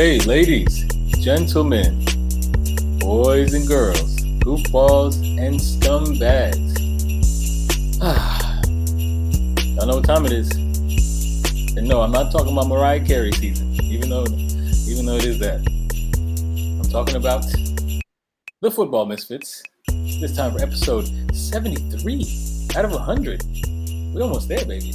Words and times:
Okay, 0.00 0.18
ladies, 0.20 0.84
gentlemen, 1.18 2.02
boys 3.00 3.52
and 3.52 3.68
girls, 3.68 4.16
goofballs 4.40 5.16
and 5.38 5.60
scumbags. 5.60 6.80
Y'all 9.76 9.86
know 9.86 9.96
what 9.96 10.04
time 10.06 10.24
it 10.24 10.32
is. 10.32 10.50
And 11.76 11.86
no, 11.86 12.00
I'm 12.00 12.12
not 12.12 12.32
talking 12.32 12.50
about 12.54 12.68
Mariah 12.68 13.04
Carey 13.04 13.30
season, 13.32 13.74
even 13.74 14.08
though 14.08 14.24
even 14.88 15.04
though 15.04 15.16
it 15.16 15.26
is 15.26 15.38
that. 15.40 15.60
I'm 16.82 16.90
talking 16.90 17.16
about 17.16 17.44
the 18.62 18.70
football 18.70 19.04
misfits. 19.04 19.62
This 19.86 20.34
time 20.34 20.52
for 20.52 20.62
episode 20.62 21.10
73 21.34 22.70
out 22.74 22.86
of 22.86 22.92
100. 22.92 23.42
We're 24.14 24.22
almost 24.22 24.48
there, 24.48 24.64
baby. 24.64 24.94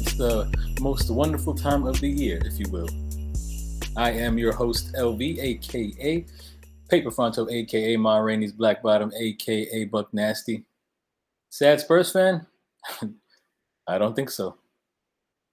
It's 0.00 0.14
the 0.14 0.52
most 0.80 1.08
wonderful 1.12 1.54
time 1.54 1.86
of 1.86 2.00
the 2.00 2.08
year, 2.08 2.42
if 2.44 2.58
you 2.58 2.68
will. 2.68 2.88
I 3.96 4.10
am 4.12 4.38
your 4.38 4.52
host, 4.52 4.94
LV, 4.94 5.38
aka 5.38 6.24
Paper 6.88 7.10
Fronto, 7.10 7.48
aka 7.50 7.96
Ma 7.96 8.18
Rainey's 8.18 8.52
Black 8.52 8.82
Bottom, 8.82 9.12
aka 9.14 9.84
Buck 9.84 10.12
Nasty. 10.14 10.64
Sad 11.50 11.80
Spurs 11.80 12.10
fan? 12.10 12.46
I 13.86 13.98
don't 13.98 14.16
think 14.16 14.30
so. 14.30 14.56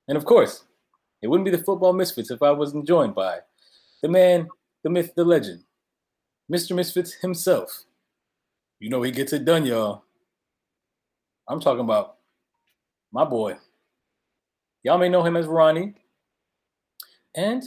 And 0.08 0.18
of 0.18 0.24
course, 0.24 0.64
it 1.22 1.28
wouldn't 1.28 1.46
be 1.46 1.52
the 1.52 1.64
football 1.64 1.92
misfits 1.92 2.32
if 2.32 2.42
I 2.42 2.52
wasn't 2.52 2.88
joined 2.88 3.14
by 3.14 3.40
the 4.02 4.08
man, 4.08 4.48
the 4.84 4.90
myth, 4.90 5.12
the 5.16 5.26
legend, 5.26 5.64
Mr. 6.50 6.74
Misfits 6.74 7.14
himself. 7.14 7.84
You 8.80 8.90
know 8.90 9.02
he 9.02 9.12
gets 9.12 9.34
it 9.34 9.44
done, 9.44 9.66
y'all. 9.66 10.04
I'm 11.50 11.60
talking 11.60 11.82
about 11.82 12.16
my 13.12 13.26
boy. 13.26 13.58
Y'all 14.84 14.98
may 14.98 15.10
know 15.10 15.24
him 15.24 15.36
as 15.36 15.46
Ronnie. 15.46 15.96
And 17.36 17.64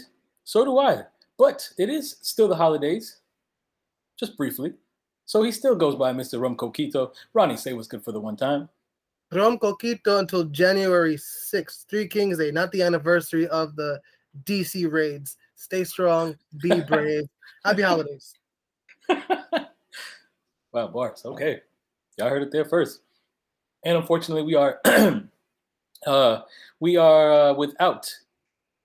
so 0.52 0.66
do 0.66 0.78
I. 0.78 1.02
But 1.38 1.66
it 1.78 1.88
is 1.88 2.16
still 2.20 2.46
the 2.46 2.54
holidays, 2.54 3.20
just 4.20 4.36
briefly. 4.36 4.74
So 5.24 5.42
he 5.42 5.50
still 5.50 5.74
goes 5.74 5.94
by 5.96 6.12
Mr. 6.12 6.38
Rum 6.38 6.56
Coquito. 6.58 7.14
Ronnie, 7.32 7.56
say 7.56 7.72
what's 7.72 7.88
good 7.88 8.04
for 8.04 8.12
the 8.12 8.20
one 8.20 8.36
time. 8.36 8.68
Rum 9.32 9.58
Coquito 9.58 10.18
until 10.18 10.44
January 10.44 11.16
6th. 11.16 11.86
Three 11.88 12.06
Kings 12.06 12.36
Day, 12.36 12.50
not 12.50 12.70
the 12.70 12.82
anniversary 12.82 13.48
of 13.48 13.76
the 13.76 13.98
DC 14.44 14.92
raids. 14.92 15.38
Stay 15.54 15.84
strong, 15.84 16.36
be 16.60 16.80
brave. 16.86 17.24
Happy 17.64 17.80
holidays. 17.80 18.34
wow, 20.70 20.88
bars. 20.88 21.22
Okay. 21.24 21.62
Y'all 22.18 22.28
heard 22.28 22.42
it 22.42 22.52
there 22.52 22.66
first. 22.66 23.00
And 23.86 23.96
unfortunately, 23.96 24.42
we 24.42 24.54
are 24.54 24.82
uh 26.06 26.40
we 26.78 26.98
are 26.98 27.32
uh, 27.32 27.54
without 27.54 28.14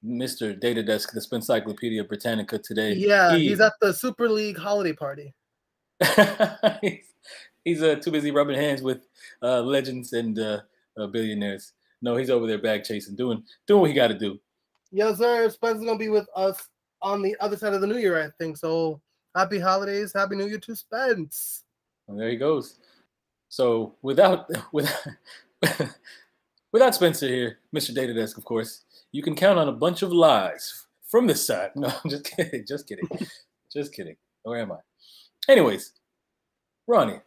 Mr. 0.06 0.58
Data 0.60 0.84
Desk, 0.84 1.12
the 1.12 1.26
Encyclopedia 1.36 2.04
Britannica 2.04 2.60
today. 2.60 2.94
Yeah, 2.94 3.36
he, 3.36 3.50
he's 3.50 3.60
at 3.60 3.74
the 3.82 3.94
Super 3.94 4.30
League 4.30 4.58
holiday 4.58 4.94
party. 4.94 5.34
he's 6.82 7.14
he's 7.64 7.82
uh, 7.82 7.96
too 7.96 8.12
busy 8.12 8.32
rubbing 8.32 8.58
hands 8.58 8.82
with 8.82 9.08
uh, 9.42 9.62
legends 9.62 10.14
and 10.14 10.40
uh, 10.40 10.62
uh, 10.98 11.08
billionaires. 11.08 11.74
No, 12.02 12.16
he's 12.16 12.30
over 12.30 12.48
there 12.48 12.60
bag 12.60 12.84
chasing, 12.84 13.16
doing 13.16 13.44
doing 13.66 13.82
what 13.82 13.90
he 13.90 13.96
got 13.96 14.08
to 14.10 14.18
do. 14.18 14.40
Yes, 14.92 15.18
sir. 15.18 15.50
Spencer's 15.50 15.86
gonna 15.86 15.98
be 15.98 16.10
with 16.10 16.28
us 16.36 16.70
on 17.02 17.22
the 17.22 17.36
other 17.40 17.58
side 17.58 17.74
of 17.74 17.82
the 17.82 17.88
new 17.88 17.98
year, 17.98 18.24
I 18.24 18.30
think. 18.38 18.58
So 18.58 19.02
happy 19.36 19.60
holidays, 19.60 20.14
happy 20.16 20.36
new 20.36 20.48
year 20.48 20.60
to 20.60 20.76
Spence. 20.76 21.64
And 22.08 22.20
there 22.20 22.30
he 22.30 22.38
goes. 22.38 22.80
So 23.50 23.96
without 24.02 24.50
without 24.72 25.08
without 26.72 26.96
Spencer 26.96 27.28
here, 27.28 27.60
Mr. 27.76 27.94
Data 27.94 28.14
Desk, 28.14 28.38
of 28.38 28.46
course, 28.46 28.84
you 29.18 29.24
can 29.24 29.36
count 29.36 29.58
on 29.58 29.68
a 29.68 29.72
bunch 29.72 30.04
of 30.04 30.14
lies 30.14 30.86
from 31.08 31.26
this 31.26 31.44
side. 31.44 31.72
No, 31.76 31.88
I'm 31.88 32.10
just 32.10 32.24
kidding. 32.24 32.64
Just 32.68 32.88
kidding. 32.88 33.10
just 33.74 33.92
kidding. 33.92 34.16
Where 34.44 34.62
am 34.62 34.72
I? 34.72 34.78
Anyways, 35.50 35.94
Ronnie, 36.86 37.22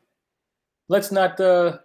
let's 0.88 1.10
not, 1.10 1.40
uh, 1.40 1.78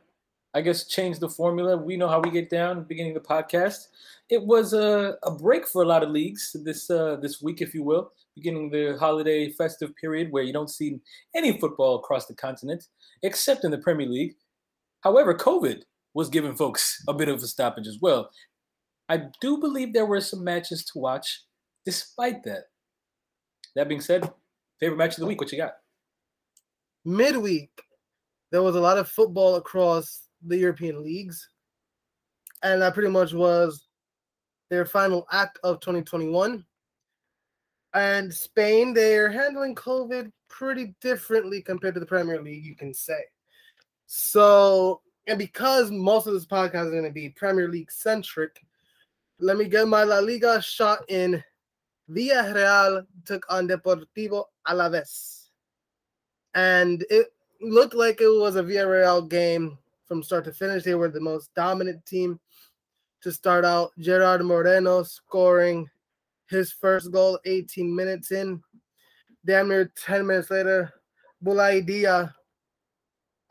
I 0.54 0.62
guess, 0.62 0.86
change 0.86 1.18
the 1.18 1.28
formula. 1.28 1.76
We 1.76 1.98
know 1.98 2.08
how 2.08 2.20
we 2.20 2.30
get 2.30 2.52
down 2.52 2.84
beginning 2.84 3.18
of 3.18 3.24
the 3.24 3.28
podcast. 3.28 3.88
It 4.30 4.46
was 4.46 4.74
a, 4.74 5.16
a 5.24 5.32
break 5.32 5.68
for 5.68 5.82
a 5.82 5.88
lot 5.88 6.04
of 6.04 6.12
leagues 6.12 6.56
this 6.64 6.92
uh, 6.92 7.16
this 7.20 7.42
week, 7.42 7.64
if 7.64 7.74
you 7.74 7.82
will, 7.82 8.12
beginning 8.36 8.70
the 8.70 8.98
holiday 9.00 9.52
festive 9.54 9.96
period 9.96 10.32
where 10.32 10.44
you 10.44 10.54
don't 10.54 10.70
see 10.70 11.00
any 11.36 11.60
football 11.60 11.96
across 11.96 12.28
the 12.28 12.36
continent, 12.36 12.90
except 13.24 13.66
in 13.66 13.72
the 13.72 13.80
Premier 13.80 14.08
League. 14.08 14.36
However, 15.02 15.34
COVID 15.34 15.82
was 16.14 16.30
giving 16.30 16.56
folks 16.56 17.04
a 17.08 17.14
bit 17.14 17.28
of 17.28 17.42
a 17.42 17.48
stoppage 17.48 17.88
as 17.88 17.98
well. 18.00 18.30
I 19.08 19.24
do 19.40 19.58
believe 19.58 19.94
there 19.94 20.06
were 20.06 20.22
some 20.22 20.44
matches 20.44 20.84
to 20.86 21.00
watch 21.00 21.44
despite 21.86 22.44
that. 22.44 22.64
That 23.76 23.88
being 23.88 24.02
said, 24.02 24.32
favorite 24.80 24.98
match 24.98 25.14
of 25.14 25.20
the 25.20 25.26
week, 25.26 25.40
what 25.40 25.52
you 25.52 25.58
got? 25.58 25.74
Midweek, 27.04 27.70
there 28.52 28.64
was 28.64 28.76
a 28.76 28.80
lot 28.80 28.98
of 28.98 29.08
football 29.10 29.56
across 29.56 30.28
the 30.46 30.58
European 30.58 31.04
leagues. 31.04 31.48
And 32.64 32.82
that 32.82 32.94
pretty 32.94 33.10
much 33.10 33.34
was 33.34 33.86
their 34.70 34.86
final 34.86 35.28
act 35.32 35.60
of 35.64 35.80
2021. 35.82 36.66
And 37.94 38.34
Spain, 38.34 38.94
they're 38.94 39.32
handling 39.32 39.76
COVID 39.76 40.32
pretty 40.50 40.96
differently 41.00 41.62
compared 41.62 41.94
to 41.94 42.00
the 42.00 42.06
Premier 42.06 42.42
League, 42.42 42.66
you 42.66 42.76
can 42.76 42.94
say. 42.94 43.20
So, 44.08 45.02
and 45.28 45.38
because 45.38 45.92
most 45.92 46.28
of 46.28 46.34
this 46.34 46.46
podcast 46.46 46.88
is 46.88 46.92
going 46.92 47.04
to 47.04 47.12
be 47.12 47.30
Premier 47.30 47.70
League 47.70 47.92
centric, 47.92 48.60
let 49.40 49.58
me 49.58 49.66
get 49.66 49.88
my 49.88 50.04
La 50.04 50.20
Liga 50.20 50.62
shot 50.62 51.00
in. 51.10 51.44
Villarreal 52.10 53.06
took 53.26 53.46
on 53.50 53.68
Deportivo 53.68 54.46
Alaves. 54.68 55.50
And 56.54 57.06
it 57.10 57.28
looked 57.62 57.96
like 57.96 58.22
it 58.22 58.30
was 58.30 58.56
a 58.56 58.64
Villarreal 58.64 59.28
game 59.28 59.78
from 60.06 60.24
start 60.24 60.46
to 60.46 60.54
finish. 60.54 60.84
They 60.84 60.96
were 60.96 61.10
the 61.10 61.20
most 61.20 61.54
dominant 61.54 62.06
team 62.06 62.40
to 63.22 63.32
start 63.32 63.66
out. 63.66 63.92
Gerard 64.00 64.46
Moreno 64.46 65.04
scoring 65.04 65.90
his 66.48 66.72
first 66.72 67.12
goal 67.12 67.40
18 67.46 67.94
minutes 67.94 68.32
in. 68.32 68.62
Damn 69.46 69.68
near 69.68 69.92
10 70.06 70.26
minutes 70.26 70.50
later, 70.50 70.94
Boulaye 71.44 71.86
Dia 71.86 72.34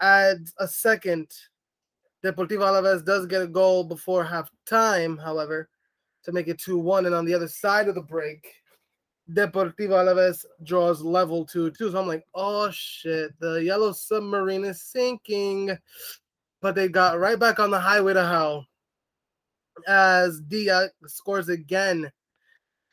adds 0.01 0.55
a 0.59 0.67
second. 0.67 1.31
Deportivo 2.25 2.63
Alaves 2.63 3.05
does 3.05 3.27
get 3.27 3.43
a 3.43 3.47
goal 3.47 3.85
before 3.85 4.25
half 4.25 4.51
time, 4.65 5.19
however 5.19 5.69
to 6.25 6.33
make 6.33 6.49
it 6.49 6.59
2 6.59 6.79
1. 6.79 7.07
And 7.07 7.15
on 7.15 7.25
the 7.25 7.35
other 7.35 7.49
side 7.49 7.89
of 7.89 7.95
the 7.95 8.03
break, 8.03 8.47
Deportivo 9.33 9.91
Alaves 9.91 10.45
draws 10.65 11.01
level 11.01 11.47
2 11.47 11.71
2. 11.71 11.93
So 11.93 12.01
I'm 12.01 12.07
like, 12.07 12.25
oh 12.35 12.71
shit, 12.71 13.39
the 13.41 13.55
yellow 13.55 13.93
submarine 13.93 14.65
is 14.65 14.83
sinking. 14.83 15.77
But 16.61 16.75
they 16.75 16.89
got 16.89 17.19
right 17.19 17.39
back 17.39 17.59
on 17.59 17.71
the 17.71 17.79
highway 17.79 18.15
to 18.15 18.27
hell 18.27 18.67
as 19.87 20.41
Dia 20.41 20.91
scores 21.07 21.49
again 21.49 22.11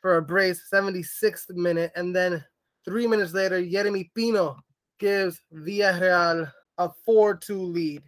for 0.00 0.16
a 0.16 0.22
brace, 0.22 0.68
76th 0.72 1.50
minute. 1.50 1.92
And 1.96 2.14
then 2.14 2.44
three 2.84 3.06
minutes 3.06 3.32
later, 3.32 3.62
Yeremy 3.62 4.10
Pino 4.14 4.56
gives 4.98 5.40
Villarreal 5.54 6.50
a 6.78 6.90
4 7.04 7.36
2 7.36 7.60
lead. 7.60 8.02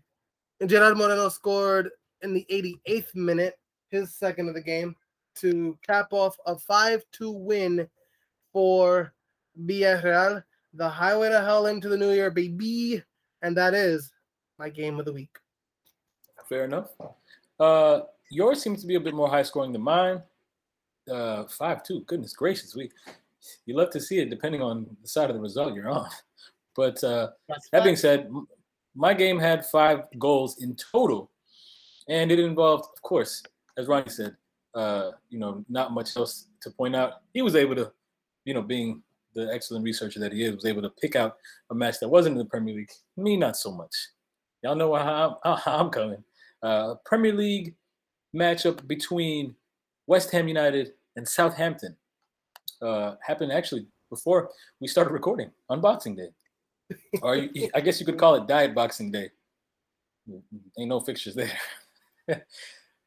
And 0.61 0.71
Gerard 0.71 0.97
Moreno 0.97 1.29
scored 1.29 1.91
in 2.23 2.33
the 2.33 2.47
88th 2.51 3.15
minute, 3.15 3.55
his 3.91 4.15
second 4.15 4.49
of 4.49 4.55
the 4.55 4.63
game 4.63 4.97
to 5.37 5.79
cap 5.83 6.13
off 6.13 6.37
a 6.47 6.57
5 6.57 7.05
2 7.13 7.31
win 7.31 7.89
for 8.53 9.13
Villarreal. 9.63 10.43
The 10.75 10.89
highway 10.89 11.29
to 11.29 11.41
hell 11.41 11.67
into 11.67 11.89
the 11.89 11.97
new 11.97 12.11
year, 12.13 12.31
baby. 12.31 13.03
And 13.43 13.57
that 13.57 13.75
is 13.75 14.13
my 14.59 14.69
game 14.69 14.99
of 14.99 15.05
the 15.05 15.13
week. 15.13 15.37
Fair 16.49 16.65
enough. 16.65 16.91
Uh, 17.59 18.01
yours 18.31 18.63
seems 18.63 18.81
to 18.81 18.87
be 18.87 18.97
a 18.97 19.01
bit 19.01 19.15
more 19.15 19.29
high 19.29 19.43
scoring 19.43 19.73
than 19.73 19.83
mine. 19.83 20.23
Uh, 21.11 21.45
5 21.45 21.83
2. 21.83 22.01
Goodness 22.03 22.33
gracious. 22.33 22.75
We 22.75 22.91
You 23.67 23.77
love 23.77 23.91
to 23.91 24.01
see 24.01 24.19
it 24.21 24.31
depending 24.31 24.63
on 24.63 24.97
the 25.03 25.09
side 25.09 25.31
of 25.31 25.37
the 25.37 25.43
result 25.43 25.75
you're 25.75 25.91
on. 25.91 26.09
But 26.77 27.03
uh, 27.05 27.31
that 27.73 27.85
being 27.85 27.97
said, 27.97 28.31
my 28.95 29.15
game 29.15 29.39
had 29.39 29.65
five 29.67 30.03
goals 30.19 30.61
in 30.63 30.77
total. 30.77 31.31
And 32.09 32.31
it 32.31 32.39
involved, 32.39 32.89
of 32.95 33.03
course, 33.03 33.43
as 33.79 33.87
Ronnie 33.87 34.11
said, 34.11 34.37
uh, 34.75 35.13
you 35.31 35.39
know, 35.39 35.65
not 35.69 35.93
much 35.93 36.17
else 36.17 36.47
to 36.63 36.71
point 36.71 36.97
out. 36.97 37.23
He 37.33 37.43
was 37.43 37.55
able 37.57 37.75
to, 37.77 37.93
you 38.45 38.55
know, 38.55 38.63
being 38.63 39.03
the 39.35 39.53
excellent 39.53 39.85
researcher 39.85 40.21
that 40.21 40.33
he 40.33 40.45
is, 40.45 40.55
was 40.55 40.65
able 40.65 40.83
to 40.83 40.91
pick 40.91 41.17
out 41.17 41.37
a 41.71 41.75
match 41.75 42.01
that 42.01 42.09
wasn't 42.09 42.35
in 42.35 42.39
the 42.39 42.45
Premier 42.45 42.75
League. 42.75 42.91
Me, 43.17 43.37
not 43.37 43.57
so 43.57 43.71
much. 43.71 43.95
Y'all 44.63 44.75
know 44.75 44.95
how 44.95 45.39
I'm, 45.45 45.59
how 45.59 45.79
I'm 45.79 45.91
coming. 45.91 46.23
Uh, 46.63 46.95
Premier 47.05 47.33
League 47.33 47.75
matchup 48.35 48.87
between 48.87 49.55
West 50.07 50.31
Ham 50.33 50.49
United 50.49 50.93
and 51.17 51.29
Southampton 51.29 51.97
uh, 52.83 53.15
happened 53.23 53.53
actually 53.53 53.87
before 54.11 54.51
we 54.81 54.89
started 54.89 55.11
recording 55.11 55.51
on 55.69 55.81
Boxing 55.81 56.17
Day. 56.17 56.29
or 57.23 57.37
you, 57.37 57.69
I 57.75 57.81
guess 57.81 58.01
you 58.01 58.07
could 58.07 58.19
call 58.19 58.35
it 58.37 58.47
Diet 58.47 58.75
Boxing 58.75 59.11
Day. 59.11 59.31
Ain't 60.79 60.89
no 60.89 61.01
fixtures 61.01 61.35
there. 61.35 61.51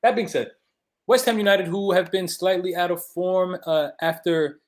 that 0.04 0.16
being 0.16 0.28
said, 0.28 0.52
West 1.08 1.26
Ham 1.26 1.38
United, 1.38 1.68
who 1.68 1.94
have 1.94 2.12
been 2.12 2.28
slightly 2.28 2.76
out 2.76 2.92
of 2.92 3.04
form 3.04 3.58
uh, 3.66 3.90
after 4.02 4.60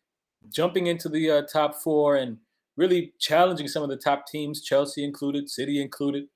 jumping 0.49 0.87
into 0.87 1.09
the 1.09 1.29
uh, 1.29 1.41
top 1.43 1.75
four 1.75 2.15
and 2.15 2.37
really 2.77 3.13
challenging 3.19 3.67
some 3.67 3.83
of 3.83 3.89
the 3.89 3.97
top 3.97 4.25
teams, 4.25 4.61
Chelsea 4.61 5.03
included, 5.03 5.49
City 5.49 5.81
included. 5.81 6.27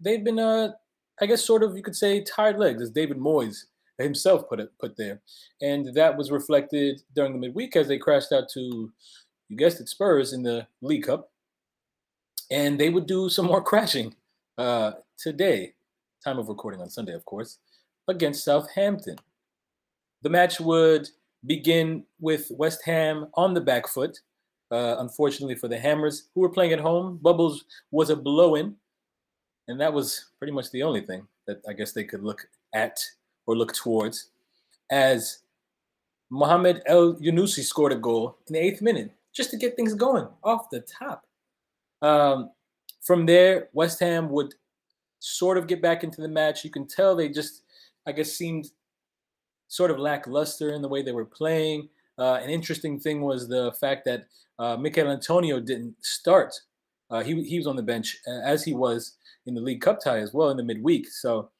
They've 0.00 0.24
been, 0.24 0.38
uh, 0.38 0.72
I 1.20 1.26
guess, 1.26 1.44
sort 1.44 1.62
of 1.62 1.76
you 1.76 1.82
could 1.82 1.94
say 1.94 2.22
tired 2.22 2.58
legs, 2.58 2.80
as 2.80 2.90
David 2.90 3.18
Moyes 3.18 3.64
himself 3.98 4.48
put 4.48 4.58
it 4.58 4.72
put 4.80 4.96
there, 4.96 5.20
and 5.60 5.94
that 5.94 6.16
was 6.16 6.30
reflected 6.30 7.02
during 7.14 7.32
the 7.34 7.38
midweek 7.38 7.76
as 7.76 7.88
they 7.88 7.98
crashed 7.98 8.32
out 8.32 8.48
to, 8.54 8.90
you 9.50 9.56
guessed 9.56 9.80
it, 9.80 9.90
Spurs 9.90 10.32
in 10.32 10.42
the 10.42 10.66
League 10.80 11.04
Cup, 11.04 11.30
and 12.50 12.80
they 12.80 12.88
would 12.88 13.06
do 13.06 13.28
some 13.28 13.44
more 13.44 13.62
crashing 13.70 14.14
uh, 14.56 14.92
today, 15.18 15.74
time 16.24 16.38
of 16.38 16.48
recording 16.48 16.80
on 16.80 16.88
Sunday, 16.88 17.12
of 17.12 17.26
course, 17.26 17.58
against 18.08 18.44
Southampton. 18.44 19.16
The 20.22 20.30
match 20.30 20.60
would 20.60 21.08
begin 21.46 22.04
with 22.20 22.50
West 22.50 22.82
Ham 22.84 23.26
on 23.34 23.54
the 23.54 23.60
back 23.60 23.88
foot. 23.88 24.18
Uh, 24.70 24.96
unfortunately 25.00 25.54
for 25.54 25.68
the 25.68 25.78
Hammers, 25.78 26.28
who 26.34 26.40
were 26.40 26.48
playing 26.48 26.72
at 26.72 26.80
home, 26.80 27.18
Bubbles 27.20 27.64
was 27.90 28.10
a 28.10 28.16
blow 28.16 28.54
in. 28.54 28.74
And 29.68 29.80
that 29.80 29.92
was 29.92 30.30
pretty 30.38 30.52
much 30.52 30.70
the 30.70 30.82
only 30.82 31.02
thing 31.02 31.26
that 31.46 31.60
I 31.68 31.72
guess 31.72 31.92
they 31.92 32.04
could 32.04 32.22
look 32.22 32.46
at 32.74 32.98
or 33.46 33.56
look 33.56 33.74
towards. 33.74 34.30
As 34.90 35.40
Mohamed 36.30 36.82
Elyounoussi 36.88 37.62
scored 37.62 37.92
a 37.92 37.96
goal 37.96 38.38
in 38.46 38.54
the 38.54 38.58
eighth 38.58 38.80
minute 38.80 39.10
just 39.34 39.50
to 39.50 39.56
get 39.56 39.76
things 39.76 39.94
going 39.94 40.26
off 40.42 40.70
the 40.70 40.80
top. 40.80 41.26
Um, 42.00 42.50
from 43.02 43.26
there, 43.26 43.68
West 43.72 44.00
Ham 44.00 44.30
would 44.30 44.54
sort 45.18 45.58
of 45.58 45.66
get 45.66 45.82
back 45.82 46.04
into 46.04 46.20
the 46.20 46.28
match. 46.28 46.64
You 46.64 46.70
can 46.70 46.86
tell 46.86 47.14
they 47.14 47.28
just, 47.28 47.61
I 48.06 48.12
guess, 48.12 48.32
seemed 48.32 48.70
sort 49.68 49.90
of 49.90 49.98
lackluster 49.98 50.74
in 50.74 50.82
the 50.82 50.88
way 50.88 51.02
they 51.02 51.12
were 51.12 51.24
playing. 51.24 51.88
Uh, 52.18 52.38
an 52.42 52.50
interesting 52.50 53.00
thing 53.00 53.22
was 53.22 53.48
the 53.48 53.72
fact 53.80 54.04
that 54.04 54.26
uh, 54.58 54.76
Michail 54.76 55.10
Antonio 55.10 55.60
didn't 55.60 55.94
start. 56.02 56.54
Uh, 57.10 57.22
he, 57.22 57.42
he 57.42 57.58
was 57.58 57.66
on 57.66 57.76
the 57.76 57.82
bench 57.82 58.18
uh, 58.26 58.40
as 58.44 58.64
he 58.64 58.74
was 58.74 59.16
in 59.46 59.54
the 59.54 59.60
League 59.60 59.80
Cup 59.80 59.98
tie 60.02 60.18
as 60.18 60.32
well 60.32 60.50
in 60.50 60.56
the 60.56 60.62
midweek. 60.62 61.08
So 61.08 61.50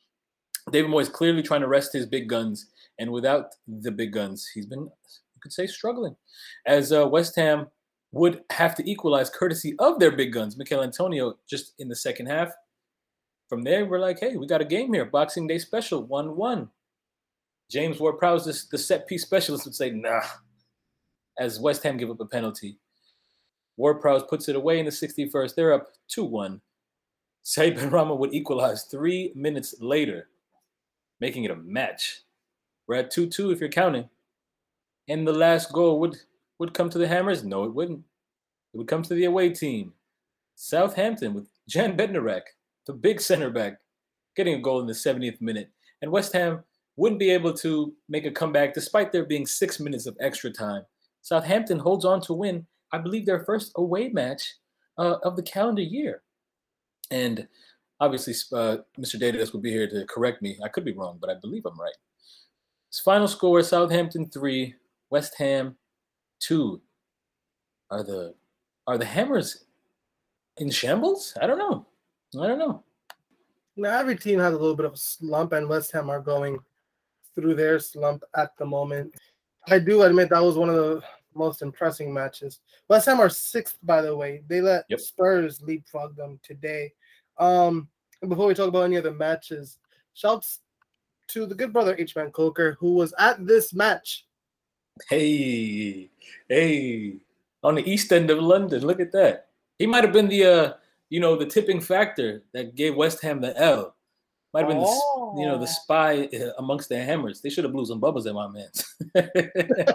David 0.71 0.91
Moyes 0.91 1.13
clearly 1.13 1.43
trying 1.43 1.63
to 1.63 1.69
rest 1.69 1.93
his 1.93 2.07
big 2.07 2.29
guns. 2.29 2.67
And 2.99 3.11
without 3.11 3.55
the 3.67 3.91
big 3.91 4.13
guns, 4.13 4.49
he's 4.53 4.67
been, 4.67 4.81
you 4.81 5.41
could 5.41 5.53
say, 5.53 5.67
struggling. 5.67 6.15
As 6.67 6.93
uh, 6.93 7.09
West 7.09 7.35
Ham 7.37 7.67
would 8.13 8.43
have 8.51 8.75
to 8.77 8.91
equalize 8.91 9.31
courtesy 9.31 9.75
of 9.79 9.99
their 9.99 10.13
big 10.13 10.33
guns, 10.33 10.57
Michail 10.57 10.83
Antonio, 10.83 11.39
just 11.49 11.73
in 11.79 11.89
the 11.89 11.97
second 11.97 12.27
half. 12.27 12.53
From 13.53 13.65
there, 13.65 13.85
we're 13.85 13.99
like, 13.99 14.19
hey, 14.19 14.39
we 14.39 14.47
got 14.47 14.63
a 14.63 14.65
game 14.65 14.95
here. 14.95 15.05
Boxing 15.05 15.47
Day 15.47 15.59
special, 15.59 16.05
1 16.05 16.37
1. 16.37 16.71
James 17.71 18.01
Ward 18.01 18.17
Prowse, 18.19 18.47
the, 18.71 18.79
set 18.79 19.07
piece 19.07 19.25
specialist, 19.25 19.67
would 19.67 19.75
say, 19.75 19.91
nah, 19.91 20.23
as 21.39 21.61
West 21.61 21.83
Ham 21.83 21.99
give 21.99 22.11
up 22.11 22.21
a 22.21 22.25
penalty. 22.25 22.79
Ward 23.77 24.01
Prowse 24.01 24.23
puts 24.23 24.49
it 24.49 24.57
away 24.57 24.79
in 24.79 24.87
the 24.87 24.91
61st. 24.91 25.55
They're 25.55 25.75
up 25.75 25.89
2 26.09 26.25
1. 26.25 26.63
Said 27.43 27.77
Benrahma 27.77 28.17
would 28.17 28.33
equalize 28.33 28.85
three 28.85 29.33
minutes 29.35 29.75
later, 29.81 30.31
making 31.21 31.45
it 31.45 31.51
a 31.51 31.57
match. 31.57 32.23
We're 32.87 33.01
at 33.01 33.11
2 33.11 33.27
2 33.27 33.51
if 33.51 33.61
you're 33.61 33.69
counting. 33.69 34.09
And 35.09 35.29
the 35.29 35.35
last 35.35 35.75
goal 35.75 36.01
would, 36.01 36.17
would 36.59 36.73
come 36.73 36.89
to 36.89 36.97
the 36.97 37.07
Hammers? 37.07 37.45
No, 37.45 37.65
it 37.65 37.75
wouldn't. 37.75 38.03
It 38.73 38.79
would 38.79 38.89
come 38.89 39.03
to 39.03 39.15
the 39.15 39.27
away 39.27 39.51
team. 39.51 39.93
Southampton 40.55 41.35
with 41.35 41.49
Jan 41.69 41.99
Bednarek, 41.99 42.45
the 42.87 42.93
big 42.93 43.21
center 43.21 43.51
back, 43.51 43.79
getting 44.37 44.55
a 44.55 44.61
goal 44.61 44.81
in 44.81 44.87
the 44.87 44.93
70th 44.93 45.41
minute. 45.41 45.71
And 46.01 46.11
West 46.11 46.33
Ham 46.33 46.63
wouldn't 46.97 47.21
be 47.21 47.31
able 47.31 47.53
to 47.55 47.93
make 48.09 48.27
a 48.27 48.31
comeback 48.31 48.75
despite 48.75 49.13
there 49.13 49.25
being 49.25 49.47
six 49.47 49.81
minutes 49.81 50.07
of 50.07 50.17
extra 50.21 50.51
time. 50.51 50.83
Southampton 51.23 51.79
holds 51.79 52.05
on 52.05 52.21
to 52.23 52.33
win, 52.33 52.67
I 52.93 52.99
believe, 52.99 53.25
their 53.25 53.45
first 53.45 53.73
away 53.77 54.09
match 54.09 54.55
uh, 54.99 55.17
of 55.23 55.37
the 55.37 55.43
calendar 55.43 55.83
year. 55.83 56.23
And 57.11 57.47
obviously, 58.01 58.35
uh, 58.53 58.79
Mr. 58.99 59.21
Datas 59.21 59.53
will 59.53 59.61
be 59.61 59.71
here 59.71 59.89
to 59.89 60.05
correct 60.07 60.43
me. 60.43 60.59
I 60.65 60.69
could 60.69 60.85
be 60.85 60.93
wrong, 60.93 61.19
but 61.21 61.31
I 61.31 61.35
believe 61.41 61.65
I'm 61.65 61.79
right. 61.79 61.95
His 62.91 63.01
final 63.01 63.29
score 63.29 63.63
Southampton 63.63 64.29
3, 64.29 64.75
West 65.11 65.35
Ham 65.39 65.77
2. 66.41 66.81
Are 67.91 68.03
the 68.03 68.35
are 68.87 68.99
the 68.99 69.05
Hammers 69.05 69.65
in 70.57 70.71
shambles? 70.71 71.37
I 71.41 71.47
don't 71.47 71.59
know. 71.59 71.87
I 72.41 72.47
don't 72.47 72.59
know. 72.59 72.83
Now 73.77 73.99
every 73.99 74.17
team 74.17 74.39
has 74.39 74.55
a 74.55 74.59
little 74.59 74.77
bit 74.77 74.87
of 74.87 74.95
a 74.95 74.99
slump, 74.99 75.53
and 75.53 75.69
West 75.69 75.93
Ham 75.93 76.11
are 76.11 76.21
going 76.21 76.59
through 77.35 77.55
their 77.55 77.79
slump 77.79 78.23
at 78.37 78.57
the 78.57 78.67
moment. 78.67 79.15
I 79.69 79.79
do 79.79 80.03
admit 80.03 80.31
that 80.31 80.43
was 80.43 80.57
one 80.57 80.69
of 80.69 80.77
the 80.77 81.03
most 81.35 81.63
impressing 81.63 82.13
matches. 82.13 82.61
West 82.89 83.07
Ham 83.07 83.21
are 83.21 83.31
sixth, 83.31 83.79
by 83.83 84.03
the 84.03 84.15
way. 84.15 84.43
They 84.49 84.61
let 84.61 84.85
yep. 84.89 85.01
Spurs 85.01 85.63
leapfrog 85.63 86.17
them 86.17 86.39
today. 86.43 86.93
Um, 87.39 87.89
and 88.21 88.29
before 88.29 88.47
we 88.47 88.55
talk 88.55 88.69
about 88.69 88.85
any 88.85 88.97
other 88.97 89.13
matches, 89.13 89.79
shouts 90.15 90.61
to 91.29 91.47
the 91.47 91.55
good 91.55 91.73
brother 91.73 91.97
HMan 91.97 92.33
Coker, 92.33 92.77
who 92.79 92.95
was 92.95 93.15
at 93.19 93.47
this 93.47 93.73
match. 93.73 94.27
Hey, 95.09 96.11
hey, 96.49 97.17
on 97.65 97.77
the 97.77 97.91
east 97.91 98.13
end 98.13 98.31
of 98.31 98.39
London. 98.39 98.87
Look 98.87 99.01
at 99.01 99.13
that. 99.13 99.49
He 99.79 99.87
might 99.87 100.05
have 100.05 100.13
been 100.13 100.29
the 100.29 100.45
uh, 100.45 100.73
you 101.13 101.21
know, 101.21 101.37
the 101.37 101.45
tipping 101.45 101.79
factor 101.79 102.43
that 102.55 102.75
gave 102.75 102.97
West 102.97 103.21
Ham 103.21 103.39
the 103.43 103.55
L. 103.61 103.95
Might 104.55 104.61
have 104.61 104.69
been, 104.69 104.79
oh. 104.81 105.35
the, 105.37 105.43
you 105.43 105.47
know, 105.47 105.59
the 105.59 105.65
oh. 105.65 105.77
spy 105.83 106.27
uh, 106.35 106.53
amongst 106.57 106.89
the 106.89 106.99
hammers. 106.99 107.43
They 107.43 107.51
should 107.51 107.65
have 107.65 107.73
blew 107.75 107.85
some 107.85 108.01
bubbles 108.01 108.27
at 108.27 108.33
my 108.33 108.49
man. 108.49 108.71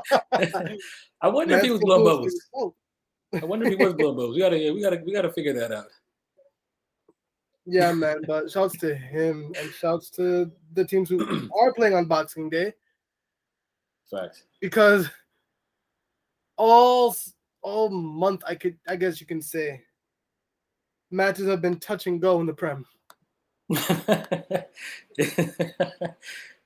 I 1.19 1.27
wonder 1.27 1.57
if 1.57 1.63
he 1.63 1.71
was 1.71 1.79
blowing 1.79 2.05
bubbles. 2.05 2.39
I 3.33 3.45
wonder 3.45 3.65
if 3.65 3.79
he 3.79 3.83
was 3.83 3.95
blowing 3.95 4.15
bubbles. 4.15 4.35
We 4.35 4.41
gotta, 4.41 4.57
we 4.57 4.79
gotta, 4.79 5.01
we 5.03 5.11
gotta 5.11 5.31
figure 5.33 5.53
that 5.53 5.71
out. 5.71 5.87
Yeah, 7.65 7.93
man. 7.93 8.17
But 8.27 8.51
shouts 8.51 8.77
to 8.77 8.93
him 8.93 9.51
and 9.59 9.71
shouts 9.71 10.11
to 10.11 10.51
the 10.73 10.85
teams 10.85 11.09
who 11.09 11.49
are 11.59 11.73
playing 11.73 11.95
on 11.95 12.05
Boxing 12.05 12.47
Day. 12.47 12.73
Facts. 14.11 14.43
Because 14.61 15.09
all 16.57 17.15
all 17.63 17.89
month, 17.89 18.43
I 18.45 18.53
could, 18.53 18.77
I 18.87 18.95
guess 18.97 19.19
you 19.19 19.25
can 19.25 19.41
say, 19.41 19.81
matches 21.11 21.47
have 21.47 21.61
been 21.61 21.79
touch 21.79 22.07
and 22.07 22.21
go 22.21 22.39
in 22.39 22.45
the 22.45 22.53
Prem. 22.53 22.85
yeah, 23.69 24.63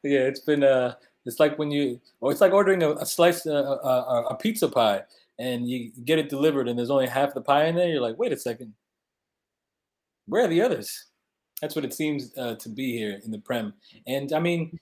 it's 0.04 0.42
been 0.42 0.64
uh 0.64 0.94
it's 1.26 1.40
like 1.40 1.58
when 1.58 1.72
you 1.72 2.00
or 2.20 2.32
it's 2.32 2.42
like 2.42 2.54
ordering 2.54 2.84
a, 2.84 2.92
a 2.92 3.06
slice 3.06 3.46
uh, 3.46 3.52
a, 3.52 3.88
a, 3.88 4.26
a, 4.30 4.36
pizza 4.36 4.68
pie 4.68 5.02
and 5.40 5.68
you 5.68 5.92
get 6.06 6.20
it 6.20 6.30
delivered 6.30 6.68
and 6.68 6.78
there's 6.78 6.92
only 6.92 7.08
half 7.08 7.34
the 7.34 7.42
pie 7.42 7.66
in 7.66 7.76
there 7.76 7.90
you're 7.90 8.02
like 8.02 8.18
wait 8.18 8.32
a 8.32 8.38
second. 8.38 8.74
Where 10.28 10.46
are 10.46 10.48
the 10.48 10.62
others? 10.62 11.06
That's 11.62 11.76
what 11.76 11.86
it 11.86 11.94
seems 11.94 12.32
uh, 12.38 12.56
to 12.56 12.70
be 12.70 12.98
here 12.98 13.20
in 13.24 13.32
the 13.32 13.40
prem. 13.40 13.74
And 14.08 14.32
i 14.34 14.40
mean 14.40 14.80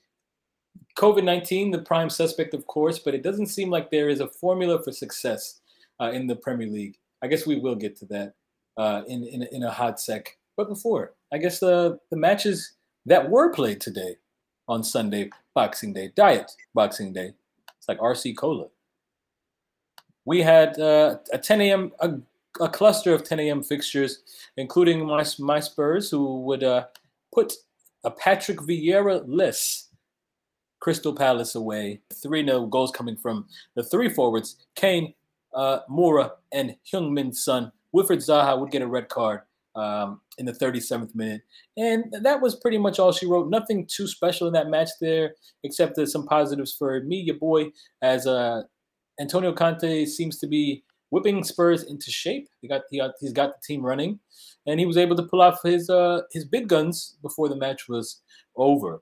covid-19 0.97 1.71
the 1.71 1.81
prime 1.83 2.09
suspect 2.09 2.53
of 2.53 2.67
course 2.67 2.99
but 2.99 3.13
it 3.13 3.23
doesn't 3.23 3.45
seem 3.47 3.69
like 3.69 3.89
there 3.89 4.09
is 4.09 4.19
a 4.19 4.27
formula 4.27 4.81
for 4.83 4.91
success 4.91 5.61
uh, 6.01 6.11
in 6.11 6.27
the 6.27 6.35
premier 6.35 6.67
league. 6.67 6.97
I 7.21 7.27
guess 7.27 7.45
we 7.45 7.59
will 7.59 7.75
get 7.75 7.95
to 7.97 8.05
that 8.07 8.33
uh, 8.79 9.03
in, 9.07 9.23
in, 9.25 9.43
in 9.51 9.63
a 9.63 9.71
hot 9.71 9.99
sec 9.99 10.37
but 10.57 10.67
before 10.67 11.13
I 11.31 11.37
guess 11.37 11.59
the 11.59 11.99
the 12.09 12.17
matches 12.17 12.73
that 13.05 13.29
were 13.29 13.51
played 13.51 13.81
today 13.81 14.15
on 14.67 14.83
Sunday, 14.83 15.29
Boxing 15.55 15.93
Day, 15.93 16.11
Diet 16.15 16.51
Boxing 16.73 17.11
Day. 17.11 17.33
It's 17.77 17.87
like 17.87 17.99
RC 17.99 18.37
Cola. 18.37 18.67
We 20.25 20.41
had 20.41 20.79
uh, 20.79 21.17
a 21.33 21.37
10 21.37 21.61
a.m. 21.61 21.91
A, 22.01 22.11
a, 22.61 22.69
cluster 22.69 23.13
of 23.13 23.23
10 23.23 23.39
a.m. 23.39 23.63
fixtures, 23.63 24.19
including 24.57 25.05
my 25.05 25.25
my 25.39 25.59
Spurs, 25.59 26.11
who 26.11 26.41
would 26.41 26.63
uh, 26.63 26.85
put 27.33 27.53
a 28.03 28.11
Patrick 28.11 28.59
Vieira 28.59 29.23
less 29.27 29.89
Crystal 30.79 31.13
Palace 31.13 31.55
away. 31.55 32.01
3 32.13 32.45
0 32.45 32.67
goals 32.67 32.91
coming 32.91 33.17
from 33.17 33.47
the 33.75 33.83
three 33.83 34.09
forwards 34.09 34.67
Kane, 34.75 35.13
uh, 35.55 35.79
Moura, 35.89 36.31
and 36.51 36.75
Heung-min 36.91 37.33
Son. 37.33 37.71
Wilfried 37.95 38.19
Zaha 38.19 38.59
would 38.59 38.71
get 38.71 38.81
a 38.81 38.87
red 38.87 39.09
card 39.09 39.41
um, 39.75 40.21
in 40.37 40.45
the 40.45 40.53
37th 40.53 41.15
minute. 41.15 41.41
And 41.77 42.13
that 42.21 42.41
was 42.41 42.55
pretty 42.55 42.77
much 42.77 42.99
all 42.99 43.11
she 43.11 43.25
wrote. 43.25 43.49
Nothing 43.49 43.87
too 43.87 44.07
special 44.07 44.47
in 44.47 44.53
that 44.53 44.69
match 44.69 44.89
there, 44.99 45.35
except 45.63 45.95
that 45.95 46.07
some 46.07 46.25
positives 46.25 46.75
for 46.77 47.01
me, 47.01 47.17
your 47.17 47.37
boy, 47.37 47.71
as 48.01 48.27
uh, 48.27 48.63
Antonio 49.19 49.53
Conte 49.53 50.05
seems 50.05 50.37
to 50.39 50.47
be 50.47 50.83
whipping 51.11 51.43
Spurs 51.43 51.83
into 51.83 52.11
shape. 52.11 52.47
He 52.61 52.67
got, 52.67 52.81
he 52.89 52.99
got 52.99 53.11
he's 53.19 53.33
got 53.33 53.51
the 53.51 53.61
team 53.65 53.85
running, 53.85 54.19
and 54.65 54.79
he 54.79 54.85
was 54.85 54.97
able 54.97 55.15
to 55.15 55.23
pull 55.23 55.41
off 55.41 55.61
his 55.63 55.89
uh, 55.89 56.21
his 56.31 56.45
big 56.45 56.67
guns 56.67 57.17
before 57.21 57.49
the 57.49 57.55
match 57.55 57.87
was 57.87 58.21
over. 58.55 59.01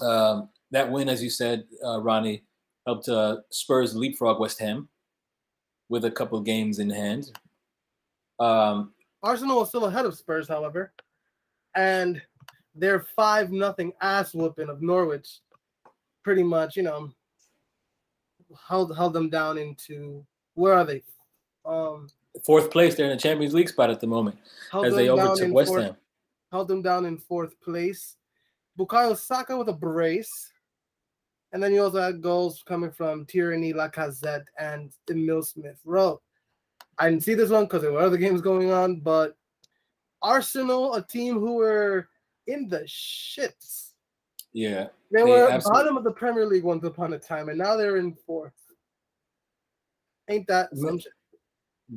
Um, 0.00 0.48
that 0.70 0.90
win, 0.90 1.08
as 1.08 1.22
you 1.22 1.30
said, 1.30 1.64
uh, 1.84 2.00
Ronnie, 2.00 2.44
helped 2.86 3.08
uh, 3.08 3.38
Spurs 3.50 3.94
leapfrog 3.94 4.40
West 4.40 4.60
Ham 4.60 4.88
with 5.88 6.04
a 6.04 6.10
couple 6.10 6.40
games 6.40 6.78
in 6.78 6.90
hand. 6.90 7.30
Um, 8.38 8.92
Arsenal 9.22 9.60
was 9.60 9.68
still 9.68 9.86
ahead 9.86 10.06
of 10.06 10.16
Spurs, 10.16 10.48
however, 10.48 10.92
and 11.74 12.20
their 12.74 13.00
five 13.00 13.50
nothing 13.50 13.92
ass 14.00 14.34
whooping 14.34 14.68
of 14.68 14.82
Norwich, 14.82 15.40
pretty 16.22 16.42
much, 16.42 16.76
you 16.76 16.82
know, 16.82 17.10
held 18.68 18.96
held 18.96 19.12
them 19.12 19.28
down 19.28 19.58
into 19.58 20.24
where 20.54 20.74
are 20.74 20.84
they? 20.84 21.02
Um, 21.64 22.08
fourth 22.44 22.70
place. 22.70 22.94
They're 22.94 23.06
in 23.06 23.16
the 23.16 23.20
Champions 23.20 23.54
League 23.54 23.68
spot 23.68 23.90
at 23.90 24.00
the 24.00 24.06
moment 24.06 24.38
as 24.72 24.94
they 24.94 25.10
overtook 25.10 25.52
West 25.52 25.70
fourth, 25.70 25.82
Ham. 25.82 25.96
Held 26.52 26.68
them 26.68 26.82
down 26.82 27.04
in 27.04 27.18
fourth 27.18 27.60
place. 27.60 28.16
Bukayo 28.78 29.16
Saka 29.16 29.56
with 29.56 29.68
a 29.68 29.72
brace. 29.72 30.52
And 31.52 31.62
then 31.62 31.72
you 31.72 31.82
also 31.82 32.00
had 32.00 32.20
goals 32.20 32.62
coming 32.66 32.90
from 32.90 33.24
Tierney, 33.24 33.72
Lacazette, 33.72 34.44
and 34.58 34.92
Emil 35.10 35.42
Smith 35.42 35.80
Rowe. 35.84 36.20
I 36.98 37.10
didn't 37.10 37.22
see 37.22 37.34
this 37.34 37.50
one 37.50 37.64
because 37.64 37.82
there 37.82 37.92
were 37.92 38.00
other 38.00 38.16
games 38.16 38.40
going 38.40 38.70
on, 38.70 38.96
but 39.00 39.36
Arsenal, 40.22 40.94
a 40.94 41.02
team 41.02 41.38
who 41.38 41.54
were 41.54 42.08
in 42.46 42.68
the 42.68 42.80
shits. 42.80 43.92
Yeah. 44.52 44.88
They, 45.12 45.22
they 45.22 45.30
were 45.30 45.48
absolutely... 45.48 45.82
bottom 45.82 45.96
of 45.96 46.04
the 46.04 46.10
Premier 46.10 46.46
League 46.46 46.64
once 46.64 46.84
upon 46.84 47.12
a 47.12 47.18
time, 47.18 47.48
and 47.48 47.58
now 47.58 47.76
they're 47.76 47.98
in 47.98 48.16
fourth. 48.26 48.52
Ain't 50.28 50.46
that 50.48 50.76
some 50.76 50.98
shit? 50.98 51.12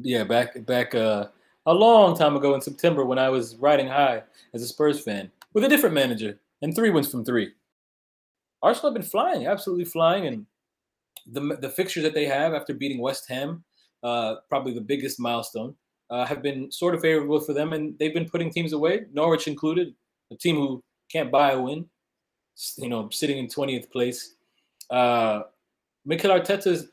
Yeah, 0.02 0.24
back 0.24 0.66
back 0.66 0.96
uh, 0.96 1.28
a 1.66 1.74
long 1.74 2.18
time 2.18 2.38
ago 2.38 2.56
in 2.56 2.62
September 2.62 3.04
when 3.04 3.20
I 3.20 3.30
was 3.30 3.58
riding 3.58 3.88
high 3.88 4.24
as 4.54 4.62
a 4.62 4.68
Spurs 4.68 5.02
fan 5.02 5.30
with 5.54 5.66
a 5.66 5.70
different 5.70 5.96
manager 5.96 6.40
and 6.62 6.74
three 6.74 6.92
wins 6.92 7.12
from 7.12 7.26
three. 7.26 7.52
Arsenal 8.64 8.92
have 8.92 9.02
been 9.02 9.10
flying, 9.10 9.48
absolutely 9.48 9.86
flying, 9.86 10.28
and 10.28 10.46
the 11.30 11.58
the 11.58 11.70
fixtures 11.70 12.04
that 12.04 12.14
they 12.14 12.26
have 12.26 12.54
after 12.54 12.74
beating 12.74 13.02
West 13.02 13.28
Ham, 13.28 13.66
uh, 14.04 14.36
probably 14.50 14.74
the 14.74 14.82
biggest 14.82 15.20
milestone, 15.20 15.76
uh, 16.10 16.26
have 16.26 16.42
been 16.42 16.72
sort 16.72 16.94
of 16.94 17.02
favorable 17.02 17.40
for 17.40 17.54
them, 17.54 17.74
and 17.74 17.98
they've 17.98 18.14
been 18.14 18.30
putting 18.30 18.52
teams 18.52 18.74
away, 18.74 19.06
Norwich 19.14 19.48
included, 19.48 19.94
a 20.32 20.36
team 20.36 20.56
who 20.56 20.84
can't 21.10 21.32
buy 21.32 21.52
a 21.52 21.62
win, 21.62 21.86
you 22.78 22.90
know, 22.90 23.10
sitting 23.12 23.38
in 23.38 23.48
20th 23.48 23.90
place. 23.92 24.36
Uh, 24.90 25.44
Mikel 26.06 26.32
Arteta's, 26.32 26.88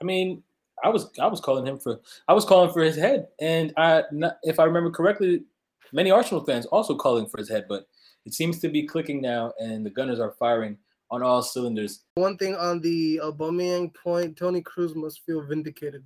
I 0.00 0.04
mean, 0.04 0.42
I 0.82 0.88
was 0.88 1.08
I 1.20 1.26
was 1.28 1.40
calling 1.40 1.66
him 1.66 1.78
for 1.78 2.00
I 2.26 2.32
was 2.32 2.44
calling 2.44 2.72
for 2.72 2.82
his 2.82 2.96
head, 2.96 3.28
and 3.40 3.72
I 3.76 4.02
if 4.42 4.58
I 4.58 4.64
remember 4.64 4.90
correctly, 4.90 5.44
many 5.92 6.10
Arsenal 6.10 6.44
fans 6.44 6.66
also 6.66 6.96
calling 6.96 7.26
for 7.26 7.38
his 7.38 7.48
head, 7.48 7.66
but 7.68 7.86
it 8.26 8.34
seems 8.34 8.58
to 8.60 8.68
be 8.68 8.86
clicking 8.86 9.20
now, 9.20 9.52
and 9.58 9.86
the 9.86 9.90
Gunners 9.90 10.18
are 10.18 10.32
firing 10.32 10.76
on 11.10 11.22
all 11.22 11.42
cylinders. 11.42 12.00
One 12.14 12.36
thing 12.36 12.56
on 12.56 12.80
the 12.80 13.20
Aubameyang 13.22 13.94
point, 13.94 14.36
Tony 14.36 14.62
Cruz 14.62 14.94
must 14.94 15.24
feel 15.24 15.42
vindicated. 15.42 16.04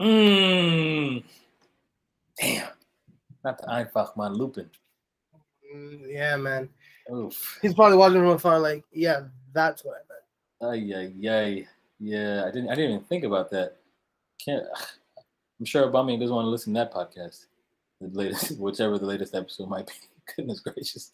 Mmm. 0.00 1.22
Damn. 2.40 2.68
Not 3.44 3.58
the 3.58 3.66
Einfach 3.66 4.16
man 4.16 4.34
Lupin. 4.34 4.70
Mm, 5.74 6.00
yeah, 6.08 6.36
man. 6.36 6.68
Oof. 7.12 7.58
He's 7.60 7.74
probably 7.74 7.98
watching 7.98 8.20
from 8.20 8.28
afar, 8.28 8.58
like, 8.58 8.84
yeah, 8.92 9.22
that's 9.52 9.84
what 9.84 9.96
I 9.96 10.02
meant. 10.08 10.94
Ay, 10.94 10.94
ay, 10.96 11.28
ay. 11.28 11.68
Yeah, 12.00 12.44
I 12.46 12.50
didn't. 12.50 12.70
I 12.70 12.74
didn't 12.74 12.90
even 12.92 13.04
think 13.04 13.24
about 13.24 13.50
that. 13.50 13.76
Can't. 14.44 14.64
I'm 15.58 15.66
sure 15.66 15.86
Aubameyang 15.86 16.20
doesn't 16.20 16.34
want 16.34 16.46
to 16.46 16.50
listen 16.50 16.74
to 16.74 16.80
that 16.80 16.92
podcast. 16.92 17.46
The 18.00 18.08
latest, 18.08 18.58
whichever 18.58 18.98
the 18.98 19.06
latest 19.06 19.34
episode 19.34 19.68
might 19.68 19.86
be. 19.86 19.92
Goodness 20.36 20.60
gracious, 20.60 21.12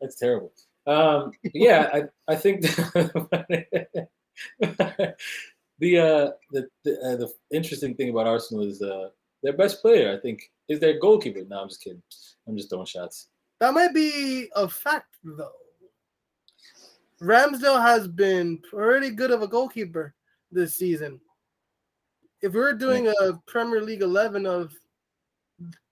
that's 0.00 0.16
terrible. 0.16 0.52
Um, 0.86 1.32
yeah, 1.54 1.88
I, 1.92 2.32
I 2.32 2.36
think 2.36 2.64
the 5.82 5.88
the 5.92 5.98
uh, 5.98 6.30
the 6.52 6.68
the, 6.84 6.92
uh, 7.00 7.16
the, 7.16 7.32
interesting 7.50 7.94
thing 7.94 8.10
about 8.10 8.26
Arsenal 8.26 8.64
is 8.64 8.80
uh, 8.80 9.08
their 9.42 9.52
best 9.52 9.82
player. 9.82 10.16
I 10.16 10.20
think 10.20 10.40
is 10.68 10.80
their 10.80 10.98
goalkeeper. 10.98 11.40
No, 11.48 11.60
I'm 11.60 11.68
just 11.68 11.82
kidding. 11.82 12.02
I'm 12.46 12.56
just 12.56 12.70
throwing 12.70 12.86
shots. 12.86 13.28
That 13.60 13.74
might 13.74 13.92
be 13.92 14.48
a 14.54 14.68
fact 14.68 15.16
though. 15.24 15.50
Ramsdale 17.20 17.80
has 17.80 18.08
been 18.08 18.58
pretty 18.58 19.10
good 19.10 19.30
of 19.30 19.42
a 19.42 19.48
goalkeeper 19.48 20.14
this 20.50 20.74
season. 20.74 21.20
If 22.40 22.52
we 22.52 22.60
were 22.60 22.74
doing 22.74 23.06
a 23.06 23.34
Premier 23.46 23.80
League 23.80 24.02
11 24.02 24.46
of 24.46 24.74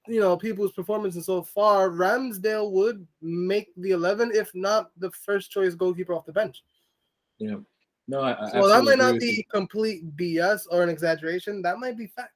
you 0.08 0.20
know 0.20 0.36
people's 0.36 0.72
performances 0.72 1.26
so 1.26 1.42
far, 1.42 1.90
Ramsdale 1.90 2.70
would 2.70 3.06
make 3.22 3.68
the 3.76 3.90
eleven, 3.90 4.30
if 4.32 4.50
not 4.54 4.90
the 4.98 5.10
first 5.10 5.50
choice 5.50 5.74
goalkeeper 5.74 6.14
off 6.14 6.26
the 6.26 6.32
bench. 6.32 6.62
Yeah. 7.38 7.56
No, 8.10 8.22
I, 8.22 8.32
I 8.32 8.58
well, 8.58 8.68
that 8.68 8.82
might 8.82 8.98
not 8.98 9.20
be 9.20 9.46
complete 9.52 10.16
BS 10.16 10.62
or 10.68 10.82
an 10.82 10.88
exaggeration. 10.88 11.62
That 11.62 11.78
might 11.78 11.96
be 11.96 12.08
fact. 12.08 12.32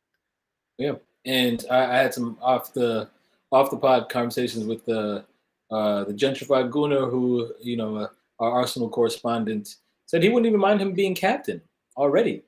Yeah, 0.78 0.92
and 1.26 1.64
I, 1.68 1.84
I 1.84 1.96
had 1.96 2.14
some 2.14 2.38
off 2.40 2.72
the 2.72 3.08
off 3.50 3.72
the 3.72 3.76
pod 3.76 4.08
conversations 4.08 4.66
with 4.66 4.84
the 4.84 5.24
uh, 5.72 6.04
the 6.04 6.14
gentrified 6.14 6.70
Gunnar, 6.70 7.06
who 7.06 7.52
you 7.60 7.76
know 7.76 7.96
uh, 7.96 8.08
our 8.38 8.52
Arsenal 8.52 8.88
correspondent, 8.88 9.74
said 10.06 10.22
he 10.22 10.28
wouldn't 10.28 10.46
even 10.46 10.60
mind 10.60 10.80
him 10.80 10.92
being 10.92 11.12
captain 11.12 11.60
already. 11.96 12.44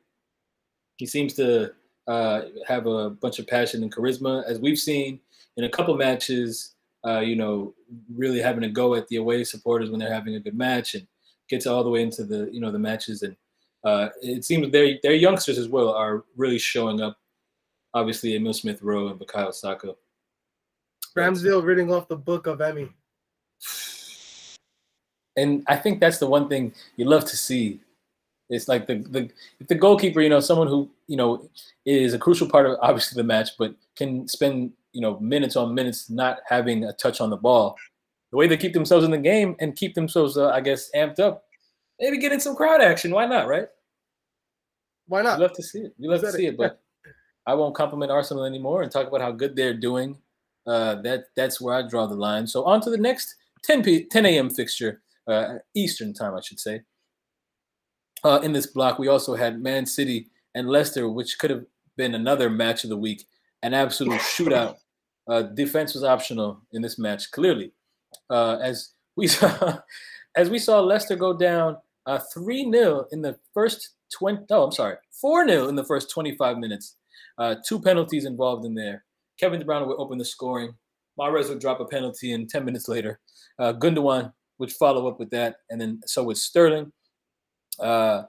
He 0.97 1.07
seems 1.07 1.35
to 1.35 1.73
uh, 2.07 2.43
have 2.69 2.87
a 2.87 3.11
bunch 3.11 3.41
of 3.41 3.49
passion 3.49 3.83
and 3.83 3.93
charisma, 3.93 4.45
as 4.47 4.61
we've 4.61 4.79
seen 4.79 5.19
in 5.57 5.65
a 5.65 5.69
couple 5.69 5.97
matches. 5.97 6.75
Uh, 7.05 7.21
you 7.21 7.35
know, 7.35 7.75
really 8.15 8.41
having 8.41 8.65
a 8.65 8.69
go 8.69 8.95
at 8.95 9.07
the 9.09 9.17
away 9.17 9.43
supporters 9.43 9.91
when 9.91 9.99
they're 9.99 10.13
having 10.13 10.37
a 10.37 10.41
good 10.41 10.57
match, 10.57 10.95
and 10.95 11.09
gets 11.49 11.67
all 11.67 11.85
the 11.85 11.91
way 11.91 12.03
into 12.03 12.25
the 12.25 12.49
you 12.53 12.61
know 12.61 12.71
the 12.71 12.79
matches. 12.79 13.23
And 13.23 13.37
uh, 13.85 14.09
it 14.23 14.45
seems 14.45 14.71
their 14.71 14.99
their 15.03 15.15
youngsters 15.15 15.59
as 15.59 15.69
well 15.69 15.91
are 15.91 16.25
really 16.37 16.59
showing 16.59 17.01
up. 17.01 17.19
Obviously, 17.95 18.37
Emil 18.37 18.53
Smith 18.53 18.83
Rowe 18.83 19.09
and 19.09 19.19
Bukayo 19.19 19.55
Saka. 19.55 19.95
Ramsdale 21.17 21.65
reading 21.65 21.91
off 21.93 22.09
the 22.09 22.17
book 22.17 22.47
of 22.47 22.59
Emi. 22.59 22.91
And 25.39 25.65
I 25.67 25.77
think 25.77 26.01
that's 26.01 26.19
the 26.19 26.27
one 26.27 26.49
thing 26.49 26.75
you 26.97 27.07
love 27.07 27.25
to 27.27 27.37
see 27.37 27.81
it's 28.49 28.69
like 28.69 28.87
the 28.87 28.99
the 28.99 29.31
if 29.61 29.67
the 29.67 29.75
goalkeeper, 29.75 30.21
you 30.21 30.29
know, 30.29 30.41
someone 30.41 30.69
who 30.69 30.89
you 31.09 31.17
know 31.17 31.49
is 31.85 32.15
a 32.15 32.19
crucial 32.19 32.49
part 32.49 32.67
of 32.67 32.79
obviously 32.81 33.21
the 33.21 33.27
match, 33.27 33.51
but 33.59 33.75
can 33.97 34.29
spend 34.29 34.73
you 34.93 35.01
know 35.01 35.19
minutes 35.19 35.57
on 35.57 35.75
minutes 35.75 36.09
not 36.11 36.39
having 36.47 36.85
a 36.85 36.93
touch 36.93 37.21
on 37.21 37.31
the 37.31 37.37
ball. 37.37 37.77
The 38.31 38.37
way 38.37 38.49
they 38.49 38.57
keep 38.57 38.73
themselves 38.73 39.05
in 39.05 39.11
the 39.11 39.19
game 39.19 39.57
and 39.61 39.77
keep 39.77 39.95
themselves, 39.95 40.37
uh, 40.37 40.51
I 40.51 40.61
guess, 40.61 40.91
amped 40.95 41.21
up. 41.21 41.45
Maybe 42.01 42.19
get 42.19 42.33
in 42.33 42.41
some 42.41 42.57
crowd 42.57 42.83
action. 42.83 43.11
Why 43.13 43.27
not? 43.27 43.49
Right? 43.49 43.69
Why 45.07 45.23
not? 45.23 45.39
We 45.39 45.45
love 45.45 45.55
to 45.55 45.63
see 45.63 45.81
it. 45.81 45.95
We 45.99 46.09
love 46.09 46.21
to 46.21 46.33
see 46.33 46.47
it, 46.47 46.57
but 46.57 46.81
I 47.47 47.55
won't 47.55 47.75
compliment 47.75 48.11
Arsenal 48.11 48.45
anymore 48.45 48.83
and 48.83 48.91
talk 48.91 49.07
about 49.07 49.21
how 49.21 49.33
good 49.33 49.55
they're 49.55 49.75
doing. 49.75 50.19
Uh, 50.67 50.97
that 51.03 51.27
that's 51.37 51.61
where 51.61 51.77
I 51.77 51.89
draw 51.89 52.07
the 52.07 52.17
line. 52.17 52.47
So 52.47 52.65
on 52.65 52.81
to 52.81 52.91
the 52.91 52.99
next 52.99 53.37
10 53.63 53.85
p 53.85 54.05
10 54.05 54.27
a.m. 54.27 54.51
fixture, 54.51 55.01
uh, 55.29 55.59
Eastern 55.75 56.13
time, 56.13 56.35
I 56.35 56.41
should 56.41 56.59
say 56.59 56.83
uh, 58.27 58.41
in 58.43 58.53
this 58.53 58.67
block, 58.67 58.99
we 58.99 59.09
also 59.09 59.35
had 59.35 59.63
Man 59.63 59.87
City 59.87 60.29
and 60.55 60.69
Leicester, 60.69 61.09
which 61.09 61.39
could 61.39 61.51
have 61.51 61.65
been 61.97 62.15
another 62.15 62.51
match 62.51 62.85
of 62.85 62.91
the 62.91 62.97
week, 62.97 63.25
an 63.63 63.73
absolute 63.73 64.21
shootout. 64.21 64.77
Uh, 65.29 65.43
defense 65.43 65.95
was 65.95 66.05
optional 66.05 66.61
in 66.73 66.83
this 66.83 66.99
match, 66.99 67.31
clearly, 67.31 67.73
uh, 68.31 68.59
as 68.63 68.93
we 69.17 69.27
saw 69.37 69.79
as 70.37 70.51
we 70.51 70.59
saw 70.59 70.81
Leicester 70.81 71.17
go 71.17 71.37
down 71.37 71.77
uh, 72.07 72.21
three 72.33 72.67
uh, 72.67 72.73
0 72.73 73.07
in 73.13 73.23
the 73.23 73.39
first 73.55 73.91
twenty. 74.17 74.45
Oh, 74.51 74.65
I'm 74.65 74.73
sorry, 74.73 74.97
four 75.11 75.49
0 75.49 75.69
in 75.69 75.77
the 75.77 75.85
first 75.85 76.11
twenty 76.11 76.37
five 76.37 76.59
minutes. 76.59 76.97
Uh, 77.39 77.57
two 77.67 77.81
penalties 77.81 78.25
involved 78.25 78.65
in 78.65 78.75
there. 78.75 79.05
Kevin 79.39 79.61
De 79.61 79.67
Bruyne 79.67 79.87
would 79.87 79.99
open 79.99 80.19
the 80.19 80.25
scoring. 80.25 80.75
Mahrez 81.19 81.49
would 81.49 81.61
drop 81.61 81.81
a 81.81 81.85
penalty, 81.85 82.33
and 82.33 82.49
ten 82.49 82.65
minutes 82.65 82.89
later, 82.89 83.21
uh, 83.59 83.73
Gundogan 83.73 84.33
would 84.59 84.73
follow 84.73 85.09
up 85.09 85.19
with 85.19 85.31
that, 85.31 85.57
and 85.71 85.81
then 85.81 86.01
so 86.07 86.25
would 86.25 86.37
Sterling. 86.37 86.93
Uh, 87.79 88.25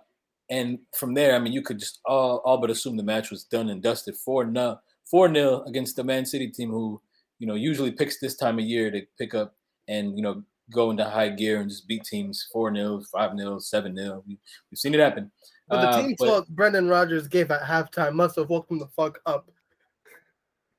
and 0.50 0.80
from 0.98 1.14
there, 1.14 1.36
I 1.36 1.40
mean, 1.40 1.54
you 1.54 1.62
could 1.62 1.80
just 1.80 2.00
all, 2.06 2.42
all 2.46 2.58
but 2.58 2.70
assume 2.70 2.98
the 2.98 3.04
match 3.04 3.32
was 3.32 3.44
done 3.44 3.70
and 3.70 3.82
dusted. 3.82 4.16
Four 4.16 4.46
nil, 4.46 4.82
four 5.10 5.28
nil 5.28 5.64
against 5.66 5.96
the 5.96 6.04
Man 6.04 6.26
City 6.26 6.50
team, 6.50 6.70
who 6.70 7.02
you 7.40 7.48
know 7.48 7.56
usually 7.56 7.92
picks 7.92 8.20
this 8.20 8.36
time 8.36 8.60
of 8.60 8.66
year 8.66 8.90
to 8.92 9.02
pick 9.18 9.34
up 9.34 9.56
and 9.88 10.16
you 10.18 10.24
know 10.24 10.44
go 10.72 10.92
into 10.92 11.04
high 11.04 11.30
gear 11.30 11.62
and 11.62 11.70
just 11.70 11.88
beat 11.88 12.04
teams 12.04 12.48
four 12.52 12.74
0 12.74 13.02
five 13.12 13.38
0 13.38 13.60
seven 13.60 13.96
0 13.96 14.24
we, 14.28 14.38
We've 14.70 14.78
seen 14.78 14.94
it 14.94 15.00
happen. 15.00 15.32
But 15.68 15.82
the 15.82 15.88
uh, 15.88 16.02
team 16.02 16.16
uh, 16.20 16.26
talk 16.26 16.48
Brendan 16.50 16.88
Rodgers 16.88 17.28
gave 17.28 17.52
at 17.52 17.62
halftime 17.62 18.14
must 18.14 18.36
have 18.36 18.50
woke 18.50 18.70
him 18.70 18.80
the 18.80 18.88
fuck 18.88 19.20
up. 19.26 19.50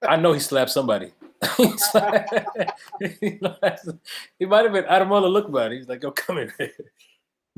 I 0.06 0.16
know 0.16 0.32
he 0.32 0.40
slapped 0.40 0.70
somebody. 0.70 1.12
he, 1.56 1.76
slapped, 1.76 2.32
he, 3.20 3.38
might 3.40 4.64
have 4.64 4.72
been 4.72 4.84
Adam 4.84 5.08
Ademola 5.08 5.30
look 5.30 5.48
about 5.48 5.72
it. 5.72 5.78
He's 5.78 5.88
like, 5.88 6.02
"Yo, 6.02 6.10
come 6.10 6.36
here." 6.36 6.72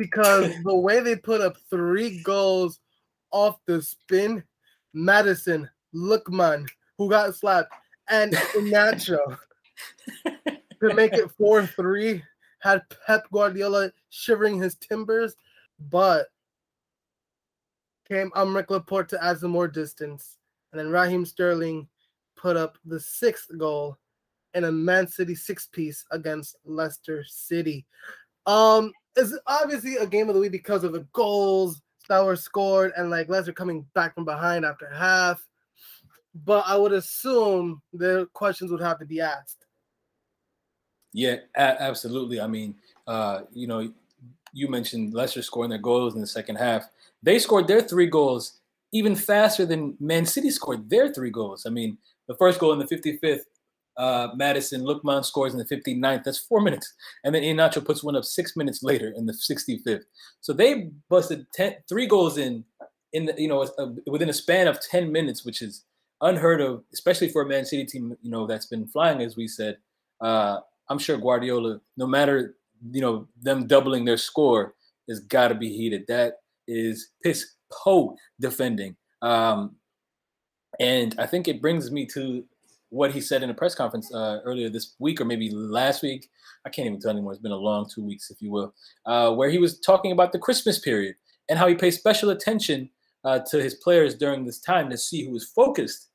because 0.00 0.50
the 0.64 0.74
way 0.74 1.00
they 1.00 1.14
put 1.14 1.40
up 1.40 1.56
three 1.68 2.22
goals 2.22 2.80
off 3.30 3.58
the 3.66 3.82
spin, 3.82 4.42
Maddison, 4.94 5.68
Lookman, 5.94 6.66
who 6.98 7.08
got 7.10 7.34
slapped, 7.36 7.72
and 8.08 8.32
Nacho 8.32 9.38
to 10.80 10.94
make 10.94 11.12
it 11.12 11.30
4 11.32 11.66
3, 11.66 12.22
had 12.60 12.82
Pep 13.06 13.26
Guardiola 13.32 13.90
shivering 14.10 14.58
his 14.58 14.76
timbers, 14.76 15.34
but 15.90 16.26
came 18.08 18.30
Aymeric 18.32 18.70
Laporte 18.70 19.08
to 19.10 19.24
add 19.24 19.38
some 19.38 19.50
more 19.50 19.68
distance. 19.68 20.38
And 20.72 20.80
then 20.80 20.90
Raheem 20.90 21.24
Sterling 21.24 21.88
put 22.36 22.56
up 22.56 22.78
the 22.84 23.00
sixth 23.00 23.50
goal 23.58 23.98
in 24.54 24.64
a 24.64 24.72
Man 24.72 25.06
City 25.06 25.34
six 25.34 25.66
piece 25.66 26.04
against 26.10 26.56
Leicester 26.64 27.24
City. 27.24 27.86
Um, 28.46 28.92
it's 29.16 29.36
obviously 29.46 29.96
a 29.96 30.06
game 30.06 30.28
of 30.28 30.34
the 30.34 30.40
week 30.40 30.52
because 30.52 30.84
of 30.84 30.92
the 30.92 31.06
goals, 31.12 31.80
that 32.10 32.24
were 32.24 32.36
scored 32.36 32.92
and 32.96 33.08
like 33.08 33.28
Leicester 33.28 33.52
coming 33.52 33.86
back 33.94 34.16
from 34.16 34.24
behind 34.24 34.64
after 34.64 34.90
half. 34.92 35.40
But 36.44 36.64
I 36.66 36.76
would 36.76 36.92
assume 36.92 37.80
the 37.92 38.28
questions 38.32 38.72
would 38.72 38.82
have 38.82 38.98
to 38.98 39.04
be 39.06 39.20
asked. 39.20 39.59
Yeah, 41.12 41.36
a- 41.56 41.82
absolutely. 41.82 42.40
I 42.40 42.46
mean, 42.46 42.74
uh, 43.06 43.42
you 43.52 43.66
know, 43.66 43.92
you 44.52 44.68
mentioned 44.68 45.14
Leicester 45.14 45.42
scoring 45.42 45.70
their 45.70 45.78
goals 45.78 46.14
in 46.14 46.20
the 46.20 46.26
second 46.26 46.56
half. 46.56 46.84
They 47.22 47.38
scored 47.38 47.68
their 47.68 47.80
three 47.82 48.06
goals 48.06 48.60
even 48.92 49.14
faster 49.14 49.64
than 49.66 49.96
Man 50.00 50.26
City 50.26 50.50
scored 50.50 50.90
their 50.90 51.12
three 51.12 51.30
goals. 51.30 51.66
I 51.66 51.70
mean, 51.70 51.98
the 52.28 52.34
first 52.36 52.58
goal 52.58 52.72
in 52.72 52.78
the 52.78 52.86
55th, 52.86 53.42
uh, 53.96 54.28
Maddison 54.34 54.82
Lookman 54.82 55.24
scores 55.24 55.52
in 55.52 55.58
the 55.58 55.64
59th. 55.64 56.24
That's 56.24 56.38
four 56.38 56.60
minutes. 56.60 56.92
And 57.24 57.34
then 57.34 57.42
Iheanacho 57.42 57.84
puts 57.84 58.02
one 58.02 58.16
up 58.16 58.24
six 58.24 58.56
minutes 58.56 58.82
later 58.82 59.12
in 59.16 59.26
the 59.26 59.34
65th. 59.34 60.04
So 60.40 60.52
they 60.52 60.90
busted 61.08 61.46
ten, 61.54 61.76
three 61.88 62.06
goals 62.06 62.38
in, 62.38 62.64
in 63.12 63.26
the, 63.26 63.34
you 63.36 63.48
know, 63.48 63.62
uh, 63.78 63.88
within 64.06 64.28
a 64.28 64.32
span 64.32 64.66
of 64.68 64.80
10 64.80 65.12
minutes, 65.12 65.44
which 65.44 65.62
is 65.62 65.84
unheard 66.22 66.60
of, 66.60 66.82
especially 66.92 67.28
for 67.28 67.42
a 67.42 67.46
Man 67.48 67.64
City 67.64 67.84
team, 67.84 68.16
you 68.22 68.30
know, 68.30 68.46
that's 68.46 68.66
been 68.66 68.86
flying, 68.86 69.20
as 69.20 69.36
we 69.36 69.46
said. 69.46 69.76
Uh, 70.20 70.60
I'm 70.90 70.98
sure 70.98 71.16
Guardiola, 71.16 71.80
no 71.96 72.06
matter 72.06 72.56
you 72.90 73.00
know 73.00 73.28
them 73.40 73.66
doubling 73.66 74.04
their 74.04 74.18
score, 74.18 74.74
has 75.08 75.20
got 75.20 75.48
to 75.48 75.54
be 75.54 75.70
heated. 75.70 76.04
That 76.08 76.34
is 76.68 77.10
piss 77.22 77.54
po 77.72 78.16
defending. 78.40 78.96
Um, 79.22 79.76
and 80.78 81.14
I 81.18 81.26
think 81.26 81.48
it 81.48 81.62
brings 81.62 81.90
me 81.90 82.06
to 82.06 82.44
what 82.90 83.12
he 83.12 83.20
said 83.20 83.42
in 83.42 83.50
a 83.50 83.54
press 83.54 83.74
conference 83.74 84.12
uh, 84.12 84.40
earlier 84.44 84.68
this 84.68 84.94
week, 84.98 85.20
or 85.20 85.24
maybe 85.24 85.50
last 85.50 86.02
week. 86.02 86.28
I 86.66 86.68
can't 86.68 86.86
even 86.86 87.00
tell 87.00 87.12
anymore. 87.12 87.32
It's 87.32 87.40
been 87.40 87.52
a 87.52 87.56
long 87.56 87.88
two 87.88 88.04
weeks, 88.04 88.30
if 88.30 88.42
you 88.42 88.50
will, 88.50 88.74
uh, 89.06 89.32
where 89.32 89.48
he 89.48 89.58
was 89.58 89.80
talking 89.80 90.12
about 90.12 90.32
the 90.32 90.38
Christmas 90.38 90.78
period 90.78 91.14
and 91.48 91.58
how 91.58 91.66
he 91.68 91.74
pays 91.74 91.96
special 91.96 92.30
attention 92.30 92.90
uh, 93.24 93.38
to 93.50 93.62
his 93.62 93.74
players 93.74 94.14
during 94.16 94.44
this 94.44 94.60
time 94.60 94.90
to 94.90 94.98
see 94.98 95.24
who 95.24 95.34
is 95.36 95.50
focused. 95.54 96.09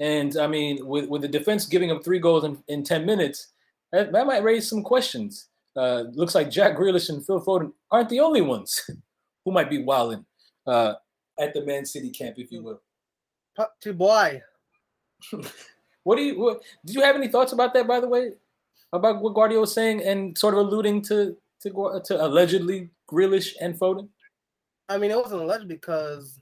And 0.00 0.36
I 0.36 0.46
mean, 0.46 0.86
with, 0.86 1.08
with 1.08 1.22
the 1.22 1.28
defense 1.28 1.66
giving 1.66 1.90
up 1.90 2.04
three 2.04 2.18
goals 2.18 2.44
in, 2.44 2.62
in 2.68 2.84
10 2.84 3.04
minutes, 3.04 3.48
that, 3.92 4.12
that 4.12 4.26
might 4.26 4.42
raise 4.42 4.68
some 4.68 4.82
questions. 4.82 5.48
Uh, 5.76 6.04
looks 6.12 6.34
like 6.34 6.50
Jack 6.50 6.76
Grealish 6.76 7.08
and 7.08 7.24
Phil 7.24 7.44
Foden 7.44 7.72
aren't 7.90 8.08
the 8.08 8.20
only 8.20 8.40
ones 8.40 8.88
who 9.44 9.52
might 9.52 9.70
be 9.70 9.82
wilding 9.82 10.24
uh, 10.66 10.94
at 11.38 11.54
the 11.54 11.64
Man 11.64 11.84
City 11.84 12.10
camp, 12.10 12.36
if 12.38 12.50
you 12.52 12.62
will. 12.62 12.80
To 13.82 13.92
boy. 13.92 14.40
what 16.04 16.16
do 16.16 16.22
you? 16.22 16.38
What, 16.38 16.60
do 16.86 16.92
you 16.92 17.02
have 17.02 17.16
any 17.16 17.26
thoughts 17.26 17.52
about 17.52 17.74
that? 17.74 17.88
By 17.88 17.98
the 17.98 18.06
way, 18.06 18.32
about 18.92 19.20
what 19.20 19.34
Guardiola 19.34 19.62
was 19.62 19.74
saying 19.74 20.02
and 20.04 20.38
sort 20.38 20.54
of 20.54 20.60
alluding 20.60 21.02
to 21.02 21.36
to 21.62 22.00
to 22.04 22.24
allegedly 22.24 22.90
Grealish 23.10 23.54
and 23.60 23.78
Foden. 23.78 24.08
I 24.88 24.98
mean, 24.98 25.10
it 25.10 25.16
wasn't 25.16 25.42
alleged 25.42 25.68
because 25.68 26.40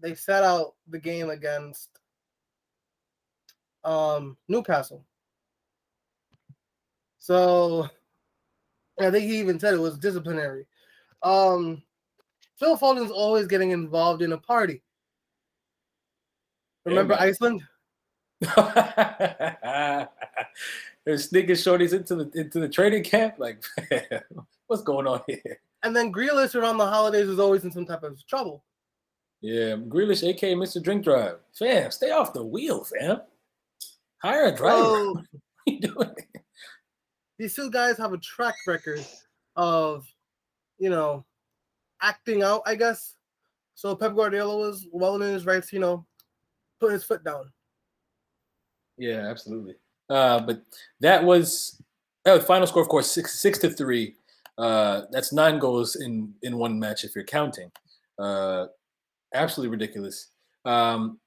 they 0.00 0.14
set 0.14 0.44
out 0.44 0.74
the 0.88 0.98
game 0.98 1.30
against 1.30 1.90
um, 3.88 4.36
Newcastle. 4.48 5.04
So 7.18 7.88
I 9.00 9.10
think 9.10 9.24
he 9.24 9.38
even 9.38 9.58
said 9.58 9.74
it 9.74 9.80
was 9.80 9.98
disciplinary. 9.98 10.66
Um, 11.22 11.82
Phil 12.58 12.76
Foden's 12.76 13.10
always 13.10 13.46
getting 13.46 13.70
involved 13.70 14.22
in 14.22 14.32
a 14.32 14.38
party. 14.38 14.82
Remember 16.84 17.14
Iceland? 17.14 17.62
They're 18.40 20.08
sneaking 21.16 21.56
shorties 21.56 21.92
into 21.92 22.14
the 22.14 22.30
into 22.34 22.60
the 22.60 22.68
training 22.68 23.04
camp. 23.04 23.34
Like, 23.38 23.62
what's 24.66 24.82
going 24.82 25.06
on 25.06 25.22
here? 25.26 25.60
And 25.82 25.94
then 25.94 26.12
Grealish 26.12 26.54
around 26.54 26.78
the 26.78 26.86
holidays 26.86 27.28
is 27.28 27.38
always 27.38 27.64
in 27.64 27.72
some 27.72 27.86
type 27.86 28.02
of 28.02 28.24
trouble. 28.26 28.64
Yeah, 29.40 29.76
Grealish, 29.76 30.26
aka 30.26 30.54
Mr. 30.54 30.82
Drink 30.82 31.04
Drive. 31.04 31.36
Fam, 31.56 31.90
stay 31.90 32.10
off 32.10 32.32
the 32.32 32.44
wheel, 32.44 32.84
fam. 32.84 33.20
Hire 34.22 34.46
a 34.46 34.54
driver. 34.54 34.82
So, 34.82 35.12
what 35.12 35.22
are 35.22 35.24
you 35.66 35.80
doing? 35.80 36.14
These 37.38 37.54
two 37.54 37.70
guys 37.70 37.96
have 37.98 38.12
a 38.12 38.18
track 38.18 38.56
record 38.66 39.04
of, 39.56 40.06
you 40.78 40.90
know, 40.90 41.24
acting 42.02 42.42
out, 42.42 42.62
I 42.66 42.74
guess. 42.74 43.14
So 43.74 43.94
Pep 43.94 44.16
Guardiola 44.16 44.56
was 44.56 44.86
well 44.92 45.14
in 45.14 45.22
his 45.22 45.46
rights, 45.46 45.72
you 45.72 45.78
know, 45.78 46.04
put 46.80 46.92
his 46.92 47.04
foot 47.04 47.22
down. 47.22 47.52
Yeah, 48.96 49.28
absolutely. 49.28 49.74
Uh, 50.10 50.40
but 50.40 50.62
that 51.00 51.22
was 51.22 51.80
uh, 52.26 52.40
final 52.40 52.66
score, 52.66 52.82
of 52.82 52.88
course, 52.88 53.10
six 53.10 53.38
six 53.38 53.58
to 53.60 53.70
three. 53.70 54.16
Uh, 54.56 55.02
that's 55.12 55.32
nine 55.32 55.60
goals 55.60 55.96
in 55.96 56.34
in 56.42 56.56
one 56.56 56.78
match 56.78 57.04
if 57.04 57.14
you're 57.14 57.24
counting. 57.24 57.70
Uh, 58.18 58.66
absolutely 59.32 59.70
ridiculous. 59.70 60.30
Um, 60.64 61.20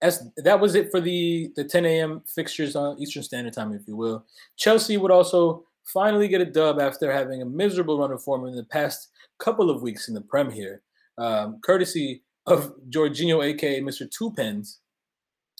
that 0.00 0.60
was 0.60 0.74
it 0.74 0.90
for 0.90 1.00
the 1.00 1.50
the 1.56 1.64
10 1.64 1.84
a.m. 1.86 2.22
fixtures 2.26 2.76
on 2.76 2.98
Eastern 3.00 3.22
Standard 3.22 3.52
Time, 3.52 3.72
if 3.72 3.86
you 3.86 3.96
will. 3.96 4.24
Chelsea 4.56 4.96
would 4.96 5.10
also 5.10 5.64
finally 5.84 6.28
get 6.28 6.40
a 6.40 6.44
dub 6.44 6.80
after 6.80 7.12
having 7.12 7.42
a 7.42 7.46
miserable 7.46 7.98
run 7.98 8.12
of 8.12 8.22
form 8.22 8.46
in 8.46 8.54
the 8.54 8.64
past 8.64 9.08
couple 9.38 9.70
of 9.70 9.82
weeks 9.82 10.08
in 10.08 10.14
the 10.14 10.20
Prem 10.20 10.50
here, 10.50 10.82
um, 11.16 11.60
courtesy 11.62 12.22
of 12.46 12.74
Jorginho, 12.90 13.44
aka 13.44 13.80
Mr. 13.80 14.08
Two 14.10 14.32
Pens. 14.32 14.80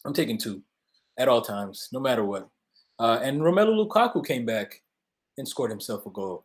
I'm 0.04 0.12
taking 0.12 0.38
two 0.38 0.62
at 1.18 1.28
all 1.28 1.42
times, 1.42 1.88
no 1.92 2.00
matter 2.00 2.24
what. 2.24 2.48
Uh, 2.98 3.20
and 3.22 3.40
Romelu 3.40 3.86
Lukaku 3.86 4.24
came 4.24 4.44
back 4.44 4.82
and 5.36 5.46
scored 5.46 5.70
himself 5.70 6.06
a 6.06 6.10
goal. 6.10 6.44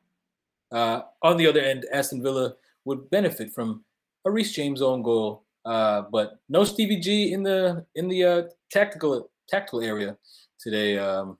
Uh, 0.71 1.01
on 1.21 1.37
the 1.37 1.47
other 1.47 1.61
end, 1.61 1.85
Aston 1.91 2.21
Villa 2.21 2.55
would 2.85 3.09
benefit 3.09 3.51
from 3.51 3.83
a 4.25 4.43
James 4.43 4.81
own 4.81 5.01
goal, 5.01 5.43
uh, 5.65 6.03
but 6.11 6.39
no 6.49 6.63
Stevie 6.63 6.99
G 6.99 7.33
in 7.33 7.43
the 7.43 7.85
in 7.95 8.07
the 8.07 8.23
uh, 8.23 8.43
tactical 8.71 9.29
tactical 9.49 9.81
area 9.81 10.17
today. 10.59 10.97
Um, 10.97 11.37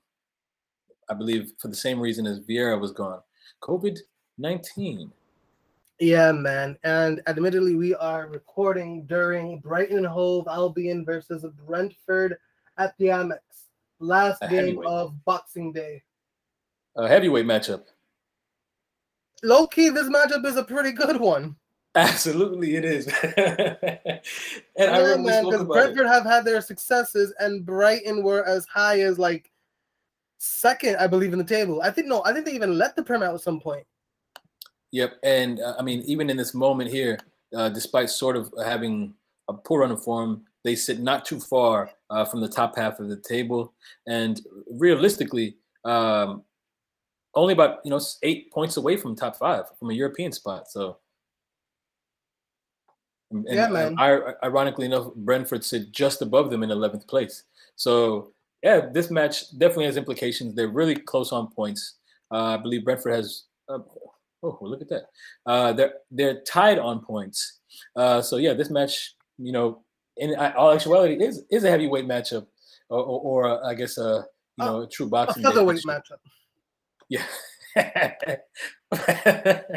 I 1.08 1.14
believe 1.14 1.52
for 1.60 1.68
the 1.68 1.76
same 1.76 2.00
reason 2.00 2.26
as 2.26 2.40
Vieira 2.40 2.80
was 2.80 2.92
gone, 2.92 3.20
COVID 3.62 3.98
nineteen. 4.38 5.12
Yeah, 6.00 6.32
man. 6.32 6.76
And 6.82 7.22
admittedly, 7.26 7.76
we 7.76 7.94
are 7.94 8.26
recording 8.26 9.06
during 9.06 9.60
Brighton 9.60 9.98
and 9.98 10.06
Hove 10.06 10.48
Albion 10.48 11.04
versus 11.04 11.44
Brentford 11.66 12.36
at 12.78 12.96
the 12.98 13.06
Amex. 13.06 13.38
Last 14.00 14.42
a 14.42 14.48
game 14.48 14.84
of 14.84 15.14
Boxing 15.24 15.72
Day. 15.72 16.02
A 16.96 17.06
heavyweight 17.06 17.46
matchup. 17.46 17.84
Low 19.44 19.66
key, 19.66 19.88
this 19.88 20.08
matchup 20.08 20.44
is 20.44 20.56
a 20.56 20.64
pretty 20.64 20.90
good 20.90 21.20
one. 21.20 21.54
Absolutely, 21.94 22.76
it 22.76 22.84
is. 22.84 23.06
and 23.36 24.20
yeah, 24.76 24.90
I 24.96 25.16
man, 25.16 25.44
because 25.44 25.64
Brentford 25.64 26.06
it. 26.06 26.08
have 26.08 26.24
had 26.24 26.44
their 26.44 26.60
successes, 26.60 27.32
and 27.38 27.64
Brighton 27.64 28.22
were 28.22 28.44
as 28.44 28.66
high 28.66 29.00
as 29.00 29.18
like 29.18 29.50
second, 30.38 30.96
I 30.96 31.06
believe, 31.06 31.32
in 31.32 31.38
the 31.38 31.44
table. 31.44 31.80
I 31.82 31.90
think 31.90 32.08
no, 32.08 32.22
I 32.24 32.32
think 32.32 32.46
they 32.46 32.52
even 32.52 32.78
let 32.78 32.96
the 32.96 33.02
Premier 33.02 33.32
at 33.32 33.40
some 33.40 33.60
point. 33.60 33.86
Yep, 34.92 35.18
and 35.22 35.60
uh, 35.60 35.74
I 35.78 35.82
mean, 35.82 36.02
even 36.06 36.30
in 36.30 36.36
this 36.36 36.54
moment 36.54 36.90
here, 36.90 37.18
uh, 37.56 37.68
despite 37.68 38.10
sort 38.10 38.36
of 38.36 38.52
having 38.64 39.14
a 39.48 39.54
poor 39.54 39.80
run 39.80 39.90
of 39.90 40.02
form, 40.02 40.42
they 40.64 40.74
sit 40.74 41.00
not 41.00 41.24
too 41.24 41.38
far 41.38 41.90
uh, 42.10 42.24
from 42.24 42.40
the 42.40 42.48
top 42.48 42.76
half 42.76 42.98
of 42.98 43.08
the 43.08 43.16
table, 43.16 43.72
and 44.06 44.40
realistically, 44.70 45.56
um, 45.84 46.42
only 47.34 47.52
about 47.52 47.80
you 47.84 47.90
know 47.90 48.00
eight 48.22 48.52
points 48.52 48.76
away 48.76 48.96
from 48.96 49.14
top 49.14 49.36
five 49.36 49.64
from 49.78 49.90
a 49.90 49.94
European 49.94 50.32
spot. 50.32 50.70
So, 50.70 50.98
and, 53.34 53.46
yeah, 53.48 53.68
man. 53.68 53.96
ironically 53.98 54.86
enough, 54.86 55.14
Brentford 55.14 55.64
sit 55.64 55.92
just 55.92 56.22
above 56.22 56.50
them 56.50 56.62
in 56.62 56.70
eleventh 56.70 57.06
place. 57.06 57.44
So, 57.76 58.32
yeah, 58.62 58.88
this 58.92 59.10
match 59.10 59.56
definitely 59.58 59.86
has 59.86 59.96
implications. 59.96 60.54
They're 60.54 60.68
really 60.68 60.96
close 60.96 61.32
on 61.32 61.48
points. 61.48 61.96
Uh, 62.30 62.54
I 62.54 62.56
believe 62.56 62.84
Brentford 62.84 63.14
has 63.14 63.44
uh, 63.68 63.78
Oh, 64.44 64.58
look 64.60 64.82
at 64.82 64.90
that. 64.90 65.06
Uh, 65.46 65.72
they're 65.72 65.94
they're 66.10 66.42
tied 66.42 66.78
on 66.78 67.00
points. 67.00 67.60
Uh, 67.96 68.20
so 68.20 68.36
yeah, 68.36 68.52
this 68.52 68.68
match, 68.68 69.14
you 69.38 69.52
know, 69.52 69.82
in 70.18 70.36
all 70.36 70.72
actuality, 70.72 71.14
is 71.14 71.44
is 71.50 71.64
a 71.64 71.70
heavyweight 71.70 72.06
matchup, 72.06 72.46
or, 72.90 72.98
or, 72.98 73.20
or 73.20 73.48
uh, 73.48 73.66
I 73.66 73.72
guess 73.72 73.96
a 73.96 74.26
you 74.58 74.66
know 74.66 74.82
a 74.82 74.86
true 74.86 75.08
boxing 75.08 75.46
a 75.46 75.48
featherweight 75.48 75.82
matchup. 75.84 76.20
Yeah. 77.08 77.24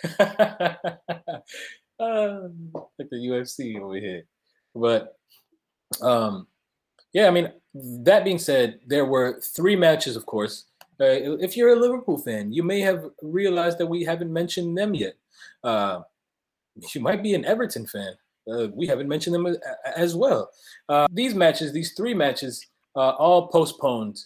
like 2.00 3.10
the 3.10 3.16
UFC 3.16 3.80
over 3.80 3.96
here, 3.96 4.24
but 4.74 5.16
um, 6.00 6.46
yeah, 7.12 7.26
I 7.26 7.30
mean, 7.30 7.52
that 7.74 8.24
being 8.24 8.38
said, 8.38 8.80
there 8.86 9.04
were 9.04 9.40
three 9.40 9.76
matches, 9.76 10.16
of 10.16 10.26
course, 10.26 10.66
uh, 11.00 11.38
if 11.40 11.56
you're 11.56 11.72
a 11.72 11.80
Liverpool 11.80 12.18
fan, 12.18 12.52
you 12.52 12.62
may 12.62 12.80
have 12.80 13.06
realized 13.22 13.78
that 13.78 13.86
we 13.86 14.04
haven't 14.04 14.32
mentioned 14.32 14.76
them 14.76 14.94
yet. 14.94 15.14
Uh, 15.64 16.00
you 16.94 17.00
might 17.00 17.22
be 17.22 17.34
an 17.34 17.44
Everton 17.44 17.86
fan. 17.86 18.12
Uh, 18.50 18.68
we 18.74 18.86
haven't 18.86 19.08
mentioned 19.08 19.34
them 19.34 19.56
as 19.96 20.14
well. 20.14 20.50
Uh, 20.88 21.06
these 21.10 21.34
matches, 21.34 21.72
these 21.72 21.94
three 21.94 22.12
matches, 22.12 22.66
uh, 22.96 23.10
all 23.10 23.48
postponed 23.48 24.18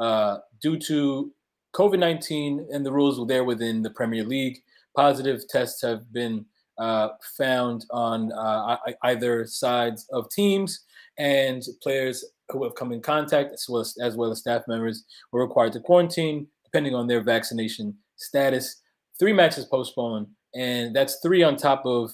uh, 0.00 0.38
due 0.60 0.78
to 0.78 1.32
COVID 1.74 1.98
19 1.98 2.68
and 2.72 2.84
the 2.84 2.92
rules 2.92 3.24
there 3.28 3.44
within 3.44 3.82
the 3.82 3.90
Premier 3.90 4.24
League. 4.24 4.58
Positive 4.96 5.46
tests 5.48 5.82
have 5.82 6.12
been 6.12 6.44
uh, 6.78 7.10
found 7.36 7.86
on 7.90 8.32
uh, 8.32 8.76
either 9.04 9.46
sides 9.46 10.06
of 10.12 10.28
teams, 10.30 10.84
and 11.18 11.62
players 11.82 12.24
who 12.50 12.62
have 12.64 12.74
come 12.74 12.92
in 12.92 13.00
contact, 13.00 13.52
as 13.52 13.66
well 13.68 13.80
as, 13.80 13.96
as 14.00 14.16
well 14.16 14.30
as 14.30 14.40
staff 14.40 14.62
members, 14.68 15.04
were 15.32 15.40
required 15.40 15.72
to 15.72 15.80
quarantine 15.80 16.46
depending 16.64 16.94
on 16.94 17.06
their 17.06 17.22
vaccination 17.22 17.96
status. 18.16 18.82
Three 19.18 19.32
matches 19.32 19.64
postponed, 19.64 20.26
and 20.54 20.94
that's 20.94 21.20
three 21.22 21.42
on 21.42 21.56
top 21.56 21.86
of 21.86 22.12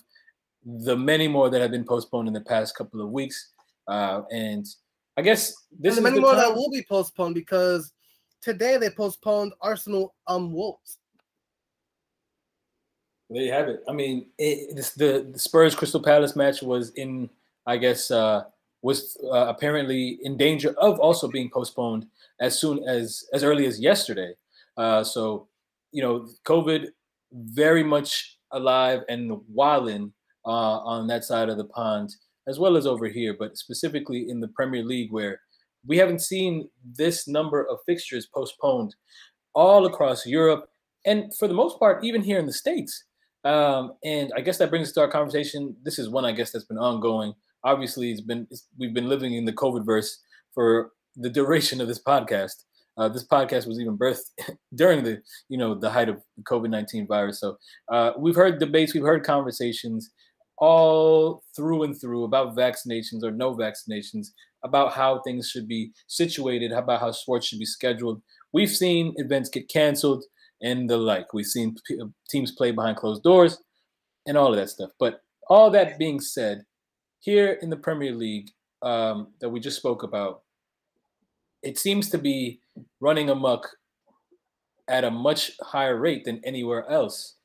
the 0.65 0.97
many 0.97 1.27
more 1.27 1.51
that 1.51 1.61
have 1.61 1.73
been 1.73 1.85
postponed 1.85 2.29
in 2.29 2.35
the 2.35 2.41
past 2.43 2.77
couple 2.77 3.01
of 3.01 3.11
weeks. 3.11 3.53
Uh, 3.89 4.23
and 4.31 4.67
I 5.17 5.23
guess 5.23 5.53
this 5.79 5.97
and 5.97 6.05
many 6.05 6.21
more 6.21 6.33
time. 6.33 6.41
that 6.41 6.55
will 6.55 6.71
be 6.71 6.85
postponed 6.89 7.35
because 7.35 7.93
today 8.41 8.77
they 8.77 8.91
postponed 8.91 9.53
Arsenal 9.61 10.15
um 10.29 10.53
Wolves. 10.53 10.99
There 13.33 13.43
you 13.43 13.53
have 13.53 13.69
it. 13.69 13.83
I 13.89 13.93
mean, 13.93 14.27
it, 14.37 14.77
the, 14.97 15.27
the 15.33 15.39
Spurs 15.39 15.75
Crystal 15.75 16.03
Palace 16.03 16.37
match 16.37 16.63
was 16.63 16.91
in, 16.91 17.31
I 17.67 17.79
guess, 17.79 18.11
uh, 18.11 18.45
was 18.83 19.17
uh, 19.25 19.47
apparently 19.49 20.19
in 20.23 20.37
danger 20.37 20.75
of 20.77 20.99
also 20.99 21.29
being 21.29 21.49
postponed 21.49 22.07
as 22.41 22.59
soon 22.61 22.87
as 22.87 23.25
as 23.33 23.43
early 23.43 23.65
as 23.65 23.81
yesterday. 23.81 24.35
Uh, 24.77 25.03
so, 25.03 25.49
you 25.93 26.03
know, 26.03 26.29
COVID 26.45 26.89
very 27.33 27.83
much 27.83 28.37
alive 28.51 29.01
and 29.09 29.41
wilding 29.49 30.13
uh, 30.45 30.79
on 30.81 31.07
that 31.07 31.25
side 31.25 31.49
of 31.49 31.57
the 31.57 31.65
pond, 31.65 32.15
as 32.47 32.59
well 32.59 32.77
as 32.77 32.87
over 32.87 33.07
here, 33.07 33.35
but 33.39 33.57
specifically 33.57 34.29
in 34.29 34.41
the 34.41 34.49
Premier 34.49 34.85
League, 34.85 35.11
where 35.11 35.41
we 35.87 35.97
haven't 35.97 36.21
seen 36.21 36.69
this 36.85 37.27
number 37.27 37.65
of 37.65 37.79
fixtures 37.87 38.27
postponed 38.27 38.95
all 39.55 39.87
across 39.87 40.27
Europe, 40.27 40.69
and 41.07 41.35
for 41.39 41.49
the 41.49 41.55
most 41.55 41.79
part, 41.79 42.05
even 42.05 42.23
here 42.23 42.39
in 42.39 42.47
the 42.47 42.53
States. 42.53 43.05
Um, 43.45 43.95
and 44.05 44.33
I 44.37 44.41
guess 44.41 44.59
that 44.59 44.71
brings 44.71 44.89
us 44.89 44.95
to 44.95 45.01
our 45.01 45.11
conversation. 45.11 45.77
This 45.83 45.99
is 45.99 46.09
one, 46.09 46.25
I 46.25 46.33
guess, 46.33 46.53
that's 46.53 46.65
been 46.65 46.79
ongoing. 46.79 47.35
Obviously, 47.65 48.11
it's 48.11 48.21
been 48.21 48.47
it's, 48.51 48.69
we've 48.79 48.95
been 48.95 49.09
living 49.09 49.35
in 49.35 49.45
the 49.45 49.53
COVID 49.53 49.85
verse 49.85 50.19
for 50.55 50.91
the 51.17 51.31
duration 51.31 51.81
of 51.81 51.89
this 51.89 52.03
podcast. 52.03 52.65
Uh, 52.99 53.09
this 53.09 53.27
podcast 53.27 53.67
was 53.67 53.81
even 53.81 53.97
birthed 53.97 54.31
during 54.75 55.03
the 55.03 55.23
you 55.49 55.57
know 55.57 55.75
the 55.75 55.91
height 55.91 56.09
of 56.09 56.21
COVID 56.45 56.71
nineteen 56.71 57.07
virus. 57.07 57.41
So 57.41 57.57
uh, 57.91 58.13
we've 58.19 58.35
heard 58.37 58.59
debates, 58.59 58.95
we've 58.95 59.03
heard 59.03 59.25
conversations 59.25 60.11
all 60.59 61.43
through 61.57 61.83
and 61.83 62.01
through 62.01 62.25
about 62.25 62.57
vaccinations 62.57 63.25
or 63.25 63.33
no 63.33 63.57
vaccinations, 63.57 64.29
about 64.65 64.93
how 64.93 65.21
things 65.23 65.49
should 65.49 65.67
be 65.67 65.91
situated, 66.07 66.71
about 66.71 67.01
how 67.01 67.11
sports 67.11 67.47
should 67.47 67.59
be 67.59 67.65
scheduled. 67.65 68.23
We've 68.53 68.71
seen 68.71 69.15
events 69.17 69.49
get 69.49 69.69
canceled 69.69 70.25
and 70.63 70.89
the 70.89 70.97
like. 70.97 71.33
We've 71.33 71.47
seen 71.47 71.77
p- 71.87 72.01
teams 72.29 72.53
play 72.53 72.71
behind 72.71 72.97
closed 72.97 73.23
doors 73.23 73.59
and 74.27 74.37
all 74.37 74.51
of 74.51 74.57
that 74.57 74.71
stuff. 74.71 74.91
But 74.99 75.21
all 75.49 75.71
that 75.71 75.99
being 75.99 76.21
said, 76.21 76.65
here 77.21 77.59
in 77.63 77.71
the 77.71 77.77
Premier 77.77 78.13
League 78.13 78.51
um, 78.83 79.29
that 79.41 79.49
we 79.49 79.61
just 79.61 79.77
spoke 79.77 80.03
about, 80.03 80.43
it 81.63 81.79
seems 81.79 82.11
to 82.11 82.19
be 82.19 82.61
running 83.01 83.31
amok 83.31 83.69
at 84.89 85.05
a 85.05 85.11
much 85.11 85.53
higher 85.61 85.99
rate 85.99 86.25
than 86.25 86.41
anywhere 86.45 86.89
else. 86.91 87.37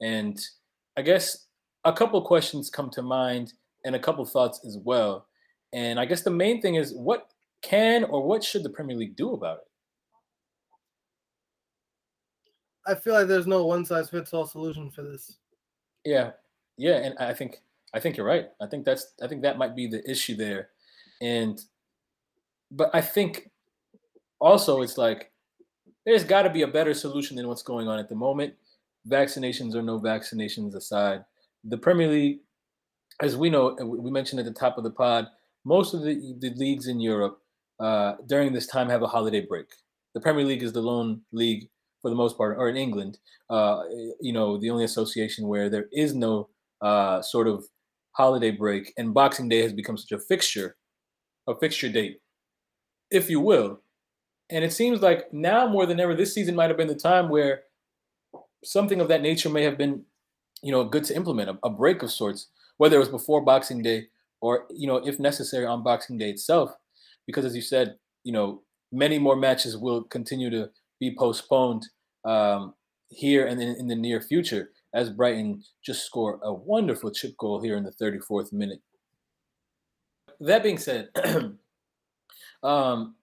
And 0.00 0.40
I 0.96 1.02
guess 1.02 1.46
a 1.84 1.92
couple 1.92 2.20
questions 2.22 2.70
come 2.70 2.90
to 2.90 3.02
mind 3.02 3.52
and 3.84 3.94
a 3.94 4.00
couple 4.00 4.24
thoughts 4.24 4.60
as 4.66 4.78
well. 4.78 5.26
And 5.72 5.98
I 5.98 6.04
guess 6.04 6.22
the 6.22 6.30
main 6.30 6.60
thing 6.60 6.74
is 6.74 6.92
what 6.92 7.28
can 7.62 8.04
or 8.04 8.26
what 8.26 8.42
should 8.42 8.64
the 8.64 8.70
Premier 8.70 8.96
League 8.96 9.16
do 9.16 9.32
about 9.32 9.58
it? 9.58 9.71
I 12.86 12.94
feel 12.94 13.14
like 13.14 13.28
there's 13.28 13.46
no 13.46 13.64
one 13.66 13.84
size 13.84 14.10
fits 14.10 14.32
all 14.34 14.46
solution 14.46 14.90
for 14.90 15.02
this. 15.02 15.38
Yeah. 16.04 16.32
Yeah, 16.76 16.96
and 16.96 17.16
I 17.18 17.34
think 17.34 17.62
I 17.94 18.00
think 18.00 18.16
you're 18.16 18.26
right. 18.26 18.48
I 18.60 18.66
think 18.66 18.84
that's 18.84 19.14
I 19.22 19.28
think 19.28 19.42
that 19.42 19.58
might 19.58 19.76
be 19.76 19.86
the 19.86 20.08
issue 20.10 20.36
there. 20.36 20.70
And 21.20 21.60
but 22.70 22.90
I 22.94 23.00
think 23.00 23.50
also 24.40 24.82
it's 24.82 24.98
like 24.98 25.30
there's 26.04 26.24
got 26.24 26.42
to 26.42 26.50
be 26.50 26.62
a 26.62 26.68
better 26.68 26.94
solution 26.94 27.36
than 27.36 27.46
what's 27.46 27.62
going 27.62 27.88
on 27.88 27.98
at 27.98 28.08
the 28.08 28.14
moment. 28.14 28.54
Vaccinations 29.08 29.74
or 29.74 29.82
no 29.82 30.00
vaccinations 30.00 30.74
aside, 30.74 31.24
the 31.64 31.78
Premier 31.78 32.08
League, 32.08 32.38
as 33.20 33.36
we 33.36 33.50
know, 33.50 33.76
we 33.80 34.10
mentioned 34.10 34.40
at 34.40 34.46
the 34.46 34.52
top 34.52 34.78
of 34.78 34.84
the 34.84 34.90
pod, 34.90 35.26
most 35.64 35.94
of 35.94 36.02
the, 36.02 36.34
the 36.38 36.50
leagues 36.54 36.86
in 36.86 37.00
Europe 37.00 37.40
uh, 37.80 38.14
during 38.26 38.52
this 38.52 38.66
time 38.66 38.88
have 38.88 39.02
a 39.02 39.06
holiday 39.08 39.40
break. 39.40 39.66
The 40.14 40.20
Premier 40.20 40.44
League 40.44 40.62
is 40.62 40.72
the 40.72 40.82
lone 40.82 41.22
league 41.32 41.68
for 42.02 42.10
the 42.10 42.16
most 42.16 42.36
part, 42.36 42.58
or 42.58 42.68
in 42.68 42.76
England, 42.76 43.18
uh, 43.48 43.82
you 44.20 44.32
know, 44.32 44.58
the 44.58 44.70
only 44.70 44.84
association 44.84 45.46
where 45.46 45.70
there 45.70 45.86
is 45.92 46.14
no 46.14 46.48
uh, 46.82 47.22
sort 47.22 47.48
of 47.48 47.64
holiday 48.12 48.50
break, 48.50 48.92
and 48.98 49.14
Boxing 49.14 49.48
Day 49.48 49.62
has 49.62 49.72
become 49.72 49.96
such 49.96 50.12
a 50.12 50.18
fixture, 50.18 50.76
a 51.48 51.54
fixture 51.54 51.88
date, 51.88 52.20
if 53.10 53.30
you 53.30 53.40
will. 53.40 53.80
And 54.50 54.64
it 54.64 54.72
seems 54.72 55.00
like 55.00 55.32
now 55.32 55.66
more 55.66 55.86
than 55.86 56.00
ever, 56.00 56.14
this 56.14 56.34
season 56.34 56.54
might 56.54 56.68
have 56.68 56.76
been 56.76 56.88
the 56.88 56.94
time 56.94 57.30
where 57.30 57.62
something 58.64 59.00
of 59.00 59.08
that 59.08 59.22
nature 59.22 59.48
may 59.48 59.62
have 59.62 59.78
been, 59.78 60.04
you 60.62 60.72
know, 60.72 60.84
good 60.84 61.04
to 61.04 61.16
implement 61.16 61.50
a, 61.50 61.58
a 61.62 61.70
break 61.70 62.02
of 62.02 62.10
sorts, 62.10 62.48
whether 62.76 62.96
it 62.96 63.00
was 63.00 63.08
before 63.08 63.44
Boxing 63.44 63.82
Day 63.82 64.08
or, 64.40 64.66
you 64.70 64.86
know, 64.86 64.96
if 64.96 65.18
necessary 65.18 65.64
on 65.64 65.82
Boxing 65.82 66.18
Day 66.18 66.30
itself, 66.30 66.74
because 67.26 67.44
as 67.44 67.56
you 67.56 67.62
said, 67.62 67.96
you 68.24 68.32
know, 68.32 68.62
many 68.90 69.18
more 69.18 69.36
matches 69.36 69.76
will 69.76 70.02
continue 70.02 70.50
to 70.50 70.68
be 71.02 71.14
postponed 71.16 71.84
um, 72.24 72.74
here 73.10 73.46
and 73.46 73.60
in, 73.60 73.74
in 73.76 73.88
the 73.88 73.94
near 73.96 74.20
future 74.20 74.70
as 74.94 75.10
Brighton 75.10 75.62
just 75.84 76.06
score 76.06 76.38
a 76.42 76.52
wonderful 76.52 77.10
chip 77.10 77.36
goal 77.38 77.60
here 77.60 77.76
in 77.76 77.82
the 77.82 77.90
34th 77.90 78.52
minute. 78.52 78.80
That 80.40 80.62
being 80.62 80.78
said, 80.78 81.08
um, 82.62 83.16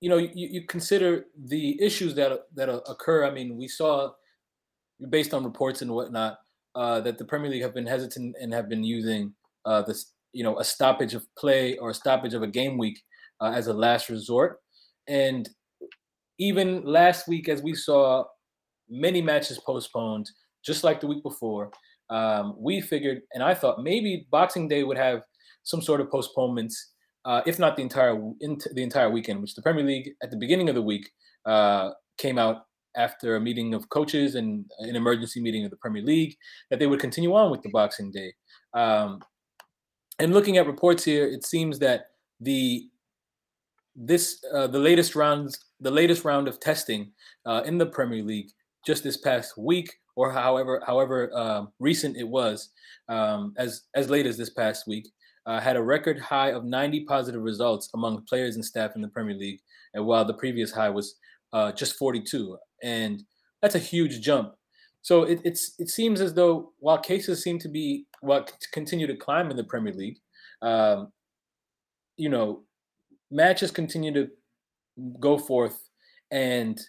you 0.00 0.08
know, 0.08 0.18
you, 0.18 0.30
you, 0.34 0.66
consider 0.66 1.26
the 1.46 1.80
issues 1.80 2.14
that 2.14 2.46
that 2.54 2.68
occur. 2.68 3.24
I 3.24 3.30
mean, 3.30 3.56
we 3.56 3.68
saw, 3.68 4.10
based 5.08 5.32
on 5.34 5.44
reports 5.44 5.82
and 5.82 5.90
whatnot, 5.90 6.38
uh, 6.74 7.00
that 7.00 7.16
the 7.16 7.24
Premier 7.24 7.50
League 7.50 7.62
have 7.62 7.74
been 7.74 7.86
hesitant 7.86 8.36
and 8.40 8.52
have 8.52 8.68
been 8.68 8.84
using 8.84 9.32
uh, 9.64 9.82
this, 9.82 10.12
you 10.32 10.44
know, 10.44 10.58
a 10.58 10.64
stoppage 10.64 11.14
of 11.14 11.26
play 11.36 11.76
or 11.78 11.90
a 11.90 11.94
stoppage 11.94 12.34
of 12.34 12.42
a 12.42 12.46
game 12.48 12.76
week 12.76 13.00
uh, 13.40 13.52
as 13.54 13.66
a 13.68 13.72
last 13.72 14.08
resort. 14.08 14.60
And 15.08 15.48
even 16.38 16.84
last 16.84 17.28
week, 17.28 17.48
as 17.48 17.62
we 17.62 17.74
saw 17.74 18.24
many 18.88 19.22
matches 19.22 19.58
postponed, 19.58 20.30
just 20.64 20.84
like 20.84 21.00
the 21.00 21.06
week 21.06 21.22
before, 21.22 21.70
um, 22.10 22.54
we 22.58 22.80
figured, 22.80 23.22
and 23.32 23.42
I 23.42 23.54
thought 23.54 23.82
maybe 23.82 24.26
Boxing 24.30 24.68
Day 24.68 24.84
would 24.84 24.98
have 24.98 25.22
some 25.62 25.80
sort 25.80 26.00
of 26.00 26.10
postponements, 26.10 26.92
uh, 27.24 27.40
if 27.46 27.58
not 27.58 27.76
the 27.76 27.82
entire 27.82 28.14
the 28.72 28.82
entire 28.82 29.10
weekend, 29.10 29.40
which 29.40 29.54
the 29.54 29.62
Premier 29.62 29.84
League 29.84 30.10
at 30.22 30.30
the 30.30 30.36
beginning 30.36 30.68
of 30.68 30.74
the 30.74 30.82
week 30.82 31.10
uh, 31.46 31.90
came 32.18 32.38
out 32.38 32.66
after 32.96 33.36
a 33.36 33.40
meeting 33.40 33.74
of 33.74 33.88
coaches 33.88 34.34
and 34.34 34.64
an 34.78 34.94
emergency 34.94 35.40
meeting 35.40 35.64
of 35.64 35.70
the 35.70 35.76
Premier 35.78 36.02
League 36.02 36.36
that 36.70 36.78
they 36.78 36.86
would 36.86 37.00
continue 37.00 37.34
on 37.34 37.50
with 37.50 37.62
the 37.62 37.70
Boxing 37.70 38.12
Day. 38.12 38.32
Um, 38.72 39.20
and 40.18 40.32
looking 40.32 40.58
at 40.58 40.66
reports 40.66 41.04
here, 41.04 41.26
it 41.26 41.44
seems 41.44 41.78
that 41.80 42.06
the 42.40 42.88
this 43.96 44.44
uh, 44.52 44.66
the 44.66 44.78
latest 44.78 45.14
rounds 45.14 45.58
the 45.84 45.90
latest 45.90 46.24
round 46.24 46.48
of 46.48 46.58
testing 46.58 47.12
uh, 47.46 47.62
in 47.64 47.78
the 47.78 47.86
Premier 47.86 48.22
League 48.22 48.50
just 48.86 49.04
this 49.04 49.18
past 49.18 49.56
week, 49.56 49.88
or 50.16 50.32
however 50.32 50.82
however 50.86 51.30
uh, 51.34 51.66
recent 51.78 52.16
it 52.16 52.26
was, 52.26 52.70
um, 53.08 53.54
as 53.56 53.82
as 53.94 54.10
late 54.10 54.26
as 54.26 54.36
this 54.36 54.50
past 54.50 54.86
week, 54.88 55.08
uh, 55.46 55.60
had 55.60 55.76
a 55.76 55.82
record 55.82 56.18
high 56.18 56.50
of 56.50 56.64
90 56.64 57.04
positive 57.04 57.42
results 57.42 57.90
among 57.94 58.24
players 58.26 58.56
and 58.56 58.64
staff 58.64 58.96
in 58.96 59.02
the 59.02 59.08
Premier 59.08 59.36
League, 59.36 59.60
and 59.92 60.04
while 60.04 60.24
the 60.24 60.34
previous 60.34 60.72
high 60.72 60.90
was 60.90 61.16
uh, 61.52 61.70
just 61.70 61.96
42, 61.96 62.56
and 62.82 63.22
that's 63.60 63.74
a 63.74 63.78
huge 63.78 64.20
jump. 64.22 64.54
So 65.02 65.24
it, 65.24 65.40
it's 65.44 65.74
it 65.78 65.90
seems 65.90 66.22
as 66.22 66.32
though 66.32 66.72
while 66.78 66.98
cases 66.98 67.42
seem 67.42 67.58
to 67.58 67.68
be 67.68 68.06
what 68.22 68.46
well, 68.46 68.58
continue 68.72 69.06
to 69.06 69.16
climb 69.16 69.50
in 69.50 69.56
the 69.58 69.64
Premier 69.64 69.92
League, 69.92 70.18
um, 70.62 71.12
you 72.16 72.30
know, 72.30 72.62
matches 73.30 73.70
continue 73.70 74.14
to 74.14 74.28
go 75.20 75.38
forth 75.38 75.88
and 76.30 76.80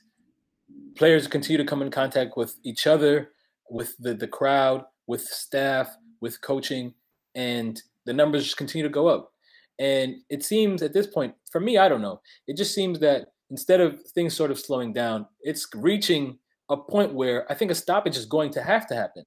players 0.96 1.28
continue 1.28 1.58
to 1.58 1.70
come 1.70 1.82
in 1.82 1.92
contact 1.92 2.38
with 2.38 2.58
each 2.64 2.88
other, 2.88 3.32
with 3.70 3.96
the, 4.00 4.14
the 4.14 4.28
crowd, 4.28 4.84
with 5.08 5.22
staff, 5.22 5.96
with 6.22 6.42
coaching, 6.42 6.94
and 7.36 7.82
the 8.06 8.14
numbers 8.14 8.44
just 8.44 8.58
continue 8.58 8.84
to 8.84 8.94
go 8.94 9.08
up. 9.08 9.32
And 9.80 10.16
it 10.30 10.44
seems 10.44 10.82
at 10.82 10.94
this 10.94 11.08
point, 11.08 11.36
for 11.52 11.60
me, 11.60 11.78
I 11.78 11.90
don't 11.90 12.02
know. 12.02 12.22
It 12.48 12.58
just 12.58 12.74
seems 12.74 13.00
that 13.00 13.28
instead 13.52 13.82
of 13.82 14.02
things 14.14 14.34
sort 14.34 14.52
of 14.52 14.60
slowing 14.60 14.94
down, 14.94 15.28
it's 15.42 15.68
reaching 15.76 16.38
a 16.70 16.78
point 16.78 17.14
where 17.14 17.50
I 17.52 17.56
think 17.56 17.72
a 17.72 17.76
stoppage 17.76 18.18
is 18.18 18.26
going 18.26 18.52
to 18.52 18.64
have 18.64 18.88
to 18.88 18.96
happen, 18.96 19.24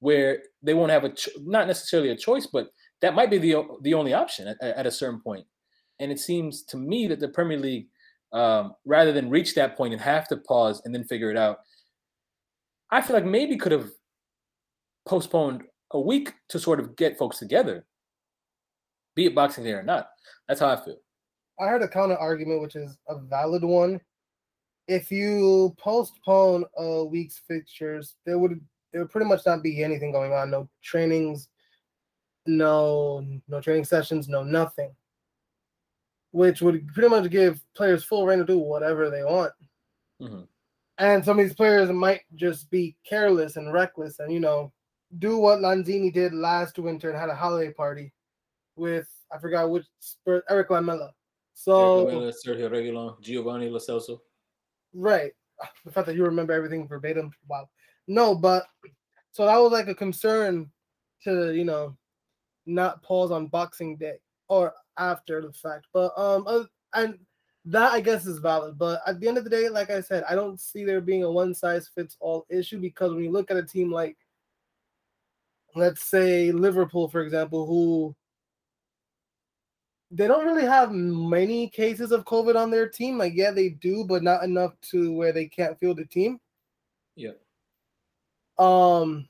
where 0.00 0.42
they 0.62 0.74
won't 0.74 0.90
have 0.90 1.04
a 1.04 1.10
cho- 1.10 1.30
not 1.42 1.66
necessarily 1.66 2.10
a 2.10 2.16
choice, 2.16 2.46
but 2.46 2.68
that 3.02 3.14
might 3.14 3.30
be 3.30 3.38
the 3.38 3.62
the 3.82 3.94
only 3.94 4.14
option 4.14 4.48
at, 4.48 4.60
at 4.60 4.86
a 4.86 4.90
certain 4.90 5.20
point. 5.20 5.46
And 6.00 6.12
it 6.12 6.20
seems 6.20 6.62
to 6.64 6.76
me 6.76 7.06
that 7.08 7.20
the 7.20 7.28
Premier 7.28 7.58
League, 7.58 7.88
um, 8.32 8.74
rather 8.84 9.12
than 9.12 9.30
reach 9.30 9.54
that 9.54 9.76
point 9.76 9.92
and 9.92 10.02
have 10.02 10.28
to 10.28 10.36
pause 10.36 10.82
and 10.84 10.94
then 10.94 11.04
figure 11.04 11.30
it 11.30 11.36
out, 11.36 11.58
I 12.90 13.00
feel 13.00 13.14
like 13.14 13.24
maybe 13.24 13.56
could 13.56 13.72
have 13.72 13.90
postponed 15.06 15.62
a 15.92 16.00
week 16.00 16.34
to 16.48 16.58
sort 16.58 16.80
of 16.80 16.96
get 16.96 17.18
folks 17.18 17.38
together, 17.38 17.86
be 19.14 19.26
it 19.26 19.34
Boxing 19.34 19.64
Day 19.64 19.72
or 19.72 19.82
not. 19.82 20.08
That's 20.48 20.60
how 20.60 20.68
I 20.68 20.76
feel. 20.76 20.98
I 21.58 21.66
heard 21.66 21.82
a 21.82 21.88
counter 21.88 22.16
argument, 22.16 22.60
which 22.60 22.76
is 22.76 22.98
a 23.08 23.18
valid 23.18 23.64
one. 23.64 24.00
If 24.88 25.10
you 25.10 25.74
postpone 25.78 26.64
a 26.76 27.04
week's 27.04 27.40
fixtures, 27.48 28.16
there 28.24 28.38
would 28.38 28.60
there 28.92 29.02
would 29.02 29.10
pretty 29.10 29.26
much 29.26 29.44
not 29.46 29.62
be 29.62 29.82
anything 29.82 30.12
going 30.12 30.32
on. 30.32 30.50
No 30.50 30.68
trainings, 30.82 31.48
no 32.46 33.24
no 33.48 33.60
training 33.60 33.84
sessions, 33.84 34.28
no 34.28 34.44
nothing. 34.44 34.94
Which 36.36 36.60
would 36.60 36.86
pretty 36.88 37.08
much 37.08 37.30
give 37.30 37.64
players 37.74 38.04
full 38.04 38.26
reign 38.26 38.40
to 38.40 38.44
do 38.44 38.58
whatever 38.58 39.08
they 39.08 39.24
want. 39.24 39.52
Mm-hmm. 40.20 40.42
And 40.98 41.24
some 41.24 41.38
of 41.38 41.46
these 41.46 41.54
players 41.54 41.90
might 41.90 42.20
just 42.34 42.70
be 42.70 42.94
careless 43.08 43.56
and 43.56 43.72
reckless 43.72 44.18
and 44.18 44.30
you 44.30 44.40
know 44.40 44.70
do 45.18 45.38
what 45.38 45.60
Lanzini 45.60 46.12
did 46.12 46.34
last 46.34 46.78
winter 46.78 47.08
and 47.08 47.18
had 47.18 47.30
a 47.30 47.34
holiday 47.34 47.72
party 47.72 48.12
with 48.76 49.08
I 49.32 49.38
forgot 49.38 49.70
which 49.70 49.86
Eric 50.50 50.68
Lamela. 50.68 51.12
So 51.54 52.04
Lamela, 52.04 52.34
Sergio 52.46 52.70
Reguilon, 52.70 53.18
Giovanni 53.22 53.70
Lo 53.70 53.78
Celso. 53.78 54.20
Right. 54.92 55.32
The 55.86 55.90
fact 55.90 56.06
that 56.06 56.16
you 56.16 56.24
remember 56.24 56.52
everything 56.52 56.86
verbatim. 56.86 57.30
Wow. 57.48 57.70
No, 58.08 58.34
but 58.34 58.66
so 59.32 59.46
that 59.46 59.56
was 59.56 59.72
like 59.72 59.88
a 59.88 59.94
concern 59.94 60.70
to 61.24 61.54
you 61.54 61.64
know 61.64 61.96
not 62.66 63.02
pause 63.02 63.30
on 63.30 63.46
Boxing 63.46 63.96
Day 63.96 64.18
or 64.48 64.74
after 64.98 65.40
the 65.40 65.52
fact. 65.52 65.86
But 65.92 66.16
um 66.16 66.68
and 66.94 67.18
that 67.66 67.92
I 67.92 68.00
guess 68.00 68.26
is 68.26 68.38
valid. 68.38 68.78
But 68.78 69.00
at 69.06 69.20
the 69.20 69.28
end 69.28 69.38
of 69.38 69.44
the 69.44 69.50
day, 69.50 69.68
like 69.68 69.90
I 69.90 70.00
said, 70.00 70.24
I 70.28 70.34
don't 70.34 70.60
see 70.60 70.84
there 70.84 71.00
being 71.00 71.24
a 71.24 71.30
one 71.30 71.54
size 71.54 71.90
fits 71.94 72.16
all 72.20 72.46
issue 72.48 72.80
because 72.80 73.12
when 73.12 73.24
you 73.24 73.30
look 73.30 73.50
at 73.50 73.56
a 73.56 73.62
team 73.62 73.90
like 73.90 74.16
let's 75.76 76.02
say 76.02 76.50
Liverpool, 76.50 77.08
for 77.08 77.20
example, 77.20 77.66
who 77.66 78.16
they 80.10 80.26
don't 80.26 80.46
really 80.46 80.64
have 80.64 80.92
many 80.92 81.68
cases 81.68 82.12
of 82.12 82.24
COVID 82.24 82.56
on 82.56 82.70
their 82.70 82.88
team. 82.88 83.18
Like, 83.18 83.32
yeah, 83.34 83.50
they 83.50 83.70
do, 83.70 84.04
but 84.04 84.22
not 84.22 84.44
enough 84.44 84.72
to 84.92 85.12
where 85.12 85.32
they 85.32 85.46
can't 85.46 85.78
field 85.78 85.98
the 85.98 86.06
team. 86.06 86.40
Yeah. 87.14 87.32
Um. 88.58 89.28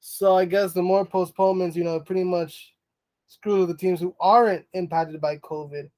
So 0.00 0.36
I 0.36 0.44
guess 0.44 0.72
the 0.72 0.82
more 0.82 1.04
postponements, 1.06 1.76
you 1.76 1.84
know, 1.84 2.00
pretty 2.00 2.24
much 2.24 2.74
screw 3.32 3.64
the 3.64 3.76
teams 3.76 3.98
who 3.98 4.14
aren't 4.20 4.66
impacted 4.74 5.18
by 5.18 5.38
COVID. 5.38 5.88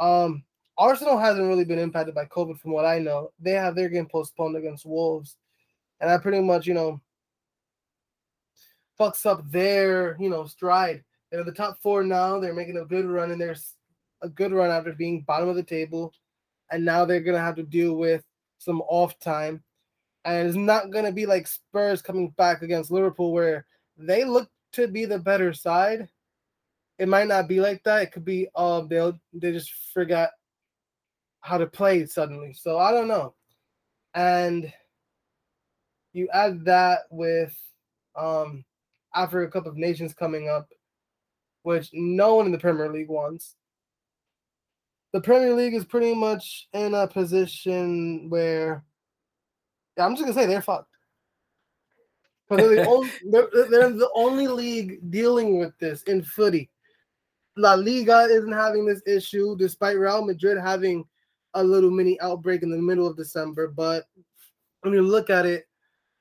Um, 0.00 0.42
Arsenal 0.76 1.16
hasn't 1.16 1.46
really 1.46 1.64
been 1.64 1.78
impacted 1.78 2.12
by 2.12 2.24
COVID, 2.24 2.58
from 2.58 2.72
what 2.72 2.84
I 2.84 2.98
know. 2.98 3.30
They 3.38 3.52
have 3.52 3.76
their 3.76 3.88
game 3.88 4.08
postponed 4.10 4.56
against 4.56 4.84
Wolves, 4.84 5.36
and 6.00 6.10
I 6.10 6.18
pretty 6.18 6.40
much, 6.40 6.66
you 6.66 6.74
know, 6.74 7.00
fucks 8.98 9.26
up 9.26 9.48
their, 9.48 10.16
you 10.18 10.28
know, 10.28 10.44
stride. 10.44 11.04
They're 11.30 11.44
the 11.44 11.52
top 11.52 11.80
four 11.80 12.02
now. 12.02 12.40
They're 12.40 12.52
making 12.52 12.78
a 12.78 12.84
good 12.84 13.06
run, 13.06 13.30
and 13.30 13.40
there's 13.40 13.74
a 14.20 14.28
good 14.28 14.52
run 14.52 14.70
after 14.70 14.92
being 14.92 15.22
bottom 15.22 15.48
of 15.48 15.54
the 15.54 15.62
table, 15.62 16.12
and 16.72 16.84
now 16.84 17.04
they're 17.04 17.20
gonna 17.20 17.38
have 17.38 17.56
to 17.56 17.62
deal 17.62 17.94
with 17.94 18.24
some 18.58 18.82
off 18.88 19.16
time, 19.20 19.62
and 20.24 20.48
it's 20.48 20.56
not 20.56 20.90
gonna 20.90 21.12
be 21.12 21.26
like 21.26 21.46
Spurs 21.46 22.02
coming 22.02 22.30
back 22.30 22.62
against 22.62 22.90
Liverpool 22.90 23.32
where 23.32 23.66
they 23.96 24.24
look 24.24 24.48
to 24.72 24.88
be 24.88 25.04
the 25.04 25.18
better 25.18 25.52
side. 25.52 26.08
It 26.98 27.08
might 27.08 27.28
not 27.28 27.48
be 27.48 27.60
like 27.60 27.82
that. 27.84 28.02
It 28.02 28.12
could 28.12 28.24
be 28.24 28.48
uh 28.54 28.82
they'll 28.82 29.18
they 29.32 29.52
just 29.52 29.72
forgot 29.92 30.30
how 31.40 31.58
to 31.58 31.66
play 31.66 32.06
suddenly. 32.06 32.52
So 32.52 32.78
I 32.78 32.92
don't 32.92 33.08
know. 33.08 33.34
And 34.14 34.72
you 36.12 36.28
add 36.32 36.64
that 36.66 37.00
with 37.10 37.56
um 38.16 38.64
Africa 39.14 39.50
Cup 39.50 39.66
of 39.66 39.76
Nations 39.76 40.14
coming 40.14 40.48
up, 40.48 40.68
which 41.62 41.90
no 41.92 42.36
one 42.36 42.46
in 42.46 42.52
the 42.52 42.58
Premier 42.58 42.90
League 42.90 43.08
wants. 43.08 43.56
The 45.12 45.20
Premier 45.20 45.52
League 45.54 45.74
is 45.74 45.84
pretty 45.84 46.14
much 46.14 46.68
in 46.72 46.94
a 46.94 47.06
position 47.06 48.30
where 48.30 48.84
yeah, 49.96 50.06
I'm 50.06 50.12
just 50.12 50.22
gonna 50.22 50.34
say 50.34 50.46
they're 50.46 50.62
fucked. 50.62 50.88
They're, 52.48 52.68
the 52.68 52.86
only, 52.88 53.10
they're, 53.30 53.48
they're 53.52 53.90
the 53.90 54.10
only 54.14 54.46
league 54.46 55.10
dealing 55.10 55.58
with 55.58 55.76
this 55.78 56.02
in 56.04 56.22
footy. 56.22 56.70
La 57.56 57.74
Liga 57.74 58.22
isn't 58.30 58.52
having 58.52 58.86
this 58.86 59.02
issue, 59.06 59.56
despite 59.56 59.98
Real 59.98 60.24
Madrid 60.24 60.58
having 60.58 61.04
a 61.54 61.62
little 61.62 61.90
mini 61.90 62.20
outbreak 62.20 62.62
in 62.62 62.70
the 62.70 62.78
middle 62.78 63.06
of 63.06 63.16
December. 63.16 63.68
But 63.68 64.06
when 64.80 64.94
you 64.94 65.02
look 65.02 65.30
at 65.30 65.46
it, 65.46 65.66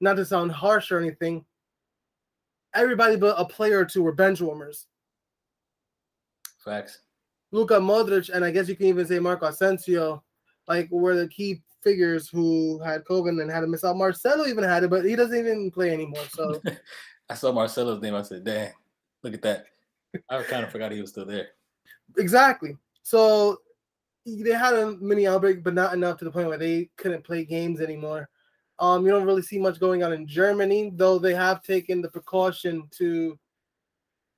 not 0.01 0.15
to 0.15 0.25
sound 0.25 0.51
harsh 0.51 0.91
or 0.91 0.99
anything, 0.99 1.45
everybody 2.73 3.15
but 3.15 3.35
a 3.37 3.45
player 3.45 3.79
or 3.79 3.85
two 3.85 4.03
were 4.03 4.11
bench 4.11 4.41
warmers. 4.41 4.87
Facts. 6.63 6.99
Luka 7.51 7.75
Modric, 7.75 8.29
and 8.29 8.45
I 8.45 8.51
guess 8.51 8.67
you 8.67 8.75
can 8.75 8.87
even 8.87 9.05
say 9.05 9.19
Marco 9.19 9.47
Asensio, 9.47 10.23
like 10.67 10.89
were 10.91 11.15
the 11.15 11.27
key 11.27 11.61
figures 11.83 12.29
who 12.29 12.79
had 12.79 13.03
COVID 13.03 13.41
and 13.41 13.51
had 13.51 13.61
to 13.61 13.67
miss 13.67 13.83
out. 13.83 13.97
Marcelo 13.97 14.45
even 14.45 14.63
had 14.63 14.83
it, 14.83 14.89
but 14.89 15.03
he 15.05 15.15
doesn't 15.15 15.37
even 15.37 15.71
play 15.71 15.91
anymore. 15.91 16.23
So 16.29 16.61
I 17.29 17.33
saw 17.33 17.51
Marcelo's 17.51 18.01
name. 18.01 18.15
I 18.15 18.21
said, 18.21 18.43
"Dang, 18.43 18.71
look 19.23 19.33
at 19.33 19.41
that." 19.41 19.65
I 20.29 20.43
kind 20.43 20.63
of 20.63 20.71
forgot 20.71 20.91
he 20.91 21.01
was 21.01 21.11
still 21.11 21.25
there. 21.25 21.49
Exactly. 22.17 22.77
So 23.03 23.61
they 24.25 24.51
had 24.51 24.73
a 24.73 24.91
mini 24.99 25.27
outbreak, 25.27 25.63
but 25.63 25.73
not 25.73 25.93
enough 25.93 26.17
to 26.19 26.25
the 26.25 26.31
point 26.31 26.47
where 26.47 26.57
they 26.57 26.89
couldn't 26.97 27.23
play 27.23 27.43
games 27.45 27.81
anymore. 27.81 28.29
Um, 28.79 29.05
you 29.05 29.11
don't 29.11 29.25
really 29.25 29.41
see 29.41 29.59
much 29.59 29.79
going 29.79 30.03
on 30.03 30.13
in 30.13 30.27
Germany, 30.27 30.91
though 30.95 31.19
they 31.19 31.33
have 31.33 31.61
taken 31.61 32.01
the 32.01 32.09
precaution 32.09 32.87
to 32.97 33.37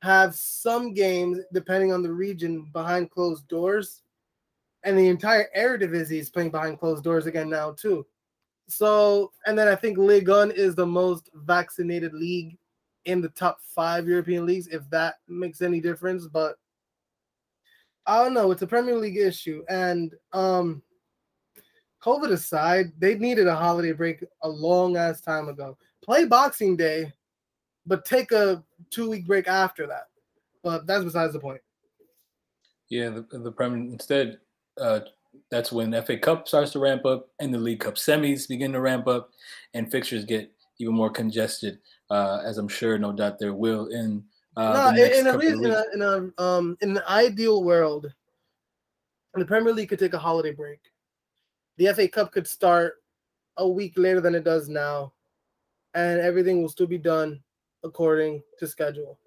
have 0.01 0.35
some 0.35 0.93
games, 0.93 1.39
depending 1.53 1.93
on 1.93 2.03
the 2.03 2.11
region, 2.11 2.69
behind 2.73 3.09
closed 3.09 3.47
doors. 3.47 4.01
And 4.83 4.97
the 4.97 5.07
entire 5.07 5.47
Eredivisie 5.57 6.19
is 6.19 6.29
playing 6.29 6.51
behind 6.51 6.77
closed 6.77 7.05
doors 7.05 7.25
again 7.25 7.49
now, 7.49 7.71
too. 7.71 8.05
So, 8.67 9.31
and 9.45 9.57
then 9.57 9.69
I 9.69 9.75
think 9.75 9.97
Ligue 9.97 10.27
1 10.27 10.51
is 10.51 10.75
the 10.75 10.85
most 10.85 11.29
vaccinated 11.33 12.13
league 12.13 12.57
in 13.05 13.21
the 13.21 13.29
top 13.29 13.59
five 13.61 14.07
European 14.07 14.45
leagues, 14.45 14.67
if 14.67 14.89
that 14.89 15.15
makes 15.27 15.61
any 15.61 15.79
difference. 15.79 16.27
But 16.27 16.55
I 18.05 18.23
don't 18.23 18.33
know. 18.33 18.51
It's 18.51 18.61
a 18.61 18.67
Premier 18.67 18.97
League 18.97 19.17
issue. 19.17 19.63
And 19.69 20.13
um, 20.33 20.81
COVID 22.03 22.31
aside, 22.31 22.91
they 22.97 23.15
needed 23.15 23.47
a 23.47 23.55
holiday 23.55 23.93
break 23.93 24.23
a 24.41 24.49
long 24.49 24.97
ass 24.97 25.21
time 25.21 25.47
ago. 25.47 25.77
Play 26.03 26.25
Boxing 26.25 26.75
Day, 26.75 27.13
but 27.85 28.05
take 28.05 28.31
a 28.31 28.63
two 28.89 29.09
week 29.09 29.25
break 29.25 29.47
after 29.47 29.87
that. 29.87 30.07
But 30.63 30.85
that's 30.85 31.03
besides 31.03 31.33
the 31.33 31.39
point. 31.39 31.61
Yeah, 32.89 33.09
the, 33.09 33.39
the 33.39 33.51
Premier 33.51 33.79
instead, 33.79 34.39
uh, 34.79 35.01
that's 35.49 35.71
when 35.71 35.91
FA 36.03 36.17
Cup 36.17 36.47
starts 36.47 36.71
to 36.71 36.79
ramp 36.79 37.05
up 37.05 37.29
and 37.39 37.53
the 37.53 37.57
League 37.57 37.79
Cup 37.79 37.95
semis 37.95 38.47
begin 38.47 38.73
to 38.73 38.81
ramp 38.81 39.07
up, 39.07 39.31
and 39.73 39.89
fixtures 39.89 40.25
get 40.25 40.51
even 40.79 40.93
more 40.93 41.09
congested, 41.09 41.79
uh, 42.13 42.41
as 42.45 42.57
I'm 42.57 42.67
sure, 42.67 42.97
no 42.97 43.11
doubt, 43.11 43.39
there 43.39 43.53
will 43.53 43.87
in. 43.87 44.23
Uh, 44.55 44.93
no, 44.95 45.03
in, 45.03 45.27
a, 45.27 45.39
in, 45.39 45.65
a, 45.65 45.83
in 45.95 46.01
a 46.01 46.41
um 46.43 46.77
in 46.81 46.93
the 46.93 47.09
ideal 47.09 47.63
world, 47.63 48.13
the 49.33 49.45
Premier 49.45 49.73
League 49.73 49.89
could 49.89 49.99
take 49.99 50.13
a 50.13 50.19
holiday 50.19 50.51
break 50.51 50.79
the 51.77 51.93
FA 51.93 52.07
Cup 52.07 52.31
could 52.31 52.47
start 52.47 52.95
a 53.57 53.67
week 53.67 53.93
later 53.97 54.21
than 54.21 54.35
it 54.35 54.43
does 54.43 54.69
now, 54.69 55.13
and 55.93 56.19
everything 56.19 56.61
will 56.61 56.69
still 56.69 56.87
be 56.87 56.97
done 56.97 57.41
according 57.83 58.41
to 58.59 58.67
schedule. 58.67 59.19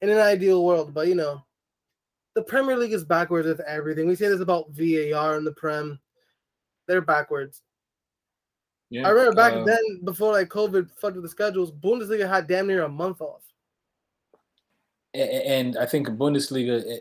In 0.00 0.10
an 0.10 0.18
ideal 0.18 0.64
world, 0.64 0.92
but 0.92 1.08
you 1.08 1.14
know, 1.14 1.42
the 2.34 2.42
Premier 2.42 2.76
League 2.76 2.92
is 2.92 3.04
backwards 3.04 3.46
with 3.46 3.60
everything. 3.60 4.06
We 4.06 4.16
say 4.16 4.28
this 4.28 4.40
about 4.40 4.70
VAR 4.70 5.36
and 5.36 5.46
the 5.46 5.52
Prem; 5.52 5.98
they're 6.86 7.00
backwards. 7.00 7.62
Yeah, 8.94 9.08
I 9.08 9.10
remember 9.10 9.34
back 9.34 9.54
uh, 9.54 9.64
then, 9.64 10.00
before 10.04 10.30
like 10.30 10.48
COVID 10.50 10.88
fucked 10.94 11.16
with 11.16 11.24
the 11.24 11.28
schedules, 11.28 11.72
Bundesliga 11.72 12.28
had 12.28 12.46
damn 12.46 12.68
near 12.68 12.84
a 12.84 12.88
month 12.88 13.20
off. 13.20 13.42
And 15.12 15.76
I 15.76 15.84
think 15.84 16.06
Bundesliga, 16.10 17.00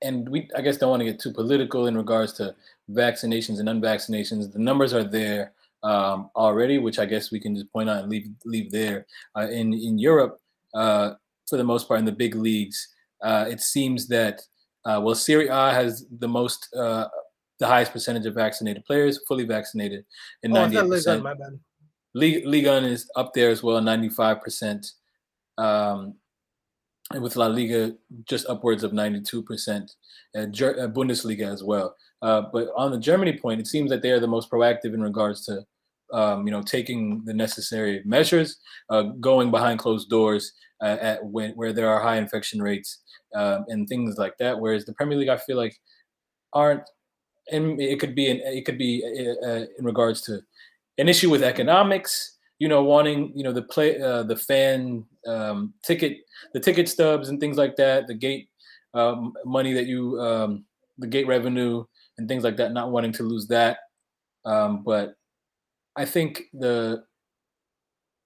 and 0.00 0.28
we 0.28 0.48
I 0.56 0.60
guess 0.60 0.76
don't 0.76 0.90
want 0.90 1.00
to 1.00 1.06
get 1.06 1.18
too 1.18 1.32
political 1.32 1.88
in 1.88 1.96
regards 1.96 2.34
to 2.34 2.54
vaccinations 2.88 3.58
and 3.58 3.68
unvaccinations. 3.68 4.52
The 4.52 4.60
numbers 4.60 4.94
are 4.94 5.02
there 5.02 5.54
um, 5.82 6.30
already, 6.36 6.78
which 6.78 7.00
I 7.00 7.04
guess 7.04 7.32
we 7.32 7.40
can 7.40 7.56
just 7.56 7.72
point 7.72 7.90
out 7.90 8.02
and 8.04 8.08
leave 8.08 8.28
leave 8.44 8.70
there. 8.70 9.04
Uh, 9.36 9.48
in 9.48 9.74
in 9.74 9.98
Europe, 9.98 10.40
uh, 10.72 11.14
for 11.48 11.56
the 11.56 11.64
most 11.64 11.88
part, 11.88 11.98
in 11.98 12.06
the 12.06 12.12
big 12.12 12.36
leagues, 12.36 12.94
uh, 13.22 13.46
it 13.48 13.60
seems 13.60 14.06
that 14.06 14.40
uh, 14.84 15.00
well, 15.02 15.16
Serie 15.16 15.48
A 15.48 15.72
has 15.72 16.06
the 16.20 16.28
most 16.28 16.72
uh, 16.76 17.08
the 17.58 17.66
highest 17.66 17.92
percentage 17.92 18.26
of 18.26 18.34
vaccinated 18.34 18.84
players, 18.84 19.20
fully 19.26 19.44
vaccinated, 19.44 20.04
and 20.42 20.52
ninety 20.52 20.76
eight 20.76 20.88
percent. 20.88 21.24
League 22.16 22.46
Ligue 22.46 22.66
1 22.66 22.84
is 22.84 23.10
up 23.16 23.34
there 23.34 23.50
as 23.50 23.62
well, 23.62 23.80
ninety 23.80 24.08
five 24.08 24.40
percent. 24.40 24.86
Um, 25.58 26.14
and 27.12 27.22
with 27.22 27.36
La 27.36 27.46
Liga 27.46 27.94
just 28.24 28.46
upwards 28.48 28.82
of 28.82 28.92
92%, 28.92 29.90
and 30.32 30.62
uh, 30.62 30.88
Bundesliga 30.88 31.52
as 31.52 31.62
well. 31.62 31.94
Uh, 32.22 32.42
but 32.50 32.68
on 32.76 32.90
the 32.90 32.98
Germany 32.98 33.36
point, 33.36 33.60
it 33.60 33.66
seems 33.66 33.90
that 33.90 34.00
they 34.00 34.10
are 34.10 34.20
the 34.20 34.26
most 34.26 34.50
proactive 34.50 34.94
in 34.94 35.02
regards 35.02 35.44
to 35.44 35.64
um, 36.12 36.46
you 36.46 36.52
know, 36.52 36.62
taking 36.62 37.24
the 37.24 37.34
necessary 37.34 38.02
measures, 38.04 38.58
uh, 38.90 39.02
going 39.20 39.50
behind 39.50 39.78
closed 39.78 40.08
doors 40.08 40.52
uh, 40.80 40.96
at 41.00 41.24
when 41.24 41.52
where 41.52 41.72
there 41.72 41.88
are 41.88 42.00
high 42.00 42.16
infection 42.16 42.62
rates 42.62 43.02
um, 43.34 43.64
and 43.68 43.88
things 43.88 44.16
like 44.16 44.36
that. 44.38 44.58
Whereas 44.58 44.84
the 44.84 44.94
Premier 44.94 45.18
League, 45.18 45.28
I 45.28 45.36
feel 45.36 45.56
like, 45.56 45.76
aren't, 46.52 46.82
and 47.50 47.80
it 47.80 48.00
could 48.00 48.14
be, 48.14 48.28
in, 48.28 48.38
it 48.38 48.64
could 48.64 48.78
be 48.78 49.02
uh, 49.04 49.46
uh, 49.46 49.64
in 49.78 49.84
regards 49.84 50.20
to 50.22 50.40
an 50.98 51.08
issue 51.08 51.30
with 51.30 51.42
economics. 51.42 52.32
You 52.60 52.68
know, 52.68 52.84
wanting 52.84 53.32
you 53.34 53.42
know 53.42 53.52
the 53.52 53.62
play, 53.62 54.00
uh, 54.00 54.22
the 54.22 54.36
fan 54.36 55.04
um, 55.26 55.74
ticket, 55.82 56.18
the 56.52 56.60
ticket 56.60 56.88
stubs 56.88 57.28
and 57.28 57.40
things 57.40 57.56
like 57.56 57.76
that, 57.76 58.06
the 58.06 58.14
gate 58.14 58.48
um, 58.94 59.32
money 59.44 59.72
that 59.72 59.86
you, 59.86 60.20
um, 60.20 60.64
the 60.98 61.06
gate 61.06 61.26
revenue 61.26 61.84
and 62.16 62.28
things 62.28 62.44
like 62.44 62.56
that, 62.56 62.72
not 62.72 62.92
wanting 62.92 63.12
to 63.12 63.24
lose 63.24 63.48
that. 63.48 63.78
Um, 64.44 64.82
but 64.84 65.14
I 65.96 66.04
think 66.04 66.42
the, 66.52 67.04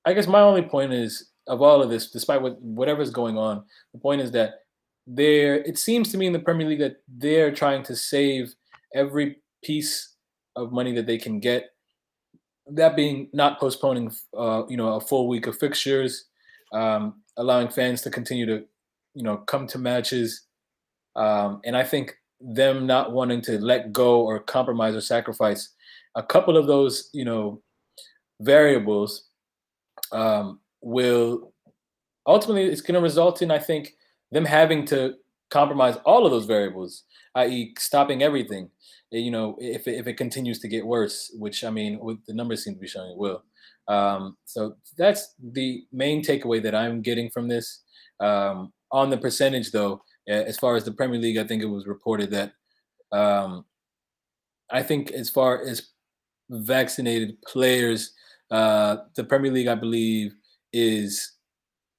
I 0.04 0.12
guess 0.12 0.26
my 0.26 0.40
only 0.40 0.62
point 0.62 0.92
is 0.92 1.30
of 1.46 1.62
all 1.62 1.82
of 1.82 1.90
this, 1.90 2.10
despite 2.10 2.42
what 2.42 2.60
whatever's 2.60 3.10
going 3.10 3.38
on, 3.38 3.64
the 3.92 3.98
point 3.98 4.20
is 4.20 4.30
that 4.32 4.60
there. 5.06 5.56
It 5.56 5.78
seems 5.78 6.10
to 6.12 6.18
me 6.18 6.26
in 6.26 6.32
the 6.32 6.38
Premier 6.38 6.68
League 6.68 6.80
that 6.80 6.96
they're 7.08 7.52
trying 7.52 7.82
to 7.84 7.96
save 7.96 8.54
every 8.94 9.36
piece 9.62 10.14
of 10.56 10.72
money 10.72 10.92
that 10.92 11.06
they 11.06 11.18
can 11.18 11.40
get. 11.40 11.70
That 12.66 12.96
being 12.96 13.28
not 13.32 13.58
postponing, 13.58 14.12
uh, 14.36 14.64
you 14.68 14.76
know, 14.76 14.94
a 14.94 15.00
full 15.00 15.28
week 15.28 15.46
of 15.46 15.58
fixtures, 15.58 16.26
um, 16.72 17.22
allowing 17.36 17.68
fans 17.68 18.02
to 18.02 18.10
continue 18.10 18.46
to, 18.46 18.64
you 19.14 19.22
know, 19.22 19.38
come 19.38 19.66
to 19.68 19.78
matches, 19.78 20.42
um, 21.16 21.60
and 21.64 21.76
I 21.76 21.82
think 21.82 22.16
them 22.40 22.86
not 22.86 23.12
wanting 23.12 23.40
to 23.42 23.58
let 23.58 23.92
go 23.92 24.20
or 24.20 24.38
compromise 24.38 24.94
or 24.94 25.00
sacrifice 25.00 25.70
a 26.14 26.22
couple 26.22 26.56
of 26.56 26.66
those, 26.66 27.10
you 27.12 27.24
know, 27.24 27.62
variables 28.40 29.28
um, 30.12 30.60
will 30.80 31.52
ultimately 32.26 32.64
it's 32.64 32.80
going 32.80 32.94
to 32.94 33.00
result 33.00 33.42
in, 33.42 33.50
I 33.50 33.58
think, 33.58 33.94
them 34.32 34.44
having 34.44 34.84
to 34.86 35.14
compromise 35.50 35.96
all 36.04 36.24
of 36.24 36.32
those 36.32 36.46
variables, 36.46 37.04
i.e., 37.36 37.74
stopping 37.78 38.22
everything. 38.22 38.70
Eh, 39.12 39.18
you 39.18 39.30
know, 39.30 39.56
if 39.58 39.86
it, 39.86 39.94
if 39.94 40.06
it 40.06 40.16
continues 40.16 40.58
to 40.60 40.68
get 40.68 40.86
worse, 40.86 41.30
which 41.38 41.64
I 41.64 41.70
mean, 41.70 41.98
with 42.00 42.18
the 42.26 42.34
numbers 42.34 42.64
seem 42.64 42.74
to 42.74 42.80
be 42.80 42.88
showing 42.88 43.10
it 43.10 43.18
will. 43.18 43.42
Um, 43.88 44.36
so 44.44 44.74
that's 44.96 45.34
the 45.52 45.84
main 45.92 46.22
takeaway 46.22 46.62
that 46.62 46.74
I'm 46.74 47.00
getting 47.00 47.30
from 47.30 47.48
this. 47.48 47.82
Um, 48.20 48.72
on 48.90 49.10
the 49.10 49.18
percentage, 49.18 49.70
though, 49.70 50.02
as 50.26 50.58
far 50.58 50.76
as 50.76 50.84
the 50.84 50.92
Premier 50.92 51.20
League, 51.20 51.38
I 51.38 51.44
think 51.44 51.62
it 51.62 51.66
was 51.66 51.86
reported 51.86 52.30
that 52.30 52.52
um, 53.12 53.64
I 54.70 54.82
think 54.82 55.10
as 55.12 55.30
far 55.30 55.62
as 55.62 55.88
vaccinated 56.50 57.40
players, 57.42 58.12
uh, 58.50 58.96
the 59.14 59.24
Premier 59.24 59.52
League, 59.52 59.68
I 59.68 59.74
believe, 59.74 60.34
is 60.72 61.32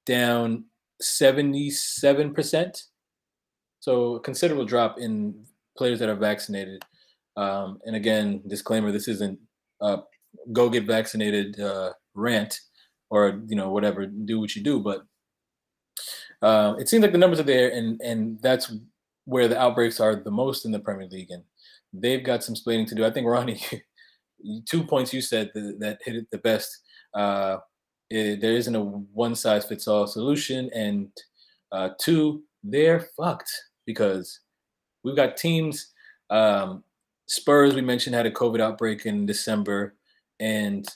down 0.06 0.64
77%. 1.02 2.82
So 3.80 4.16
a 4.16 4.20
considerable 4.20 4.64
drop 4.64 4.98
in 4.98 5.44
players 5.76 5.98
that 5.98 6.08
are 6.08 6.14
vaccinated. 6.14 6.82
Um, 7.36 7.80
and 7.84 7.96
again, 7.96 8.42
disclaimer: 8.46 8.92
this 8.92 9.08
isn't 9.08 9.38
go 10.52 10.68
get 10.68 10.84
vaccinated 10.84 11.58
uh, 11.60 11.92
rant 12.14 12.60
or 13.10 13.40
you 13.46 13.56
know 13.56 13.70
whatever, 13.70 14.06
do 14.06 14.40
what 14.40 14.54
you 14.54 14.62
do. 14.62 14.80
But 14.80 15.02
uh, 16.42 16.74
it 16.78 16.88
seems 16.88 17.02
like 17.02 17.12
the 17.12 17.18
numbers 17.18 17.40
are 17.40 17.44
there, 17.44 17.70
and 17.70 18.00
and 18.02 18.40
that's 18.42 18.72
where 19.24 19.48
the 19.48 19.60
outbreaks 19.60 20.00
are 20.00 20.16
the 20.16 20.30
most 20.30 20.64
in 20.64 20.72
the 20.72 20.78
Premier 20.78 21.08
League, 21.08 21.30
and 21.30 21.42
they've 21.92 22.24
got 22.24 22.44
some 22.44 22.54
splaining 22.54 22.86
to 22.88 22.94
do. 22.94 23.04
I 23.04 23.10
think 23.10 23.26
Ronny, 23.26 23.60
two 24.68 24.84
points 24.84 25.12
you 25.12 25.20
said 25.20 25.50
that, 25.54 25.76
that 25.80 25.98
hit 26.04 26.16
it 26.16 26.26
the 26.30 26.38
best. 26.38 26.70
Uh, 27.14 27.58
it, 28.08 28.40
there 28.40 28.54
isn't 28.54 28.74
a 28.74 28.82
one 28.82 29.34
size 29.34 29.64
fits 29.64 29.88
all 29.88 30.06
solution, 30.06 30.70
and 30.74 31.08
uh, 31.72 31.90
two, 32.00 32.42
they're 32.62 33.06
fucked 33.16 33.50
because 33.90 34.40
we've 35.02 35.16
got 35.16 35.36
teams. 35.36 35.92
Um, 36.30 36.84
Spurs, 37.26 37.74
we 37.74 37.80
mentioned, 37.80 38.14
had 38.14 38.26
a 38.26 38.30
COVID 38.30 38.60
outbreak 38.60 39.06
in 39.06 39.26
December, 39.26 39.94
and 40.38 40.86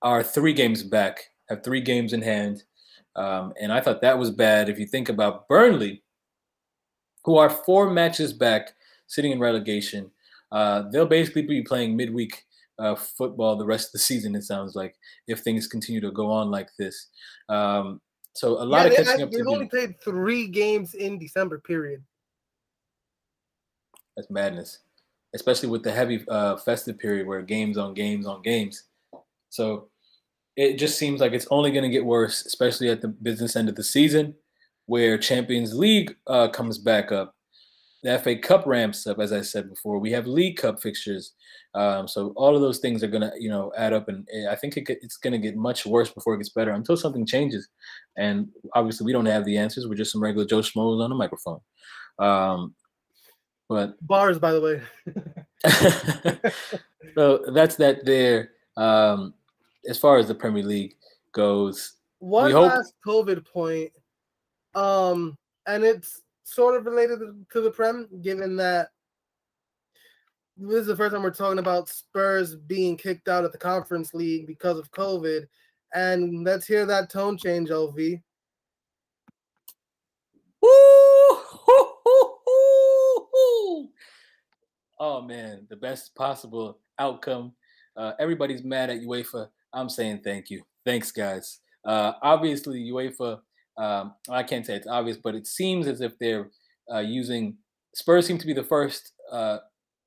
are 0.00 0.22
three 0.22 0.52
games 0.52 0.82
back, 0.82 1.30
have 1.48 1.62
three 1.64 1.80
games 1.80 2.12
in 2.12 2.22
hand. 2.22 2.64
Um, 3.16 3.52
and 3.60 3.72
I 3.72 3.80
thought 3.80 4.00
that 4.02 4.18
was 4.18 4.30
bad. 4.30 4.68
If 4.68 4.78
you 4.78 4.86
think 4.86 5.08
about 5.08 5.48
Burnley, 5.48 6.02
who 7.24 7.36
are 7.36 7.50
four 7.50 7.90
matches 7.90 8.32
back, 8.32 8.74
sitting 9.06 9.32
in 9.32 9.40
relegation, 9.40 10.10
uh, 10.50 10.84
they'll 10.90 11.06
basically 11.06 11.42
be 11.42 11.62
playing 11.62 11.96
midweek 11.96 12.44
uh, 12.78 12.94
football 12.94 13.56
the 13.56 13.66
rest 13.66 13.88
of 13.88 13.92
the 13.92 13.98
season. 13.98 14.34
It 14.34 14.44
sounds 14.44 14.74
like 14.74 14.96
if 15.28 15.40
things 15.40 15.66
continue 15.66 16.00
to 16.00 16.10
go 16.10 16.30
on 16.30 16.50
like 16.50 16.70
this. 16.78 17.08
Um, 17.48 18.00
so 18.34 18.62
a 18.62 18.64
lot 18.64 18.86
yeah, 18.86 18.90
of 18.90 18.96
catching 18.96 19.16
they, 19.18 19.22
up. 19.22 19.30
They've 19.30 19.46
only 19.46 19.66
do. 19.66 19.70
played 19.70 20.00
three 20.00 20.46
games 20.46 20.94
in 20.94 21.18
December. 21.18 21.58
Period. 21.58 22.02
That's 24.16 24.30
madness, 24.30 24.80
especially 25.34 25.68
with 25.68 25.82
the 25.82 25.92
heavy 25.92 26.24
uh, 26.28 26.56
festive 26.56 26.98
period 26.98 27.26
where 27.26 27.42
games 27.42 27.78
on 27.78 27.94
games 27.94 28.26
on 28.26 28.42
games. 28.42 28.84
So 29.48 29.88
it 30.56 30.78
just 30.78 30.98
seems 30.98 31.20
like 31.20 31.32
it's 31.32 31.46
only 31.50 31.70
going 31.70 31.84
to 31.84 31.88
get 31.88 32.04
worse, 32.04 32.44
especially 32.44 32.88
at 32.90 33.00
the 33.00 33.08
business 33.08 33.56
end 33.56 33.68
of 33.68 33.74
the 33.74 33.84
season, 33.84 34.34
where 34.86 35.16
Champions 35.16 35.74
League 35.74 36.16
uh, 36.26 36.48
comes 36.48 36.78
back 36.78 37.12
up 37.12 37.34
the 38.02 38.18
FA 38.18 38.36
Cup 38.36 38.66
ramps 38.66 39.06
up, 39.06 39.20
as 39.20 39.32
I 39.32 39.42
said 39.42 39.68
before. 39.68 39.98
We 39.98 40.10
have 40.12 40.26
League 40.26 40.56
Cup 40.56 40.80
fixtures, 40.80 41.34
um, 41.74 42.08
so 42.08 42.32
all 42.36 42.54
of 42.54 42.60
those 42.60 42.78
things 42.78 43.02
are 43.02 43.08
gonna, 43.08 43.32
you 43.38 43.48
know, 43.48 43.72
add 43.76 43.92
up, 43.92 44.08
and 44.08 44.28
eh, 44.32 44.50
I 44.50 44.56
think 44.56 44.76
it, 44.76 44.84
it's 44.88 45.16
gonna 45.16 45.38
get 45.38 45.56
much 45.56 45.86
worse 45.86 46.10
before 46.10 46.34
it 46.34 46.38
gets 46.38 46.50
better 46.50 46.72
until 46.72 46.96
something 46.96 47.24
changes. 47.24 47.68
And 48.16 48.48
obviously, 48.74 49.06
we 49.06 49.12
don't 49.12 49.26
have 49.26 49.44
the 49.44 49.56
answers. 49.56 49.86
We're 49.86 49.94
just 49.94 50.12
some 50.12 50.22
regular 50.22 50.46
Joe 50.46 50.60
Schmoes 50.60 51.02
on 51.02 51.12
a 51.12 51.14
microphone. 51.14 51.60
Um, 52.18 52.74
but 53.68 53.94
bars, 54.06 54.38
by 54.38 54.52
the 54.52 54.60
way. 54.60 54.82
so 57.14 57.44
that's 57.52 57.76
that. 57.76 58.04
There, 58.04 58.50
um, 58.76 59.34
as 59.88 59.98
far 59.98 60.18
as 60.18 60.26
the 60.26 60.34
Premier 60.34 60.64
League 60.64 60.96
goes, 61.32 61.96
one 62.18 62.52
last 62.52 62.94
hope- 63.04 63.26
COVID 63.26 63.46
point, 63.46 63.92
um, 64.74 65.38
and 65.66 65.84
it's 65.84 66.21
sort 66.44 66.76
of 66.76 66.86
related 66.86 67.20
to 67.52 67.60
the 67.60 67.70
Prem, 67.70 68.08
given 68.22 68.56
that 68.56 68.88
this 70.56 70.80
is 70.80 70.86
the 70.86 70.96
first 70.96 71.14
time 71.14 71.22
we're 71.22 71.30
talking 71.30 71.58
about 71.58 71.88
Spurs 71.88 72.54
being 72.54 72.96
kicked 72.96 73.28
out 73.28 73.44
of 73.44 73.52
the 73.52 73.58
Conference 73.58 74.14
League 74.14 74.46
because 74.46 74.78
of 74.78 74.90
COVID. 74.92 75.46
And 75.94 76.44
let's 76.44 76.66
hear 76.66 76.86
that 76.86 77.10
tone 77.10 77.36
change, 77.36 77.68
LV. 77.70 78.22
Oh 85.04 85.20
man, 85.20 85.66
the 85.68 85.76
best 85.76 86.14
possible 86.14 86.78
outcome. 86.98 87.54
Uh, 87.96 88.12
everybody's 88.20 88.62
mad 88.62 88.88
at 88.88 89.00
UEFA. 89.00 89.48
I'm 89.72 89.88
saying 89.88 90.20
thank 90.22 90.48
you. 90.48 90.62
Thanks, 90.84 91.10
guys. 91.10 91.60
Uh, 91.84 92.12
obviously, 92.22 92.88
UEFA 92.90 93.40
um, 93.78 94.14
I 94.28 94.42
can't 94.42 94.66
say 94.66 94.76
it's 94.76 94.86
obvious, 94.86 95.16
but 95.16 95.34
it 95.34 95.46
seems 95.46 95.86
as 95.86 96.00
if 96.00 96.18
they're 96.18 96.50
uh, 96.92 96.98
using 97.00 97.56
Spurs 97.94 98.26
seem 98.26 98.38
to 98.38 98.46
be 98.46 98.52
the 98.52 98.64
first 98.64 99.12
uh, 99.30 99.58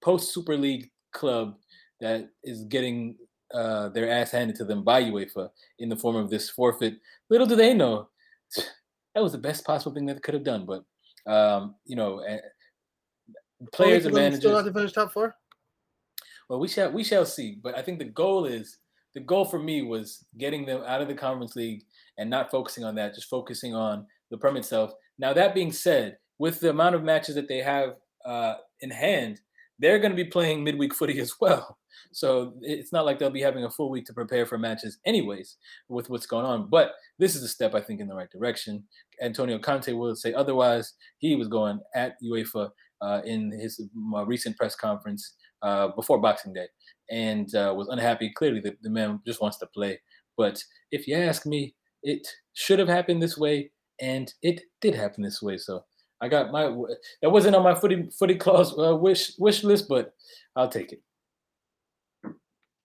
post 0.03 0.33
Super 0.33 0.57
League 0.57 0.89
club 1.13 1.55
that 2.01 2.29
is 2.43 2.63
getting 2.65 3.15
uh, 3.53 3.89
their 3.89 4.09
ass 4.09 4.31
handed 4.31 4.55
to 4.57 4.65
them 4.65 4.83
by 4.83 5.03
UEFA 5.03 5.49
in 5.79 5.89
the 5.89 5.95
form 5.95 6.15
of 6.15 6.29
this 6.29 6.49
forfeit. 6.49 6.95
Little 7.29 7.47
do 7.47 7.55
they 7.55 7.73
know 7.73 8.09
that 9.15 9.23
was 9.23 9.31
the 9.31 9.37
best 9.37 9.65
possible 9.65 9.93
thing 9.93 10.05
that 10.07 10.15
they 10.15 10.19
could 10.19 10.33
have 10.33 10.43
done. 10.43 10.65
But 10.65 10.83
um, 11.31 11.75
you 11.85 11.95
know, 11.95 12.23
players 13.71 14.05
and 14.05 14.13
managers 14.13 14.39
still 14.39 14.51
not 14.51 14.65
to 14.65 14.73
finish 14.73 14.93
top 14.93 15.13
four. 15.13 15.35
Well, 16.49 16.59
we 16.59 16.67
shall 16.67 16.91
we 16.91 17.03
shall 17.03 17.25
see. 17.25 17.57
But 17.61 17.77
I 17.77 17.81
think 17.81 17.99
the 17.99 18.05
goal 18.05 18.45
is 18.45 18.77
the 19.13 19.21
goal 19.21 19.45
for 19.45 19.59
me 19.59 19.81
was 19.81 20.25
getting 20.37 20.65
them 20.65 20.83
out 20.85 21.01
of 21.01 21.07
the 21.07 21.15
conference 21.15 21.55
league 21.55 21.83
and 22.17 22.29
not 22.29 22.51
focusing 22.51 22.83
on 22.83 22.95
that, 22.95 23.13
just 23.13 23.29
focusing 23.29 23.75
on 23.75 24.05
the 24.31 24.37
Prem 24.37 24.57
itself. 24.57 24.93
Now, 25.17 25.33
that 25.33 25.55
being 25.55 25.71
said, 25.71 26.17
with 26.37 26.59
the 26.59 26.69
amount 26.69 26.95
of 26.95 27.03
matches 27.03 27.35
that 27.35 27.47
they 27.47 27.59
have 27.59 27.95
uh, 28.25 28.55
in 28.81 28.91
hand, 28.91 29.39
they're 29.79 29.99
going 29.99 30.11
to 30.11 30.23
be 30.23 30.29
playing 30.29 30.63
midweek 30.63 30.93
footy 30.93 31.19
as 31.19 31.33
well. 31.39 31.77
So 32.11 32.53
it's 32.61 32.93
not 32.93 33.05
like 33.05 33.19
they'll 33.19 33.29
be 33.29 33.41
having 33.41 33.65
a 33.65 33.69
full 33.69 33.89
week 33.89 34.05
to 34.05 34.13
prepare 34.13 34.45
for 34.45 34.57
matches, 34.57 34.99
anyways, 35.05 35.57
with 35.89 36.09
what's 36.09 36.25
going 36.25 36.45
on. 36.45 36.69
But 36.69 36.91
this 37.19 37.35
is 37.35 37.43
a 37.43 37.47
step, 37.47 37.75
I 37.75 37.81
think, 37.81 37.99
in 37.99 38.07
the 38.07 38.15
right 38.15 38.31
direction. 38.31 38.83
Antonio 39.21 39.59
Conte 39.59 39.91
will 39.91 40.15
say 40.15 40.33
otherwise. 40.33 40.93
He 41.17 41.35
was 41.35 41.47
going 41.47 41.79
at 41.93 42.15
UEFA 42.23 42.69
uh, 43.01 43.21
in 43.25 43.51
his 43.51 43.81
uh, 44.13 44.25
recent 44.25 44.57
press 44.57 44.75
conference 44.75 45.35
uh, 45.61 45.89
before 45.89 46.21
Boxing 46.21 46.53
Day 46.53 46.67
and 47.09 47.53
uh, 47.55 47.73
was 47.75 47.87
unhappy. 47.89 48.31
Clearly, 48.35 48.59
the, 48.59 48.75
the 48.81 48.89
man 48.89 49.19
just 49.25 49.41
wants 49.41 49.57
to 49.57 49.67
play. 49.67 49.99
But 50.37 50.61
if 50.91 51.07
you 51.07 51.15
ask 51.15 51.45
me, 51.45 51.75
it 52.05 52.27
should 52.53 52.79
have 52.79 52.87
happened 52.87 53.21
this 53.21 53.37
way, 53.37 53.71
and 53.99 54.33
it 54.41 54.61
did 54.79 54.95
happen 54.95 55.23
this 55.23 55.41
way. 55.41 55.57
So 55.57 55.83
I 56.21 56.29
got 56.29 56.51
my 56.51 56.63
that 57.21 57.29
wasn't 57.29 57.55
on 57.55 57.63
my 57.63 57.75
footy 57.75 58.09
footy 58.17 58.35
clause 58.43 58.77
uh, 58.77 58.95
wish 58.95 59.37
wish 59.37 59.63
list, 59.63 59.89
but 59.89 60.13
I'll 60.55 60.69
take 60.69 60.93
it. 60.93 61.01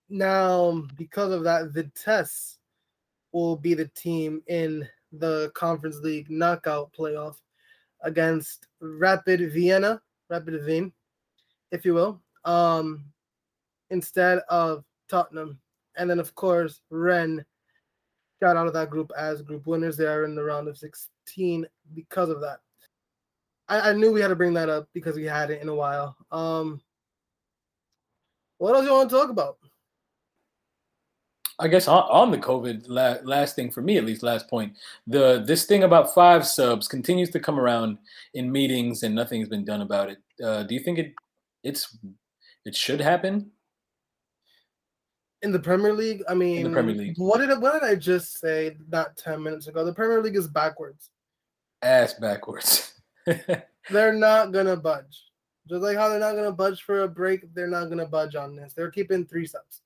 Now, 0.08 0.82
because 0.96 1.32
of 1.32 1.44
that, 1.44 1.72
the 1.72 1.84
Vitesse 1.84 2.58
will 3.32 3.54
be 3.54 3.74
the 3.74 3.88
team 3.88 4.42
in 4.48 4.88
the 5.12 5.52
Conference 5.54 5.98
League 5.98 6.28
knockout 6.30 6.92
playoff 6.98 7.36
against 8.02 8.66
Rapid 8.80 9.52
Vienna, 9.52 10.00
Rapid 10.28 10.64
Wien, 10.66 10.92
if 11.70 11.84
you 11.84 11.94
will, 11.94 12.20
um, 12.44 13.04
instead 13.90 14.40
of 14.48 14.84
Tottenham. 15.08 15.60
And 15.96 16.10
then, 16.10 16.18
of 16.18 16.34
course, 16.34 16.80
Rennes 16.90 17.44
got 18.40 18.56
out 18.56 18.66
of 18.66 18.72
that 18.72 18.90
group 18.90 19.10
as 19.16 19.42
group 19.42 19.66
winners. 19.66 19.96
They 19.96 20.06
are 20.06 20.24
in 20.24 20.34
the 20.34 20.44
round 20.44 20.68
of 20.68 20.78
16 20.78 21.66
because 21.94 22.28
of 22.28 22.40
that. 22.40 22.58
I, 23.68 23.90
I 23.90 23.92
knew 23.92 24.12
we 24.12 24.20
had 24.20 24.28
to 24.28 24.36
bring 24.36 24.54
that 24.54 24.68
up 24.68 24.88
because 24.92 25.16
we 25.16 25.24
had 25.24 25.50
it 25.50 25.62
in 25.62 25.68
a 25.68 25.74
while. 25.74 26.16
Um, 26.32 26.80
what 28.58 28.74
else 28.74 28.84
you 28.84 28.92
want 28.92 29.08
to 29.10 29.16
talk 29.16 29.30
about? 29.30 29.56
I 31.58 31.68
guess 31.68 31.88
on, 31.88 32.30
the 32.30 32.38
COVID, 32.38 32.84
la- 32.88 33.18
last 33.22 33.54
thing 33.54 33.70
for 33.70 33.82
me 33.82 33.98
at 33.98 34.06
least, 34.06 34.22
last 34.22 34.48
point, 34.48 34.74
the 35.06 35.44
this 35.46 35.66
thing 35.66 35.82
about 35.84 36.14
five 36.14 36.46
subs 36.46 36.88
continues 36.88 37.28
to 37.30 37.40
come 37.40 37.60
around 37.60 37.98
in 38.32 38.50
meetings 38.50 39.02
and 39.02 39.14
nothing's 39.14 39.48
been 39.48 39.64
done 39.64 39.82
about 39.82 40.08
it. 40.08 40.18
Uh, 40.42 40.62
do 40.62 40.74
you 40.74 40.80
think 40.80 40.98
it 40.98 41.14
it's 41.62 41.98
it 42.64 42.74
should 42.74 43.00
happen 43.00 43.50
in 45.42 45.52
the 45.52 45.58
Premier 45.58 45.92
League? 45.92 46.22
I 46.28 46.34
mean, 46.34 46.58
in 46.58 46.64
the 46.64 46.70
Premier 46.70 46.94
League? 46.94 47.14
What 47.18 47.38
did 47.38 47.50
what 47.60 47.72
did 47.72 47.88
I 47.88 47.94
just 47.94 48.40
say? 48.40 48.76
Not 48.88 49.16
ten 49.16 49.42
minutes 49.42 49.66
ago. 49.66 49.84
The 49.84 49.94
Premier 49.94 50.22
League 50.22 50.36
is 50.36 50.48
backwards. 50.48 51.10
Ass 51.82 52.14
backwards. 52.14 53.00
they're 53.90 54.12
not 54.12 54.52
gonna 54.52 54.76
budge. 54.76 55.24
Just 55.68 55.82
like 55.82 55.96
how 55.96 56.08
they're 56.08 56.18
not 56.18 56.34
gonna 56.34 56.52
budge 56.52 56.82
for 56.82 57.02
a 57.02 57.08
break, 57.08 57.54
they're 57.54 57.68
not 57.68 57.88
gonna 57.88 58.06
budge 58.06 58.34
on 58.34 58.56
this. 58.56 58.72
They're 58.74 58.90
keeping 58.90 59.26
three 59.26 59.46
subs. 59.46 59.82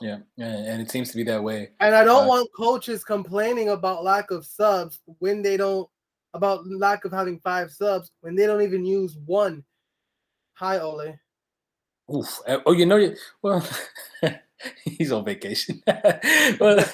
Yeah, 0.00 0.18
and 0.38 0.82
it 0.82 0.90
seems 0.90 1.10
to 1.10 1.16
be 1.16 1.22
that 1.24 1.42
way. 1.42 1.70
And 1.80 1.94
I 1.94 2.02
don't 2.02 2.24
uh, 2.24 2.28
want 2.28 2.48
coaches 2.56 3.04
complaining 3.04 3.68
about 3.68 4.02
lack 4.02 4.30
of 4.30 4.44
subs 4.44 5.00
when 5.18 5.42
they 5.42 5.56
don't 5.56 5.88
about 6.34 6.66
lack 6.66 7.04
of 7.04 7.12
having 7.12 7.38
five 7.40 7.70
subs 7.70 8.10
when 8.20 8.34
they 8.34 8.46
don't 8.46 8.62
even 8.62 8.84
use 8.84 9.16
one. 9.26 9.62
Hi, 10.54 10.78
Ole. 10.78 11.14
Oof. 12.14 12.40
Uh, 12.46 12.58
oh, 12.66 12.72
you 12.72 12.86
know, 12.86 13.14
well, 13.42 13.66
he's 14.84 15.12
on 15.12 15.24
vacation. 15.24 15.82
well, 16.60 16.76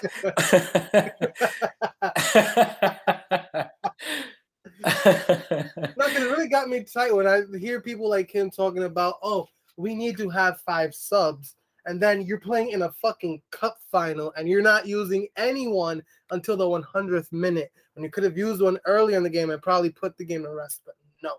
Look, 5.96 6.12
it 6.14 6.30
really 6.30 6.48
got 6.48 6.68
me 6.68 6.84
tight 6.84 7.14
when 7.14 7.26
I 7.26 7.42
hear 7.58 7.80
people 7.80 8.08
like 8.08 8.30
him 8.30 8.50
talking 8.50 8.84
about, 8.84 9.14
oh, 9.22 9.48
we 9.76 9.94
need 9.94 10.16
to 10.18 10.28
have 10.28 10.60
five 10.60 10.94
subs 10.94 11.56
and 11.88 12.00
then 12.00 12.22
you're 12.22 12.38
playing 12.38 12.70
in 12.70 12.82
a 12.82 12.92
fucking 12.92 13.40
cup 13.50 13.78
final 13.90 14.32
and 14.36 14.46
you're 14.48 14.62
not 14.62 14.86
using 14.86 15.26
anyone 15.36 16.02
until 16.30 16.56
the 16.56 16.64
100th 16.64 17.32
minute 17.32 17.72
when 17.94 18.04
you 18.04 18.10
could 18.10 18.24
have 18.24 18.36
used 18.36 18.60
one 18.60 18.78
earlier 18.84 19.16
in 19.16 19.22
the 19.22 19.30
game 19.30 19.50
and 19.50 19.62
probably 19.62 19.90
put 19.90 20.16
the 20.18 20.24
game 20.24 20.42
to 20.42 20.50
rest. 20.50 20.82
But 20.84 20.96
no, 21.22 21.32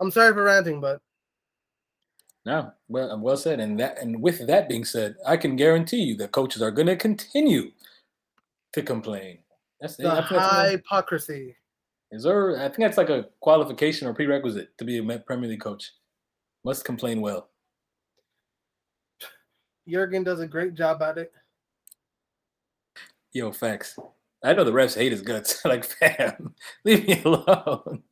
I'm 0.00 0.10
sorry 0.10 0.32
for 0.32 0.44
ranting, 0.44 0.80
but 0.80 1.02
no, 2.44 2.72
well, 2.88 3.12
uh, 3.12 3.18
well 3.18 3.36
said. 3.36 3.60
And 3.60 3.78
that, 3.78 3.98
and 4.00 4.20
with 4.20 4.46
that 4.46 4.68
being 4.68 4.84
said, 4.84 5.16
I 5.26 5.36
can 5.36 5.56
guarantee 5.56 6.02
you 6.02 6.16
that 6.16 6.32
coaches 6.32 6.62
are 6.62 6.70
going 6.70 6.88
to 6.88 6.96
continue 6.96 7.70
to 8.72 8.82
complain. 8.82 9.38
That's 9.80 9.96
the 9.96 10.10
high 10.10 10.70
hypocrisy. 10.70 11.56
Is 12.10 12.24
there? 12.24 12.58
I 12.58 12.68
think 12.68 12.80
that's 12.80 12.98
like 12.98 13.10
a 13.10 13.26
qualification 13.40 14.06
or 14.06 14.14
prerequisite 14.14 14.76
to 14.78 14.84
be 14.84 14.98
a 14.98 15.18
Premier 15.20 15.48
League 15.48 15.60
coach. 15.60 15.92
Must 16.64 16.84
complain 16.84 17.20
well. 17.20 17.48
Jurgen 19.88 20.22
does 20.22 20.40
a 20.40 20.46
great 20.46 20.74
job 20.74 21.02
at 21.02 21.18
it. 21.18 21.32
Yo, 23.32 23.50
facts. 23.50 23.98
I 24.44 24.52
know 24.52 24.64
the 24.64 24.72
refs 24.72 24.96
hate 24.96 25.12
his 25.12 25.22
guts. 25.22 25.64
like, 25.64 25.84
fam, 25.84 26.54
leave 26.84 27.06
me 27.06 27.20
alone. 27.24 28.02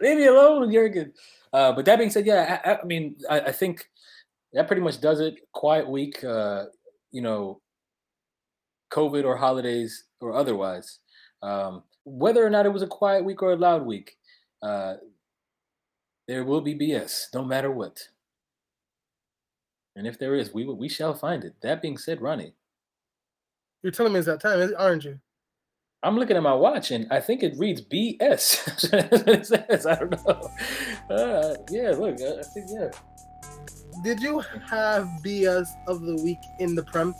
leave 0.00 0.16
me 0.16 0.26
alone, 0.26 0.72
Jurgen. 0.72 1.12
Uh, 1.52 1.72
but 1.72 1.84
that 1.84 1.98
being 1.98 2.10
said, 2.10 2.26
yeah, 2.26 2.60
I, 2.64 2.74
I 2.74 2.84
mean, 2.84 3.16
I, 3.28 3.40
I, 3.40 3.52
think 3.52 3.88
that 4.52 4.68
pretty 4.68 4.82
much 4.82 5.00
does 5.00 5.20
it. 5.20 5.34
Quiet 5.52 5.88
week, 5.88 6.22
uh, 6.22 6.66
you 7.10 7.22
know, 7.22 7.60
COVID 8.92 9.24
or 9.24 9.36
holidays 9.36 10.04
or 10.20 10.34
otherwise. 10.34 11.00
Um, 11.42 11.82
whether 12.04 12.44
or 12.44 12.50
not 12.50 12.66
it 12.66 12.72
was 12.72 12.82
a 12.82 12.86
quiet 12.86 13.24
week 13.24 13.42
or 13.42 13.52
a 13.52 13.56
loud 13.56 13.84
week, 13.84 14.16
uh, 14.62 14.94
there 16.28 16.44
will 16.44 16.60
be 16.60 16.74
BS, 16.74 17.26
no 17.34 17.44
matter 17.44 17.70
what. 17.70 17.98
And 19.96 20.06
if 20.06 20.18
there 20.18 20.36
is, 20.36 20.54
we 20.54 20.64
we 20.64 20.88
shall 20.88 21.14
find 21.14 21.44
it. 21.44 21.54
That 21.62 21.82
being 21.82 21.98
said, 21.98 22.22
Ronny. 22.22 22.54
You're 23.82 23.92
telling 23.92 24.12
me 24.12 24.18
it's 24.18 24.26
that 24.26 24.40
time, 24.40 24.72
aren't 24.78 25.04
you? 25.04 25.18
I'm 26.02 26.16
looking 26.16 26.36
at 26.36 26.42
my 26.42 26.54
watch 26.54 26.92
and 26.92 27.06
I 27.10 27.20
think 27.20 27.42
it 27.42 27.58
reads 27.58 27.82
BS. 27.82 28.92
it 29.28 29.46
says. 29.46 29.86
I 29.86 29.94
don't 29.96 30.26
know. 30.26 30.50
Uh, 31.14 31.56
yeah, 31.70 31.90
look, 31.90 32.20
I 32.20 32.42
think, 32.42 32.68
yeah. 32.70 32.90
Did 34.02 34.20
you 34.20 34.42
have 34.66 35.04
BS 35.22 35.68
of 35.86 36.00
the 36.00 36.16
week 36.22 36.38
in 36.58 36.74
the 36.74 36.82
Prem? 36.82 37.14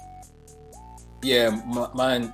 Yeah, 1.22 1.60
m- 1.62 1.90
mine 1.94 2.32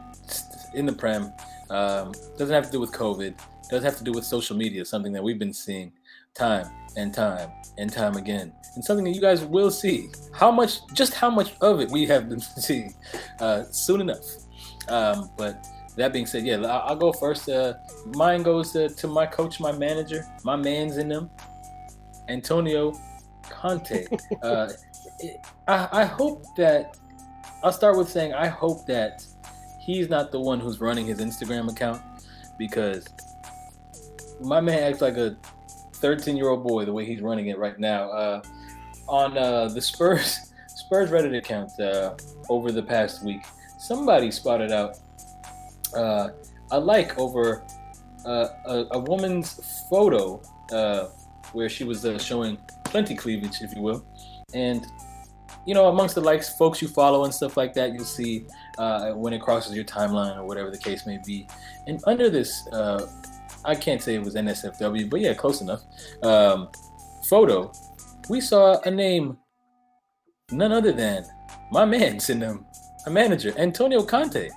in 0.75 0.87
the 0.87 0.93
Prem. 0.93 1.33
Um, 1.69 2.13
doesn't 2.39 2.55
have 2.55 2.67
to 2.67 2.73
do 2.73 2.79
with 2.79 2.93
COVID. 2.93 3.35
Doesn't 3.69 3.85
have 3.85 3.99
to 3.99 4.05
do 4.05 4.13
with 4.13 4.25
social 4.25 4.57
media, 4.57 4.85
something 4.85 5.13
that 5.15 5.25
we've 5.25 5.41
been 5.41 5.53
seeing 5.53 5.93
time 6.35 6.71
and 6.97 7.13
time 7.13 7.51
and 7.79 7.93
time 7.93 8.15
again, 8.15 8.53
and 8.77 8.85
something 8.85 9.05
that 9.05 9.11
you 9.11 9.21
guys 9.21 9.45
will 9.45 9.73
see. 9.73 10.11
How 10.33 10.53
much, 10.53 10.87
just 10.95 11.15
how 11.15 11.29
much 11.29 11.55
of 11.61 11.81
it 11.81 11.91
we 11.91 12.07
have 12.07 12.29
been 12.29 12.39
seeing 12.41 12.95
uh, 13.41 13.65
soon 13.65 14.03
enough. 14.03 14.25
Um, 14.89 15.29
but 15.37 15.67
that 15.97 16.13
being 16.13 16.27
said, 16.27 16.45
yeah, 16.45 16.57
I'll, 16.57 16.91
I'll 16.91 16.97
go 16.97 17.13
first. 17.13 17.49
Uh, 17.49 17.75
mine 18.15 18.43
goes 18.43 18.73
to, 18.73 18.89
to 18.89 19.07
my 19.07 19.27
coach, 19.27 19.61
my 19.61 19.73
manager, 19.73 20.25
my 20.45 20.57
man's 20.57 20.99
in 20.99 21.09
them, 21.09 21.31
Antonio 22.29 22.93
Conte. 23.43 24.07
uh, 24.43 24.69
I, 25.67 25.89
I 25.93 26.05
hope 26.05 26.45
that 26.57 26.97
I'll 27.63 27.73
start 27.73 27.97
with 27.97 28.09
saying 28.09 28.35
I 28.35 28.47
hope 28.47 28.87
that 28.87 29.25
he's 29.81 30.09
not 30.09 30.33
the 30.33 30.41
one 30.41 30.61
who's 30.61 30.81
running 30.81 31.07
his 31.07 31.21
Instagram 31.21 31.71
account 31.71 32.03
because 32.59 33.07
my 34.41 34.61
man 34.61 34.83
acts 34.83 35.01
like 35.01 35.17
a 35.17 35.37
13 35.95 36.37
year 36.37 36.49
old 36.49 36.63
boy 36.63 36.85
the 36.85 36.93
way 36.93 37.05
he's 37.05 37.23
running 37.23 37.47
it 37.49 37.59
right 37.59 37.79
now. 37.79 38.11
Uh, 38.11 38.43
on 39.09 39.39
uh, 39.39 39.69
the 39.69 39.81
Spurs 39.81 40.53
Spurs 40.69 41.11
Reddit 41.11 41.37
account 41.37 41.79
uh, 41.81 42.15
over 42.49 42.71
the 42.71 42.83
past 42.83 43.25
week, 43.25 43.43
somebody 43.79 44.31
spotted 44.31 44.73
out 44.73 44.99
uh, 45.97 46.31
a 46.71 46.79
like 46.79 47.19
over 47.19 47.65
uh, 48.25 48.49
a, 48.67 48.87
a, 48.93 48.99
woman's 48.99 49.87
photo 49.89 50.41
uh, 50.73 51.09
where 51.53 51.69
she 51.69 51.85
was 51.85 52.05
showing 52.19 52.59
plenty 52.85 53.15
cleavage, 53.15 53.63
if 53.63 53.75
you 53.75 53.83
will, 53.83 54.05
and 54.53 54.87
you 55.67 55.75
know, 55.75 55.89
amongst 55.89 56.15
the 56.15 56.21
likes, 56.21 56.57
folks 56.57 56.81
you 56.81 56.87
follow 56.87 57.25
and 57.25 57.35
stuff 57.35 57.57
like 57.57 57.75
that, 57.75 57.93
you'll 57.93 58.05
see 58.05 58.47
uh, 58.79 59.11
when 59.11 59.33
it 59.33 59.43
crosses 59.43 59.75
your 59.75 59.85
timeline 59.85 60.37
or 60.37 60.45
whatever 60.45 60.71
the 60.71 60.79
case 60.79 61.07
may 61.07 61.19
be. 61.27 61.47
And 61.89 62.01
under 62.07 62.31
this, 62.31 62.67
uh, 62.69 63.11
I 63.65 63.75
can't 63.75 64.01
say 64.01 64.15
it 64.15 64.23
was 64.23 64.37
NSFW, 64.37 65.11
but 65.11 65.21
yeah, 65.21 65.35
close 65.35 65.61
enough. 65.61 65.83
Um, 66.23 66.69
photo, 67.29 67.73
we 68.29 68.41
saw 68.41 68.81
a 68.83 68.91
name, 68.91 69.37
none 70.53 70.71
other 70.71 70.93
than 70.93 71.27
my 71.73 71.85
man 71.85 72.21
in 72.29 72.39
them, 72.39 72.65
a 73.07 73.11
manager, 73.11 73.53
Antonio 73.59 74.05
Conte. 74.05 74.49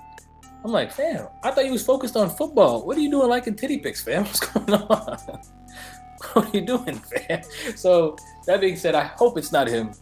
I'm 0.64 0.72
like, 0.72 0.92
fam, 0.92 1.28
I 1.42 1.50
thought 1.50 1.64
you 1.64 1.72
was 1.72 1.84
focused 1.84 2.16
on 2.16 2.30
football. 2.30 2.86
What 2.86 2.96
are 2.96 3.00
you 3.00 3.10
doing 3.10 3.28
liking 3.28 3.54
titty 3.54 3.78
pics, 3.78 4.02
fam? 4.02 4.24
What's 4.24 4.40
going 4.40 4.72
on? 4.74 5.18
what 6.32 6.46
are 6.46 6.50
you 6.56 6.60
doing, 6.60 6.98
fam? 6.98 7.42
So 7.76 8.16
that 8.46 8.60
being 8.60 8.76
said, 8.76 8.94
I 8.94 9.04
hope 9.04 9.38
it's 9.38 9.52
not 9.52 9.68
him. 9.68 9.92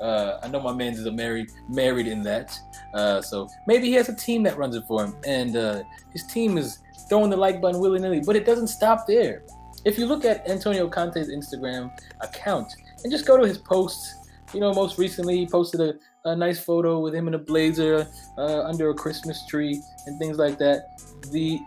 Uh, 0.00 0.38
I 0.42 0.48
know 0.48 0.60
my 0.60 0.72
man's 0.72 0.98
is 0.98 1.06
a 1.06 1.12
married 1.12 1.50
married 1.68 2.06
in 2.06 2.22
that. 2.22 2.58
Uh, 2.94 3.20
so 3.20 3.48
maybe 3.66 3.86
he 3.86 3.92
has 3.92 4.08
a 4.08 4.16
team 4.16 4.42
that 4.44 4.56
runs 4.56 4.74
it 4.74 4.84
for 4.88 5.04
him, 5.04 5.14
and 5.24 5.56
uh, 5.56 5.82
his 6.12 6.24
team 6.26 6.58
is 6.58 6.78
throwing 7.08 7.30
the 7.30 7.36
like 7.36 7.60
button 7.60 7.80
willy 7.80 8.00
nilly. 8.00 8.20
But 8.20 8.36
it 8.36 8.46
doesn't 8.46 8.68
stop 8.68 9.06
there. 9.06 9.44
If 9.84 9.98
you 9.98 10.06
look 10.06 10.24
at 10.24 10.48
Antonio 10.48 10.88
Conte's 10.88 11.28
Instagram 11.28 11.90
account 12.20 12.72
and 13.02 13.12
just 13.12 13.26
go 13.26 13.36
to 13.36 13.46
his 13.46 13.58
posts, 13.58 14.14
you 14.52 14.60
know, 14.60 14.72
most 14.74 14.98
recently 14.98 15.38
he 15.38 15.46
posted 15.46 15.80
a, 15.80 15.94
a 16.24 16.36
nice 16.36 16.62
photo 16.62 17.00
with 17.00 17.14
him 17.14 17.28
in 17.28 17.34
a 17.34 17.38
blazer 17.38 18.06
uh, 18.36 18.62
under 18.62 18.90
a 18.90 18.94
Christmas 18.94 19.46
tree 19.46 19.80
and 20.06 20.18
things 20.18 20.38
like 20.38 20.58
that. 20.58 21.00
The 21.30 21.60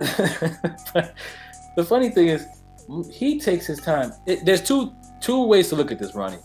the 1.76 1.84
funny 1.84 2.08
thing 2.08 2.28
is, 2.28 2.46
he 3.10 3.38
takes 3.38 3.66
his 3.66 3.80
time. 3.80 4.12
It, 4.26 4.44
there's 4.44 4.62
two 4.62 4.94
two 5.20 5.44
ways 5.44 5.68
to 5.68 5.76
look 5.76 5.92
at 5.92 5.98
this, 5.98 6.14
Ronny. 6.14 6.38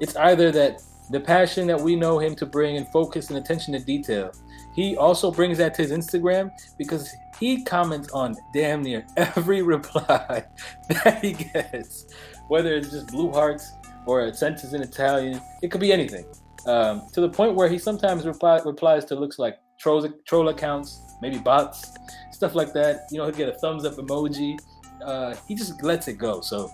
It's 0.00 0.16
either 0.16 0.50
that 0.52 0.82
the 1.10 1.20
passion 1.20 1.66
that 1.66 1.80
we 1.80 1.96
know 1.96 2.18
him 2.18 2.36
to 2.36 2.46
bring 2.46 2.76
and 2.76 2.86
focus 2.88 3.30
and 3.30 3.38
attention 3.38 3.72
to 3.74 3.80
detail. 3.80 4.32
He 4.74 4.96
also 4.96 5.32
brings 5.32 5.58
that 5.58 5.74
to 5.74 5.82
his 5.82 5.90
Instagram 5.90 6.52
because 6.78 7.12
he 7.38 7.64
comments 7.64 8.10
on 8.12 8.36
damn 8.54 8.82
near 8.82 9.04
every 9.16 9.62
reply 9.62 10.44
that 10.88 11.18
he 11.22 11.32
gets, 11.32 12.06
whether 12.48 12.76
it's 12.76 12.90
just 12.90 13.08
blue 13.08 13.32
hearts 13.32 13.72
or 14.06 14.22
a 14.22 14.34
sentence 14.34 14.72
in 14.72 14.82
Italian. 14.82 15.40
It 15.62 15.70
could 15.70 15.80
be 15.80 15.92
anything. 15.92 16.24
Um, 16.66 17.02
to 17.12 17.20
the 17.20 17.28
point 17.28 17.54
where 17.54 17.68
he 17.68 17.78
sometimes 17.78 18.26
reply, 18.26 18.60
replies 18.64 19.04
to 19.06 19.14
looks 19.14 19.38
like 19.38 19.58
troll 19.78 20.06
troll 20.26 20.48
accounts, 20.48 21.00
maybe 21.22 21.38
bots, 21.38 21.92
stuff 22.32 22.54
like 22.54 22.72
that. 22.74 23.06
You 23.10 23.18
know, 23.18 23.24
he'll 23.24 23.34
get 23.34 23.48
a 23.48 23.58
thumbs 23.58 23.84
up 23.84 23.94
emoji. 23.94 24.58
Uh, 25.04 25.34
he 25.48 25.54
just 25.54 25.82
lets 25.82 26.08
it 26.08 26.18
go. 26.18 26.40
So 26.40 26.70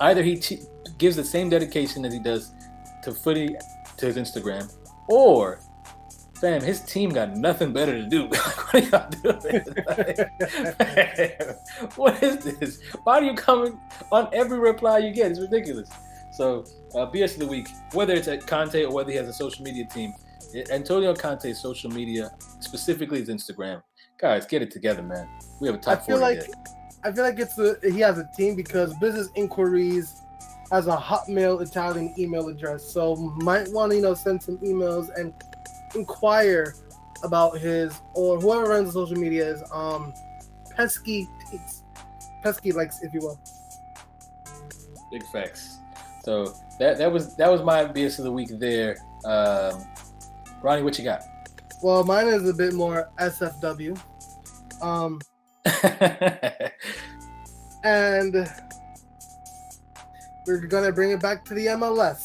either 0.00 0.22
he 0.22 0.40
gives 0.98 1.16
the 1.16 1.24
same 1.24 1.48
dedication 1.50 2.04
as 2.04 2.12
he 2.12 2.18
does 2.18 2.52
to 3.02 3.12
footy 3.12 3.54
to 3.96 4.06
his 4.06 4.16
Instagram, 4.16 4.72
or 5.08 5.60
fam, 6.40 6.60
his 6.60 6.80
team 6.80 7.10
got 7.10 7.36
nothing 7.36 7.72
better 7.72 7.92
to 7.92 8.06
do. 8.08 8.26
what 8.26 8.74
are 8.74 8.80
y'all 8.80 9.10
doing? 9.22 9.64
what 11.96 12.22
is 12.22 12.38
this? 12.44 12.80
Why 13.04 13.18
are 13.18 13.22
you 13.22 13.34
coming 13.34 13.78
on 14.10 14.28
every 14.32 14.58
reply 14.58 14.98
you 14.98 15.12
get? 15.12 15.30
It's 15.30 15.40
ridiculous. 15.40 15.88
So, 16.32 16.64
uh, 16.94 17.06
BS 17.10 17.34
of 17.34 17.40
the 17.40 17.46
week, 17.46 17.68
whether 17.92 18.14
it's 18.14 18.28
at 18.28 18.46
Conte 18.46 18.82
or 18.84 18.92
whether 18.92 19.10
he 19.10 19.16
has 19.16 19.28
a 19.28 19.32
social 19.32 19.64
media 19.64 19.84
team, 19.86 20.14
Antonio 20.70 21.14
Conte's 21.14 21.60
social 21.60 21.90
media, 21.90 22.30
specifically 22.60 23.20
his 23.20 23.28
Instagram, 23.28 23.82
guys, 24.18 24.46
get 24.46 24.62
it 24.62 24.70
together, 24.70 25.02
man. 25.02 25.28
We 25.60 25.68
have 25.68 25.76
a 25.76 25.78
top 25.78 25.98
I 25.98 26.06
feel 26.06 26.18
like 26.18 26.42
I 27.04 27.12
feel 27.12 27.24
like 27.24 27.38
it's 27.38 27.58
a, 27.58 27.76
he 27.82 28.00
has 28.00 28.18
a 28.18 28.28
team 28.36 28.54
because 28.54 28.94
business 28.98 29.28
inquiries 29.34 30.22
has 30.70 30.86
a 30.86 30.96
Hotmail 30.96 31.60
Italian 31.60 32.14
email 32.18 32.48
address, 32.48 32.84
so 32.84 33.16
might 33.16 33.70
want 33.72 33.90
to 33.90 33.96
you 33.96 34.02
know 34.02 34.14
send 34.14 34.42
some 34.42 34.58
emails 34.58 35.10
and 35.16 35.34
inquire 35.94 36.74
about 37.22 37.58
his 37.58 38.00
or 38.14 38.40
whoever 38.40 38.70
runs 38.70 38.88
the 38.88 38.92
social 38.92 39.16
media 39.16 39.46
is 39.46 39.62
um 39.72 40.12
pesky 40.74 41.28
pesky 42.42 42.72
likes 42.72 43.02
if 43.02 43.12
you 43.12 43.20
will. 43.20 43.40
Big 45.10 45.24
facts. 45.26 45.78
So 46.22 46.54
that 46.78 46.98
that 46.98 47.10
was 47.10 47.34
that 47.36 47.50
was 47.50 47.62
my 47.62 47.84
BS 47.84 48.18
of 48.18 48.24
the 48.24 48.32
week 48.32 48.48
there. 48.52 48.96
Um, 49.24 49.84
Ronny, 50.62 50.82
what 50.82 50.96
you 50.98 51.04
got? 51.04 51.22
Well, 51.82 52.04
mine 52.04 52.28
is 52.28 52.48
a 52.48 52.54
bit 52.54 52.74
more 52.74 53.10
SFW. 53.18 54.00
Um, 54.80 55.20
and 57.84 58.48
we're 60.46 60.66
gonna 60.68 60.92
bring 60.92 61.10
it 61.10 61.20
back 61.20 61.44
to 61.46 61.54
the 61.54 61.66
MLS. 61.66 62.22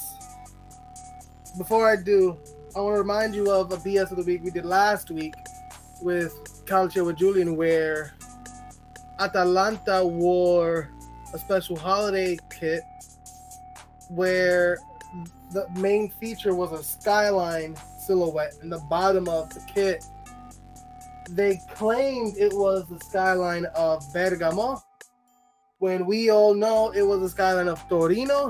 Before 1.57 1.89
I 1.89 1.95
do, 1.95 2.37
I 2.75 2.81
want 2.81 2.93
to 2.93 2.99
remind 2.99 3.33
you 3.33 3.49
of 3.51 3.71
a 3.71 3.77
BS 3.77 4.11
of 4.11 4.17
the 4.17 4.23
week 4.23 4.43
we 4.43 4.51
did 4.51 4.65
last 4.65 5.09
week 5.09 5.33
with 6.03 6.33
Calcio 6.65 7.03
with 7.03 7.17
Julian, 7.17 7.55
where 7.55 8.13
Atalanta 9.19 10.05
wore 10.05 10.91
a 11.33 11.39
special 11.39 11.75
holiday 11.75 12.37
kit 12.51 12.83
where 14.09 14.77
the 15.51 15.67
main 15.77 16.09
feature 16.09 16.53
was 16.53 16.71
a 16.71 16.83
skyline 16.83 17.75
silhouette 18.05 18.53
in 18.61 18.69
the 18.69 18.79
bottom 18.89 19.27
of 19.27 19.53
the 19.53 19.61
kit. 19.73 20.03
They 21.29 21.59
claimed 21.73 22.37
it 22.37 22.53
was 22.53 22.87
the 22.89 22.99
skyline 22.99 23.65
of 23.75 24.03
Bergamo, 24.13 24.81
when 25.79 26.05
we 26.05 26.29
all 26.29 26.53
know 26.53 26.91
it 26.91 27.03
was 27.03 27.21
the 27.21 27.29
skyline 27.29 27.67
of 27.67 27.87
Torino. 27.87 28.49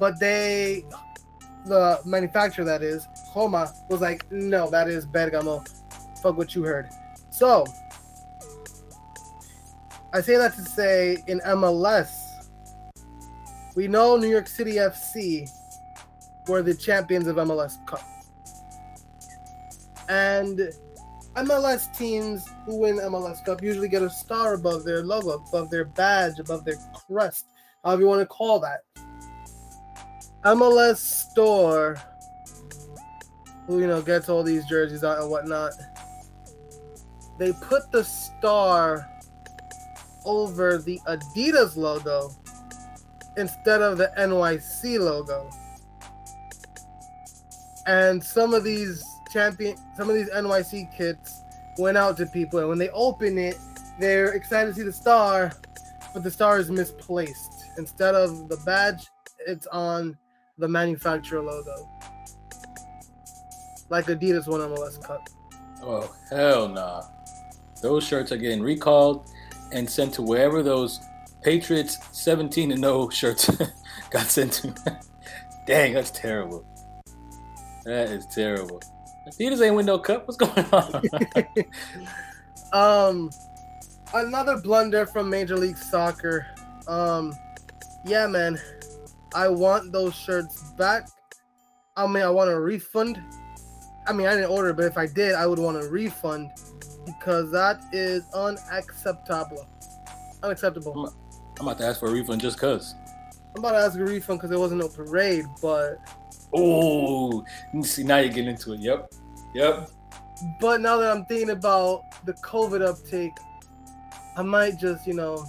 But 0.00 0.18
they, 0.18 0.84
the 1.66 2.00
manufacturer 2.04 2.64
that 2.64 2.82
is, 2.82 3.06
Joma, 3.34 3.70
was 3.90 4.00
like, 4.00 4.30
no, 4.32 4.70
that 4.70 4.88
is 4.88 5.04
Bergamo. 5.04 5.64
Fuck 6.22 6.36
what 6.36 6.54
you 6.54 6.62
heard. 6.62 6.88
So, 7.30 7.66
I 10.12 10.20
say 10.20 10.36
that 10.36 10.54
to 10.54 10.62
say 10.62 11.22
in 11.26 11.40
MLS, 11.40 12.21
we 13.74 13.88
know 13.88 14.16
New 14.16 14.28
York 14.28 14.46
City 14.46 14.74
FC 14.74 15.48
were 16.48 16.62
the 16.62 16.74
champions 16.74 17.26
of 17.26 17.36
MLS 17.36 17.84
Cup. 17.86 18.02
And 20.08 20.72
MLS 21.36 21.96
teams 21.96 22.46
who 22.66 22.80
win 22.80 22.98
MLS 22.98 23.42
Cup 23.44 23.62
usually 23.62 23.88
get 23.88 24.02
a 24.02 24.10
star 24.10 24.54
above 24.54 24.84
their 24.84 25.02
logo, 25.02 25.42
above 25.48 25.70
their 25.70 25.86
badge, 25.86 26.38
above 26.38 26.64
their 26.64 26.76
crest, 26.92 27.46
however 27.82 28.02
you 28.02 28.08
want 28.08 28.20
to 28.20 28.26
call 28.26 28.60
that. 28.60 28.80
MLS 30.44 30.96
store, 30.96 31.96
who 33.66 33.80
you 33.80 33.86
know 33.86 34.02
gets 34.02 34.28
all 34.28 34.42
these 34.42 34.66
jerseys 34.66 35.04
out 35.04 35.20
and 35.20 35.30
whatnot, 35.30 35.72
they 37.38 37.52
put 37.52 37.90
the 37.92 38.04
star 38.04 39.08
over 40.26 40.78
the 40.78 41.00
Adidas 41.06 41.76
logo 41.76 42.30
instead 43.36 43.82
of 43.82 43.98
the 43.98 44.12
NYC 44.18 44.98
logo. 44.98 45.50
And 47.86 48.22
some 48.22 48.54
of 48.54 48.64
these 48.64 49.04
champion, 49.32 49.76
some 49.96 50.08
of 50.08 50.14
these 50.14 50.30
NYC 50.30 50.96
kits 50.96 51.42
went 51.78 51.96
out 51.96 52.16
to 52.18 52.26
people, 52.26 52.60
and 52.60 52.68
when 52.68 52.78
they 52.78 52.90
open 52.90 53.38
it, 53.38 53.56
they're 53.98 54.32
excited 54.32 54.70
to 54.70 54.74
see 54.74 54.82
the 54.82 54.92
star, 54.92 55.52
but 56.12 56.22
the 56.22 56.30
star 56.30 56.58
is 56.58 56.70
misplaced. 56.70 57.64
Instead 57.78 58.14
of 58.14 58.48
the 58.48 58.56
badge, 58.58 59.08
it's 59.46 59.66
on 59.68 60.16
the 60.58 60.68
manufacturer 60.68 61.40
logo, 61.40 61.88
like 63.88 64.06
Adidas 64.06 64.46
won 64.46 64.60
MLS 64.60 65.02
Cup. 65.02 65.28
Oh 65.82 66.14
hell 66.30 66.68
nah! 66.68 67.02
Those 67.82 68.04
shirts 68.04 68.30
are 68.30 68.36
getting 68.36 68.62
recalled 68.62 69.26
and 69.72 69.88
sent 69.88 70.14
to 70.14 70.22
wherever 70.22 70.62
those 70.62 71.00
Patriots 71.42 71.98
17 72.12 72.72
and 72.72 72.80
0 72.80 73.08
shirts 73.10 73.50
got 74.10 74.26
sent 74.26 74.52
to. 74.54 74.68
me. 74.68 74.74
Dang, 75.66 75.94
that's 75.94 76.10
terrible. 76.10 76.64
That 77.84 78.10
is 78.10 78.26
terrible. 78.26 78.80
Adidas 79.28 79.64
ain't 79.64 79.74
win 79.74 79.86
no 79.86 79.98
cup. 79.98 80.26
What's 80.26 80.36
going 80.36 80.66
on? 80.72 81.02
um, 82.72 83.30
another 84.14 84.60
blunder 84.60 85.06
from 85.06 85.30
Major 85.30 85.56
League 85.56 85.76
Soccer. 85.76 86.46
Um, 86.88 87.32
yeah, 88.04 88.26
man, 88.26 88.58
I 89.34 89.48
want 89.48 89.92
those 89.92 90.14
shirts 90.14 90.72
back. 90.72 91.08
I 91.96 92.06
mean, 92.06 92.22
I 92.22 92.30
want 92.30 92.50
a 92.50 92.58
refund. 92.58 93.20
I 94.06 94.12
mean, 94.12 94.26
I 94.26 94.34
didn't 94.34 94.50
order, 94.50 94.72
but 94.72 94.86
if 94.86 94.98
I 94.98 95.06
did, 95.06 95.34
I 95.34 95.46
would 95.46 95.58
want 95.58 95.76
a 95.76 95.88
refund 95.88 96.50
because 97.06 97.50
that 97.52 97.80
is 97.92 98.24
unacceptable. 98.34 99.66
Unacceptable. 100.42 101.14
I'm 101.62 101.68
about 101.68 101.78
to 101.78 101.86
ask 101.86 102.00
for 102.00 102.08
a 102.08 102.10
refund 102.10 102.40
just 102.40 102.58
cause. 102.58 102.96
I'm 103.54 103.62
about 103.62 103.72
to 103.72 103.78
ask 103.78 103.96
for 103.96 104.02
a 104.02 104.08
refund 104.08 104.40
because 104.40 104.50
there 104.50 104.58
wasn't 104.58 104.80
no 104.80 104.88
parade, 104.88 105.44
but 105.62 106.00
Oh, 106.52 107.44
see 107.82 108.02
now 108.02 108.18
you're 108.18 108.30
getting 108.32 108.50
into 108.50 108.72
it. 108.72 108.80
Yep, 108.80 109.12
yep. 109.54 109.88
But 110.60 110.80
now 110.80 110.96
that 110.96 111.12
I'm 111.12 111.24
thinking 111.26 111.50
about 111.50 112.02
the 112.26 112.32
COVID 112.32 112.84
uptake, 112.84 113.30
I 114.36 114.42
might 114.42 114.80
just 114.80 115.06
you 115.06 115.14
know 115.14 115.46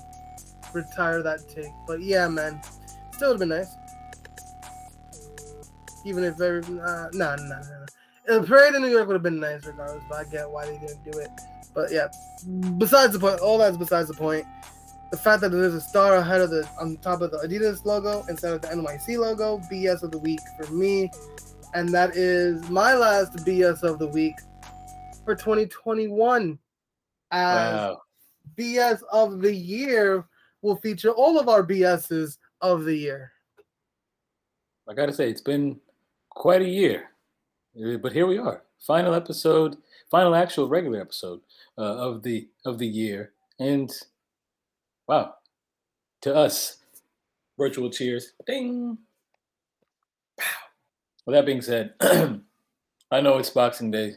retire 0.71 1.23
that 1.23 1.49
take. 1.49 1.71
But 1.87 2.03
yeah, 2.03 2.27
man, 2.27 2.61
still 3.13 3.29
would 3.29 3.39
have 3.41 3.49
been 3.49 3.57
nice. 3.57 3.75
Even 6.05 6.23
if 6.25 6.35
very 6.35 6.61
nah 6.69 7.07
nah 7.13 7.37
nah 7.37 7.57
nah. 7.57 7.85
The 8.27 8.43
parade 8.43 8.75
in 8.75 8.83
New 8.83 8.89
York 8.89 9.07
would 9.07 9.15
have 9.15 9.23
been 9.23 9.39
nice 9.39 9.65
regardless, 9.65 10.03
but 10.07 10.19
I 10.19 10.23
get 10.25 10.47
why 10.47 10.67
they 10.67 10.77
didn't 10.77 11.11
do 11.11 11.17
it. 11.17 11.31
But 11.73 11.91
yeah, 11.91 12.09
besides 12.77 13.13
the 13.13 13.19
point, 13.19 13.39
all 13.39 13.57
that's 13.57 13.77
besides 13.77 14.09
the 14.09 14.13
point 14.13 14.45
the 15.13 15.17
fact 15.17 15.41
that 15.41 15.49
there's 15.49 15.75
a 15.75 15.79
star 15.79 16.15
ahead 16.15 16.41
of 16.41 16.49
the 16.49 16.67
on 16.81 16.97
top 16.97 17.21
of 17.21 17.29
the 17.29 17.37
Adidas 17.37 17.85
logo 17.85 18.25
instead 18.29 18.51
of 18.51 18.63
the 18.63 18.69
NYC 18.69 19.19
logo, 19.19 19.59
BS 19.71 20.01
of 20.01 20.09
the 20.09 20.17
week 20.17 20.39
for 20.57 20.73
me. 20.73 21.11
And 21.75 21.87
that 21.89 22.17
is 22.17 22.67
my 22.71 22.95
last 22.95 23.35
BS 23.45 23.83
of 23.83 23.99
the 23.99 24.07
week 24.07 24.33
for 25.23 25.35
2021. 25.35 26.57
As 27.29 27.73
wow. 27.73 28.01
BS 28.57 29.03
of 29.11 29.41
the 29.41 29.53
year 29.53 30.25
will 30.63 30.77
feature 30.77 31.11
all 31.11 31.39
of 31.39 31.47
our 31.47 31.61
BSs 31.61 32.39
of 32.61 32.83
the 32.83 32.95
year. 32.95 33.33
I 34.89 34.95
gotta 34.95 35.13
say, 35.13 35.29
it's 35.29 35.41
been 35.41 35.79
quite 36.31 36.63
a 36.63 36.67
year, 36.67 37.11
uh, 37.79 37.97
but 37.97 38.13
here 38.13 38.25
we 38.25 38.39
are, 38.39 38.63
final 38.79 39.13
episode, 39.13 39.77
final 40.09 40.33
actual 40.33 40.67
regular 40.67 40.99
episode 40.99 41.41
uh, 41.77 41.97
of 41.97 42.23
the 42.23 42.49
of 42.65 42.79
the 42.79 42.87
year, 42.87 43.33
and 43.59 43.93
Wow. 45.07 45.35
To 46.21 46.33
us, 46.33 46.77
virtual 47.57 47.89
cheers. 47.89 48.33
Ding. 48.47 48.97
Pow. 50.39 50.45
With 51.25 51.35
that 51.35 51.45
being 51.45 51.61
said, 51.61 51.93
I 52.01 53.21
know 53.21 53.37
it's 53.37 53.49
Boxing 53.49 53.91
Day, 53.91 54.15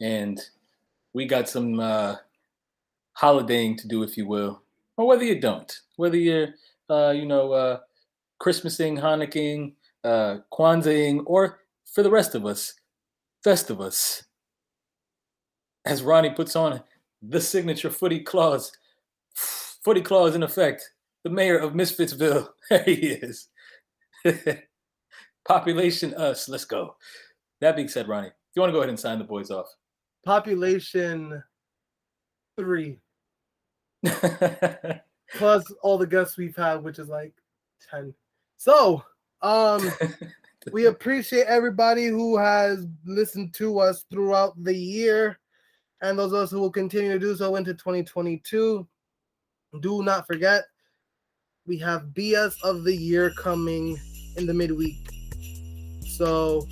and 0.00 0.40
we 1.12 1.26
got 1.26 1.48
some 1.48 1.78
uh, 1.78 2.16
holidaying 3.12 3.76
to 3.78 3.88
do, 3.88 4.02
if 4.02 4.16
you 4.16 4.26
will, 4.26 4.62
or 4.96 5.06
whether 5.06 5.24
you 5.24 5.40
don't, 5.40 5.72
whether 5.96 6.16
you're, 6.16 6.48
uh, 6.90 7.10
you 7.10 7.26
know, 7.26 7.52
uh, 7.52 7.78
Christmasing, 8.42 9.00
Hanukkahing, 9.00 9.74
uh, 10.02 10.38
Kwanzaaing, 10.52 11.22
or 11.26 11.60
for 11.84 12.02
the 12.02 12.10
rest 12.10 12.34
of 12.34 12.44
us, 12.44 12.74
Festivus. 13.44 14.24
As 15.84 16.02
Ronny 16.02 16.30
puts 16.30 16.56
on 16.56 16.82
the 17.22 17.40
signature 17.40 17.90
footy 17.90 18.20
Claus 18.20 18.72
Footy 19.84 20.00
Claus 20.00 20.34
in 20.34 20.42
effect. 20.42 20.90
The 21.24 21.30
mayor 21.30 21.58
of 21.58 21.72
Misfitsville. 21.72 22.48
There 22.70 22.82
he 22.82 22.92
is. 22.94 23.48
Population 25.46 26.14
us. 26.14 26.48
Let's 26.48 26.64
go. 26.64 26.96
That 27.60 27.76
being 27.76 27.88
said, 27.88 28.08
Ronny, 28.08 28.28
do 28.28 28.34
you 28.56 28.62
want 28.62 28.70
to 28.70 28.72
go 28.72 28.78
ahead 28.78 28.88
and 28.88 28.98
sign 28.98 29.18
the 29.18 29.24
boys 29.24 29.50
off. 29.50 29.66
Population 30.24 31.42
three. 32.58 32.98
Plus 35.34 35.64
all 35.82 35.98
the 35.98 36.06
guests 36.06 36.38
we've 36.38 36.56
had, 36.56 36.82
which 36.82 36.98
is 36.98 37.08
like 37.08 37.34
10. 37.90 38.14
So, 38.56 39.02
um, 39.42 39.90
we 40.72 40.86
appreciate 40.86 41.46
everybody 41.46 42.06
who 42.06 42.38
has 42.38 42.86
listened 43.04 43.52
to 43.54 43.78
us 43.78 44.06
throughout 44.10 44.52
the 44.62 44.74
year 44.74 45.38
and 46.00 46.18
those 46.18 46.32
of 46.32 46.38
us 46.38 46.50
who 46.50 46.60
will 46.60 46.70
continue 46.70 47.12
to 47.12 47.18
do 47.18 47.36
so 47.36 47.56
into 47.56 47.74
2022. 47.74 48.86
Do 49.80 50.02
not 50.02 50.26
forget, 50.26 50.64
we 51.66 51.78
have 51.78 52.02
BS 52.14 52.54
of 52.62 52.84
the 52.84 52.94
year 52.94 53.30
coming 53.30 53.98
in 54.36 54.46
the 54.46 54.54
midweek. 54.54 54.96
So, 56.06 56.66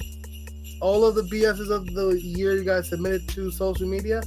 all 0.80 1.04
of 1.04 1.14
the 1.14 1.22
BSs 1.22 1.70
of 1.70 1.86
the 1.94 2.20
year 2.20 2.56
you 2.56 2.64
guys 2.64 2.88
submitted 2.88 3.28
to 3.30 3.50
social 3.50 3.88
media, 3.88 4.22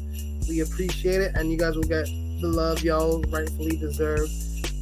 we 0.50 0.62
appreciate 0.62 1.22
it, 1.22 1.36
and 1.36 1.52
you 1.52 1.58
guys 1.58 1.76
will 1.76 1.84
get 1.84 2.06
the 2.42 2.48
love 2.48 2.84
y'all 2.84 3.22
rightfully 3.30 3.78
deserve. 3.78 4.30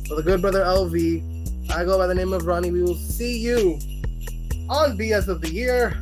For 0.08 0.16
the 0.16 0.24
good 0.24 0.42
brother 0.42 0.64
LV, 0.64 1.72
I 1.72 1.84
go 1.86 1.98
by 1.98 2.08
the 2.08 2.16
name 2.16 2.34
of 2.34 2.46
Ronny. 2.46 2.72
We 2.72 2.82
will 2.82 2.96
see 2.96 3.38
you 3.38 3.80
on 4.70 4.98
BS 4.98 5.28
of 5.28 5.42
the 5.42 5.50
year. 5.50 6.00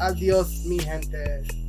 Adios, 0.00 0.64
mi 0.66 0.78
gente. 0.78 1.59